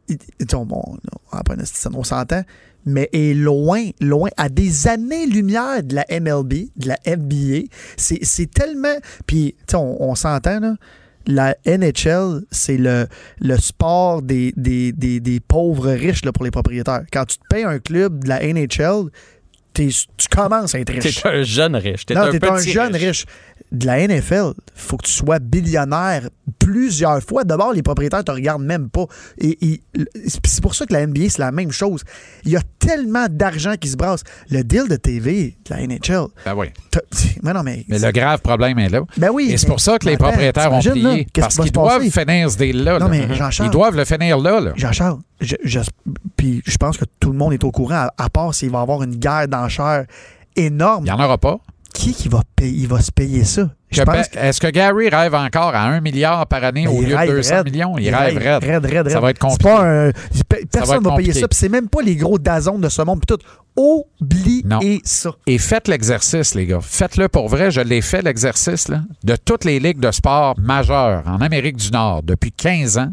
bon, 0.51 0.97
ah, 1.31 1.43
pas 1.43 1.55
de 1.55 1.65
scène, 1.65 1.93
on 1.95 2.03
s'entend, 2.03 2.43
mais 2.85 3.09
est 3.13 3.33
loin, 3.33 3.89
loin, 3.99 4.29
à 4.37 4.49
des 4.49 4.87
années-lumière 4.87 5.83
de 5.83 5.95
la 5.95 6.05
MLB, 6.09 6.69
de 6.75 6.87
la 6.87 6.97
NBA. 7.05 7.67
C'est 7.97 8.19
c'est 8.23 8.51
tellement. 8.51 8.95
Puis, 9.25 9.55
tu 9.59 9.63
sais, 9.71 9.77
on, 9.77 10.01
on 10.01 10.15
s'entend, 10.15 10.59
là. 10.59 10.75
La 11.27 11.55
NHL, 11.67 12.43
c'est 12.49 12.77
le, 12.77 13.05
le 13.39 13.57
sport 13.57 14.23
des, 14.23 14.51
des, 14.55 14.91
des, 14.93 15.19
des 15.19 15.39
pauvres 15.39 15.91
riches 15.91 16.25
là, 16.25 16.31
pour 16.31 16.43
les 16.43 16.49
propriétaires. 16.49 17.03
Quand 17.13 17.25
tu 17.25 17.37
te 17.37 17.43
payes 17.49 17.65
un 17.65 17.77
club 17.77 18.23
de 18.23 18.29
la 18.29 18.39
NHL, 18.41 19.11
tu 19.73 20.27
commences 20.29 20.75
à 20.75 20.79
être 20.79 20.91
riche. 20.91 21.21
T'es 21.21 21.29
un 21.29 21.43
jeune 21.43 21.75
riche. 21.75 22.05
T'es 22.05 22.13
Non, 22.13 22.21
un 22.21 22.31
t'es 22.31 22.39
petit 22.39 22.69
un 22.69 22.73
jeune 22.73 22.95
riche. 22.95 23.25
De 23.71 23.85
la 23.85 24.07
NFL, 24.07 24.53
faut 24.73 24.97
que 24.97 25.05
tu 25.05 25.11
sois 25.11 25.37
billionnaire 25.37 26.27
plusieurs 26.57 27.21
fois. 27.21 27.43
D'abord, 27.43 27.71
les 27.73 27.83
propriétaires 27.83 28.23
te 28.23 28.31
regardent 28.31 28.63
même 28.63 28.89
pas. 28.89 29.05
Et, 29.37 29.57
et- 29.63 29.81
c'est 30.25 30.61
pour 30.61 30.73
ça 30.73 30.85
que 30.87 30.93
la 30.93 31.05
NBA, 31.05 31.29
c'est 31.29 31.37
la 31.39 31.51
même 31.51 31.71
chose. 31.71 32.03
Il 32.45 32.51
y 32.51 32.55
a 32.57 32.61
tellement 32.79 33.27
d'argent 33.29 33.75
qui 33.79 33.87
se 33.89 33.95
brasse. 33.95 34.23
Le 34.49 34.63
deal 34.63 34.87
de 34.87 34.95
TV 34.95 35.55
de 35.69 35.73
la 35.75 35.81
NHL. 35.85 36.27
Ben 36.45 36.55
oui. 36.55 36.67
Mais 37.43 37.53
non, 37.53 37.61
mais. 37.63 37.85
Mais 37.87 37.99
le 37.99 38.11
grave 38.11 38.41
problème 38.41 38.79
est 38.79 38.89
là. 38.89 39.01
Ben 39.17 39.29
oui, 39.31 39.49
Et 39.51 39.57
c'est 39.57 39.67
pour 39.67 39.79
ça 39.79 39.99
que 39.99 40.05
les 40.07 40.17
propriétaires 40.17 40.71
ont 40.73 40.79
là, 40.81 40.91
plié. 40.91 41.27
Parce 41.39 41.55
qu'ils 41.55 41.71
doivent 41.71 42.01
finir 42.09 42.49
ce 42.49 42.57
deal-là. 42.57 42.99
Non, 42.99 43.05
là. 43.07 43.11
mais 43.11 43.35
Jean-Charles- 43.35 43.69
Ils 43.69 43.71
doivent 43.71 43.95
le 43.95 44.05
finir 44.05 44.37
là. 44.39 44.59
là. 44.59 44.71
Jean-Charles, 44.75 45.19
je, 45.41 45.55
je- 45.63 45.79
puis 46.35 46.61
je 46.65 46.77
pense 46.77 46.97
que 46.97 47.05
tout 47.19 47.31
le 47.31 47.37
monde 47.37 47.53
est 47.53 47.63
au 47.63 47.71
courant, 47.71 48.07
à, 48.07 48.13
à 48.17 48.29
part 48.29 48.53
s'il 48.53 48.71
va 48.71 48.79
y 48.79 48.81
avoir 48.81 49.03
une 49.03 49.15
guerre 49.15 49.47
d'enchères 49.47 50.05
énorme. 50.55 51.03
Il 51.05 51.11
n'y 51.11 51.11
en 51.11 51.23
aura 51.23 51.37
pas. 51.37 51.59
Qui 51.99 52.13
qui 52.13 52.29
va, 52.29 52.41
payer, 52.55 52.71
il 52.83 52.87
va 52.87 53.01
se 53.01 53.11
payer 53.11 53.43
ça? 53.43 53.69
Je 53.91 54.01
pense 54.03 54.27
Est-ce 54.33 54.61
que 54.61 54.67
Gary 54.67 55.09
rêve 55.09 55.33
encore 55.35 55.75
à 55.75 55.83
1 55.83 55.99
milliard 55.99 56.47
par 56.47 56.63
année 56.63 56.85
Ben, 56.85 56.93
au 56.97 57.01
lieu 57.01 57.09
de 57.09 57.15
rêve 57.15 57.29
200 57.31 57.55
raide. 57.55 57.65
millions? 57.65 57.97
Il, 57.97 58.05
Il 58.05 58.15
rêve 58.15 58.37
raide. 58.37 58.63
raide, 58.63 58.85
raide, 58.85 59.09
Ça 59.09 59.19
va 59.19 59.31
être 59.31 59.37
C'est 59.41 59.47
compliqué. 59.49 59.63
pas 59.69 59.81
un- 59.83 60.11
pe- 60.47 60.65
Personne 60.71 60.97
être 60.97 61.03
va 61.09 61.15
payer 61.17 61.33
ça. 61.33 61.47
Puis 61.49 61.57
c'est 61.59 61.67
même 61.67 61.89
pas 61.89 62.01
les 62.01 62.15
gros 62.15 62.39
dazons 62.39 62.79
de 62.79 62.87
ce 62.87 63.01
monde. 63.01 63.19
Puis 63.27 63.35
tout. 63.35 63.43
Oubliez 63.75 64.61
Non. 64.65 64.79
ça. 65.03 65.31
Et 65.47 65.57
faites 65.57 65.87
l'exercice, 65.89 66.55
les 66.55 66.65
gars. 66.67 66.79
Faites-le 66.81 67.27
pour 67.27 67.47
vrai. 67.49 67.69
Je 67.71 67.81
l'ai 67.81 68.01
fait, 68.01 68.21
l'exercice, 68.21 68.87
là, 68.87 69.01
de 69.23 69.35
toutes 69.35 69.65
les 69.65 69.79
ligues 69.79 69.99
de 69.99 70.11
sport 70.11 70.55
majeures 70.59 71.23
en 71.27 71.41
Amérique 71.41 71.77
du 71.77 71.91
Nord 71.91 72.23
depuis 72.23 72.51
15 72.51 72.97
ans. 72.97 73.11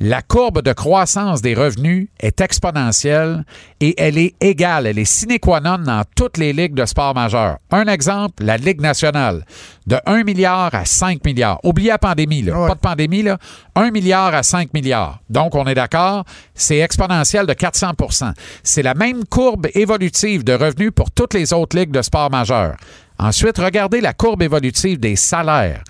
La 0.00 0.22
courbe 0.22 0.60
de 0.60 0.72
croissance 0.72 1.40
des 1.40 1.54
revenus 1.54 2.08
est 2.18 2.40
exponentielle 2.40 3.44
et 3.80 3.94
elle 3.96 4.18
est 4.18 4.34
égale, 4.40 4.86
elle 4.86 4.98
est 4.98 5.04
sine 5.04 5.38
qua 5.38 5.60
non 5.60 5.78
dans 5.78 6.02
toutes 6.16 6.36
les 6.36 6.52
ligues 6.52 6.74
de 6.74 6.84
sport 6.84 7.14
majeures. 7.14 7.58
Un 7.70 7.86
exemple, 7.86 8.44
la 8.44 8.56
Ligue 8.56 8.80
nationale, 8.80 9.44
de 9.86 9.96
1 10.04 10.24
milliard 10.24 10.74
à 10.74 10.84
5 10.84 11.24
milliards. 11.24 11.60
Oubliez 11.62 11.90
la 11.90 11.98
pandémie, 11.98 12.42
là. 12.42 12.60
Ouais. 12.60 12.68
Pas 12.68 12.74
de 12.74 12.80
pandémie, 12.80 13.22
là. 13.22 13.38
1 13.76 13.90
milliard 13.92 14.34
à 14.34 14.42
5 14.42 14.74
milliards. 14.74 15.20
Donc, 15.30 15.54
on 15.54 15.64
est 15.66 15.74
d'accord, 15.74 16.24
c'est 16.54 16.78
exponentiel 16.78 17.46
de 17.46 17.52
400% 17.52 18.32
C'est 18.62 18.82
la 18.82 18.94
même 18.94 19.24
courbe 19.24 19.68
évolutive 19.74 20.42
de 20.42 20.54
revenus 20.54 20.90
pour 20.94 21.10
toutes 21.12 21.34
les 21.34 21.52
autres 21.52 21.76
ligues 21.78 21.92
de 21.92 22.02
sport 22.02 22.30
majeures. 22.30 22.76
Ensuite, 23.18 23.58
regardez 23.58 24.00
la 24.00 24.12
courbe 24.12 24.42
évolutive 24.42 24.98
des 24.98 25.14
salaires. 25.14 25.84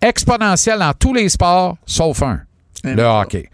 Exponentielle 0.00 0.78
dans 0.78 0.94
tous 0.94 1.12
les 1.12 1.28
sports, 1.28 1.76
sauf 1.84 2.22
un, 2.22 2.40
le 2.84 3.02
hockey. 3.02 3.48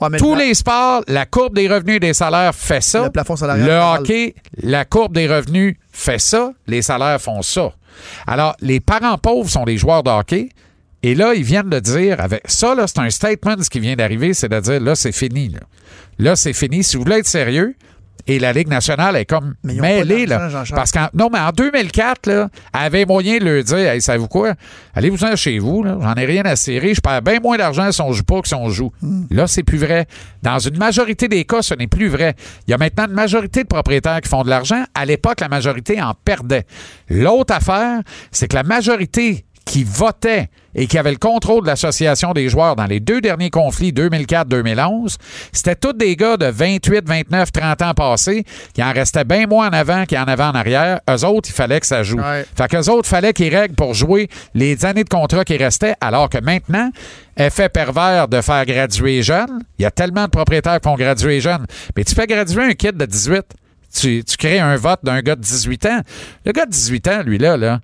Ouais, 0.00 0.18
Tous 0.18 0.34
le- 0.34 0.40
les 0.40 0.54
sports, 0.54 1.02
la 1.08 1.26
courbe 1.26 1.54
des 1.54 1.68
revenus 1.68 1.96
et 1.96 2.00
des 2.00 2.14
salaires 2.14 2.54
fait 2.54 2.80
ça. 2.82 3.04
Le 3.04 3.10
plafond 3.10 3.36
salarial 3.36 3.66
Le 3.66 4.00
hockey, 4.00 4.34
la 4.62 4.84
courbe 4.84 5.14
des 5.14 5.26
revenus 5.26 5.76
fait 5.92 6.18
ça. 6.18 6.52
Les 6.66 6.82
salaires 6.82 7.20
font 7.20 7.42
ça. 7.42 7.72
Alors, 8.26 8.54
les 8.60 8.80
parents 8.80 9.18
pauvres 9.18 9.50
sont 9.50 9.64
des 9.64 9.76
joueurs 9.76 10.02
de 10.02 10.10
hockey. 10.10 10.48
Et 11.04 11.14
là, 11.14 11.34
ils 11.34 11.42
viennent 11.42 11.68
de 11.68 11.80
dire, 11.80 12.20
avec 12.20 12.42
ça, 12.46 12.74
là, 12.74 12.86
c'est 12.86 13.00
un 13.00 13.10
statement, 13.10 13.56
ce 13.60 13.68
qui 13.68 13.80
vient 13.80 13.96
d'arriver, 13.96 14.34
c'est 14.34 14.48
de 14.48 14.60
dire, 14.60 14.80
là, 14.80 14.94
c'est 14.94 15.12
fini. 15.12 15.48
Là, 15.48 15.60
là 16.18 16.36
c'est 16.36 16.52
fini. 16.52 16.84
Si 16.84 16.96
vous 16.96 17.02
voulez 17.02 17.16
être 17.18 17.26
sérieux, 17.26 17.74
et 18.26 18.38
la 18.38 18.52
Ligue 18.52 18.68
nationale 18.68 19.16
est 19.16 19.24
comme 19.24 19.54
Mais 19.64 19.74
mêlée, 19.74 20.26
là. 20.26 20.48
Parce 20.74 20.92
qu'en 20.92 21.08
non, 21.14 21.28
mais 21.32 21.38
en 21.38 21.50
2004, 21.50 22.26
là, 22.26 22.48
elle 22.74 22.80
avait 22.80 23.04
moyen 23.04 23.38
de 23.38 23.44
leur 23.44 23.64
dire, 23.64 23.78
hey, 23.78 24.00
savez-vous 24.00 24.28
quoi? 24.28 24.54
Allez-vous-en 24.94 25.36
chez 25.36 25.58
vous, 25.58 25.82
là. 25.82 25.96
J'en 26.00 26.14
ai 26.14 26.24
rien 26.24 26.42
à 26.44 26.56
serrer. 26.56 26.94
Je 26.94 27.00
perds 27.00 27.22
bien 27.22 27.40
moins 27.40 27.56
d'argent 27.56 27.90
si 27.90 28.00
on 28.00 28.12
joue 28.12 28.24
pas 28.24 28.40
que 28.40 28.48
si 28.48 28.54
on 28.54 28.68
joue. 28.68 28.92
Hmm. 29.00 29.24
Là, 29.30 29.46
c'est 29.46 29.62
plus 29.62 29.78
vrai. 29.78 30.06
Dans 30.42 30.58
une 30.58 30.78
majorité 30.78 31.28
des 31.28 31.44
cas, 31.44 31.62
ce 31.62 31.74
n'est 31.74 31.86
plus 31.86 32.08
vrai. 32.08 32.34
Il 32.66 32.70
y 32.70 32.74
a 32.74 32.78
maintenant 32.78 33.06
une 33.06 33.14
majorité 33.14 33.62
de 33.62 33.68
propriétaires 33.68 34.20
qui 34.20 34.28
font 34.28 34.42
de 34.42 34.50
l'argent. 34.50 34.84
À 34.94 35.04
l'époque, 35.04 35.40
la 35.40 35.48
majorité 35.48 36.00
en 36.00 36.14
perdait. 36.14 36.64
L'autre 37.08 37.54
affaire, 37.54 38.02
c'est 38.30 38.48
que 38.48 38.56
la 38.56 38.62
majorité 38.62 39.44
qui 39.64 39.84
votait 39.84 40.48
et 40.74 40.86
qui 40.86 40.98
avait 40.98 41.10
le 41.10 41.18
contrôle 41.18 41.62
de 41.62 41.66
l'association 41.66 42.32
des 42.32 42.48
joueurs 42.48 42.76
dans 42.76 42.86
les 42.86 43.00
deux 43.00 43.20
derniers 43.20 43.50
conflits 43.50 43.92
2004-2011, 43.92 45.16
c'était 45.52 45.76
tous 45.76 45.92
des 45.92 46.16
gars 46.16 46.36
de 46.36 46.46
28, 46.46 47.06
29, 47.06 47.52
30 47.52 47.82
ans 47.82 47.94
passés 47.94 48.44
qui 48.72 48.82
en 48.82 48.92
restaient 48.92 49.24
bien 49.24 49.46
moins 49.46 49.68
en 49.68 49.72
avant 49.72 50.04
qu'il 50.04 50.16
y 50.16 50.20
en 50.20 50.24
arrière. 50.24 51.00
Eux 51.10 51.24
autres, 51.24 51.50
il 51.50 51.52
fallait 51.52 51.80
que 51.80 51.86
ça 51.86 52.02
joue. 52.02 52.18
Ouais. 52.18 52.46
Fait 52.56 52.68
qu'eux 52.68 52.88
autres, 52.90 53.08
fallait 53.08 53.32
qu'ils 53.32 53.54
règlent 53.54 53.74
pour 53.74 53.94
jouer 53.94 54.28
les 54.54 54.84
années 54.84 55.04
de 55.04 55.08
contrat 55.08 55.44
qui 55.44 55.56
restaient, 55.56 55.94
alors 56.00 56.30
que 56.30 56.38
maintenant, 56.38 56.90
effet 57.36 57.68
pervers 57.68 58.28
de 58.28 58.40
faire 58.40 58.64
graduer 58.64 59.22
jeune, 59.22 59.60
il 59.78 59.82
y 59.82 59.86
a 59.86 59.90
tellement 59.90 60.24
de 60.24 60.30
propriétaires 60.30 60.80
qui 60.80 60.88
font 60.88 60.96
graduer 60.96 61.40
jeunes. 61.40 61.66
Mais 61.96 62.04
tu 62.04 62.14
fais 62.14 62.26
graduer 62.26 62.64
un 62.64 62.72
kid 62.72 62.96
de 62.96 63.04
18, 63.04 63.44
tu, 63.94 64.24
tu 64.24 64.36
crées 64.36 64.58
un 64.58 64.76
vote 64.76 65.00
d'un 65.02 65.20
gars 65.20 65.36
de 65.36 65.42
18 65.42 65.86
ans. 65.86 66.00
Le 66.46 66.52
gars 66.52 66.64
de 66.64 66.70
18 66.70 67.08
ans, 67.08 67.22
lui, 67.24 67.38
là, 67.38 67.56
là, 67.56 67.80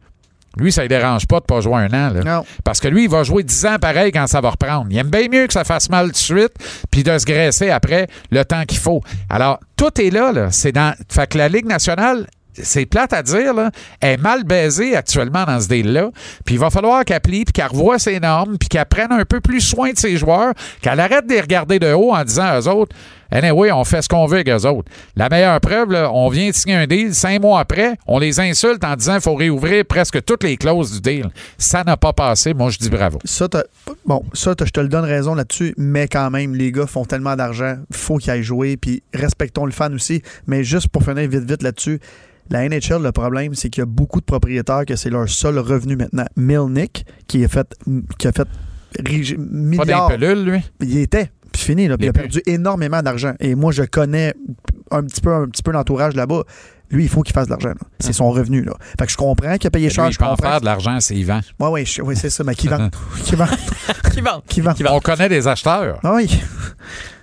lui, 0.57 0.73
ça 0.73 0.83
ne 0.83 0.89
dérange 0.89 1.27
pas 1.27 1.41
de 1.41 1.45
pas 1.45 1.61
jouer 1.61 1.75
un 1.77 1.87
an. 1.93 2.13
là. 2.13 2.23
Non. 2.25 2.45
Parce 2.65 2.81
que 2.81 2.89
lui, 2.89 3.05
il 3.05 3.11
va 3.11 3.23
jouer 3.23 3.43
10 3.43 3.67
ans 3.67 3.77
pareil 3.81 4.11
quand 4.13 4.27
ça 4.27 4.41
va 4.41 4.51
reprendre. 4.51 4.87
Il 4.91 4.97
aime 4.99 5.09
bien 5.11 5.29
mieux 5.31 5.47
que 5.47 5.53
ça 5.53 5.65
fasse 5.65 5.89
mal 5.91 6.07
tout 6.07 6.13
de 6.13 6.17
suite, 6.17 6.53
puis 6.91 7.03
de 7.03 7.17
se 7.19 7.25
graisser 7.27 7.71
après 7.71 8.09
le 8.31 8.45
temps 8.45 8.65
qu'il 8.65 8.79
faut. 8.79 9.03
Alors, 9.29 9.61
tout 9.77 10.01
est 10.01 10.11
là. 10.11 10.33
là. 10.33 10.51
C'est 10.51 10.73
dans. 10.73 10.95
Fait 11.11 11.29
que 11.29 11.39
la 11.39 11.49
Ligue 11.49 11.67
nationale. 11.67 12.27
C'est 12.61 12.87
plate 12.87 13.13
à 13.13 13.23
dire, 13.23 13.55
là, 13.55 13.71
est 14.03 14.17
mal 14.17 14.43
baisée 14.43 14.97
actuellement 14.97 15.45
dans 15.45 15.61
ce 15.61 15.69
deal-là. 15.69 16.11
Puis 16.45 16.57
il 16.57 16.59
va 16.59 16.71
falloir 16.71 17.05
qu'elle 17.05 17.21
plie, 17.21 17.45
puis 17.45 17.53
qu'elle 17.53 17.69
revoie 17.69 18.01
ses 18.01 18.19
normes, 18.19 18.59
puis 18.59 18.69
qu'elle 18.69 18.85
prenne 18.87 19.13
un 19.13 19.25
peu 19.25 19.41
plus 19.41 19.61
soin 19.61 19.93
de 19.93 19.97
ses 19.97 20.17
joueurs, 20.17 20.55
qu'elle 20.83 20.99
arrête 20.99 21.25
de 21.29 21.35
les 21.35 21.41
regarder 21.41 21.79
de 21.79 21.93
haut 21.93 22.13
en 22.13 22.25
disant 22.25 22.47
à 22.47 22.59
eux 22.59 22.67
autres 22.67 22.97
Anyway, 23.31 23.71
on 23.73 23.85
fait 23.85 24.03
ce 24.03 24.09
qu'on 24.09 24.27
veut 24.27 24.37
avec 24.37 24.49
eux 24.49 24.67
autres. 24.67 24.91
La 25.17 25.29
meilleure 25.29 25.61
preuve, 25.61 25.93
là, 25.93 26.11
on 26.13 26.29
vient 26.29 26.49
de 26.49 26.55
signer 26.55 26.77
un 26.77 26.87
deal, 26.87 27.15
cinq 27.15 27.41
mois 27.43 27.61
après, 27.61 27.97
on 28.07 28.19
les 28.19 28.41
insulte 28.41 28.83
en 28.85 28.97
disant 28.97 29.15
qu'il 29.15 29.23
faut 29.23 29.35
réouvrir 29.35 29.85
presque 29.85 30.25
toutes 30.25 30.45
les 30.45 30.57
clauses 30.57 30.93
du 30.93 31.01
deal. 31.01 31.29
Ça 31.59 31.85
n'a 31.85 31.97
pas 31.97 32.13
passé. 32.13 32.55
Moi, 32.55 32.71
je 32.71 32.79
dis 32.79 32.91
bravo. 32.91 33.19
Ça, 33.25 33.49
bon, 34.07 34.25
ça, 34.33 34.55
je 34.59 34.71
te 34.71 34.81
le 34.81 34.89
donne 34.89 35.05
raison 35.05 35.35
là-dessus, 35.35 35.75
mais 35.77 36.09
quand 36.09 36.31
même, 36.31 36.55
les 36.55 36.73
gars 36.73 36.87
font 36.87 37.05
tellement 37.05 37.37
d'argent, 37.37 37.77
faut 37.93 38.17
qu'ils 38.17 38.31
aillent 38.31 38.43
jouer, 38.43 38.77
puis 38.77 39.03
respectons 39.13 39.67
le 39.67 39.73
fan 39.73 39.95
aussi. 39.95 40.23
Mais 40.47 40.65
juste 40.65 40.89
pour 40.89 41.03
finir 41.05 41.29
vite, 41.29 41.49
vite 41.49 41.63
là-dessus, 41.63 42.01
la 42.51 42.67
NHL, 42.67 43.03
le 43.03 43.13
problème, 43.13 43.55
c'est 43.55 43.69
qu'il 43.69 43.83
y 43.83 43.83
a 43.83 43.87
beaucoup 43.87 44.21
de 44.21 44.25
propriétaires 44.25 44.87
que 44.87 44.97
c'est 44.97 45.11
leur 45.11 45.29
seul 45.29 45.59
revenu 45.59 45.97
maintenant. 45.97 46.25
Milnick, 46.35 47.05
qui 47.27 47.45
a 47.45 47.49
fait, 47.49 47.67
qui 48.19 48.27
a 48.27 48.33
fait 48.33 48.49
Pas 48.97 49.03
milliards, 49.37 50.09
des 50.09 50.17
pelules, 50.17 50.45
lui? 50.45 50.61
il 50.81 50.99
était, 50.99 51.31
puis 51.59 51.73
fini, 51.73 51.89
là, 51.89 51.97
puis 51.97 52.07
Les 52.07 52.13
il 52.15 52.17
a 52.19 52.23
perdu 52.23 52.43
énormément 52.47 53.03
d'argent. 53.03 53.33
Et 53.41 53.55
moi, 53.55 53.73
je 53.73 53.83
connais 53.83 54.35
un 54.91 55.03
petit 55.03 55.21
peu, 55.21 55.33
un 55.35 55.47
petit 55.49 55.63
peu 55.63 55.71
l'entourage 55.73 56.15
là-bas. 56.15 56.43
Lui, 56.91 57.03
il 57.05 57.09
faut 57.11 57.23
qu'il 57.23 57.35
fasse 57.35 57.47
de 57.49 57.51
l'argent. 57.51 57.75
C'est 58.01 58.15
son 58.15 58.31
revenu. 58.31 58.63
Là. 58.65 58.73
Fait 58.99 59.05
que 59.05 59.13
je 59.13 59.17
comprends 59.19 59.59
qu'il 59.59 59.67
a 59.67 59.71
payé 59.71 59.91
cher. 59.91 60.07
Lui, 60.07 60.13
je 60.15 60.19
peut 60.19 60.25
en 60.25 60.31
comprends. 60.31 60.49
faire 60.53 60.61
de 60.61 60.65
l'argent, 60.65 60.99
c'est 61.01 61.15
Yvan. 61.15 61.41
Je- 61.85 62.01
ouais, 62.03 62.15
c'est 62.15 62.31
ça, 62.31 62.45
mais 62.45 62.55
qui 62.55 62.67
vend? 62.69 62.89
qui 63.25 63.35
vend? 63.37 63.47
Qui 64.15 64.21
vend? 64.63 64.73
Qui 64.73 64.83
vend? 64.85 64.91
On 64.93 65.01
connaît 65.01 65.29
des 65.29 65.47
acheteurs. 65.47 65.99
Ah 66.03 66.15
oui. 66.15 66.41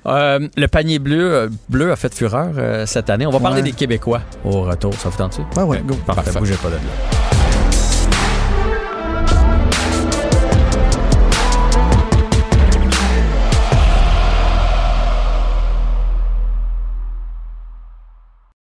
Euh, 0.06 0.48
le 0.56 0.68
panier 0.68 1.00
bleu, 1.00 1.34
euh, 1.34 1.50
bleu 1.68 1.92
a 1.92 1.96
fait 1.96 2.14
fureur 2.14 2.52
euh, 2.58 2.86
cette 2.86 3.10
année. 3.10 3.26
On 3.26 3.32
va 3.32 3.40
parler 3.40 3.62
Ouais. 3.62 3.70
des 3.70 3.72
Québécois 3.72 4.22
au 4.44 4.62
retour. 4.62 4.94
Ça 4.94 5.10
vous 5.10 5.18
tente-tu? 5.18 5.42
Go. 5.42 5.96
Parfait, 6.06 6.22
Parfait. 6.26 6.40
bougez 6.40 6.56
pas 6.58 6.70
de 6.70 6.76
là. 6.76 7.25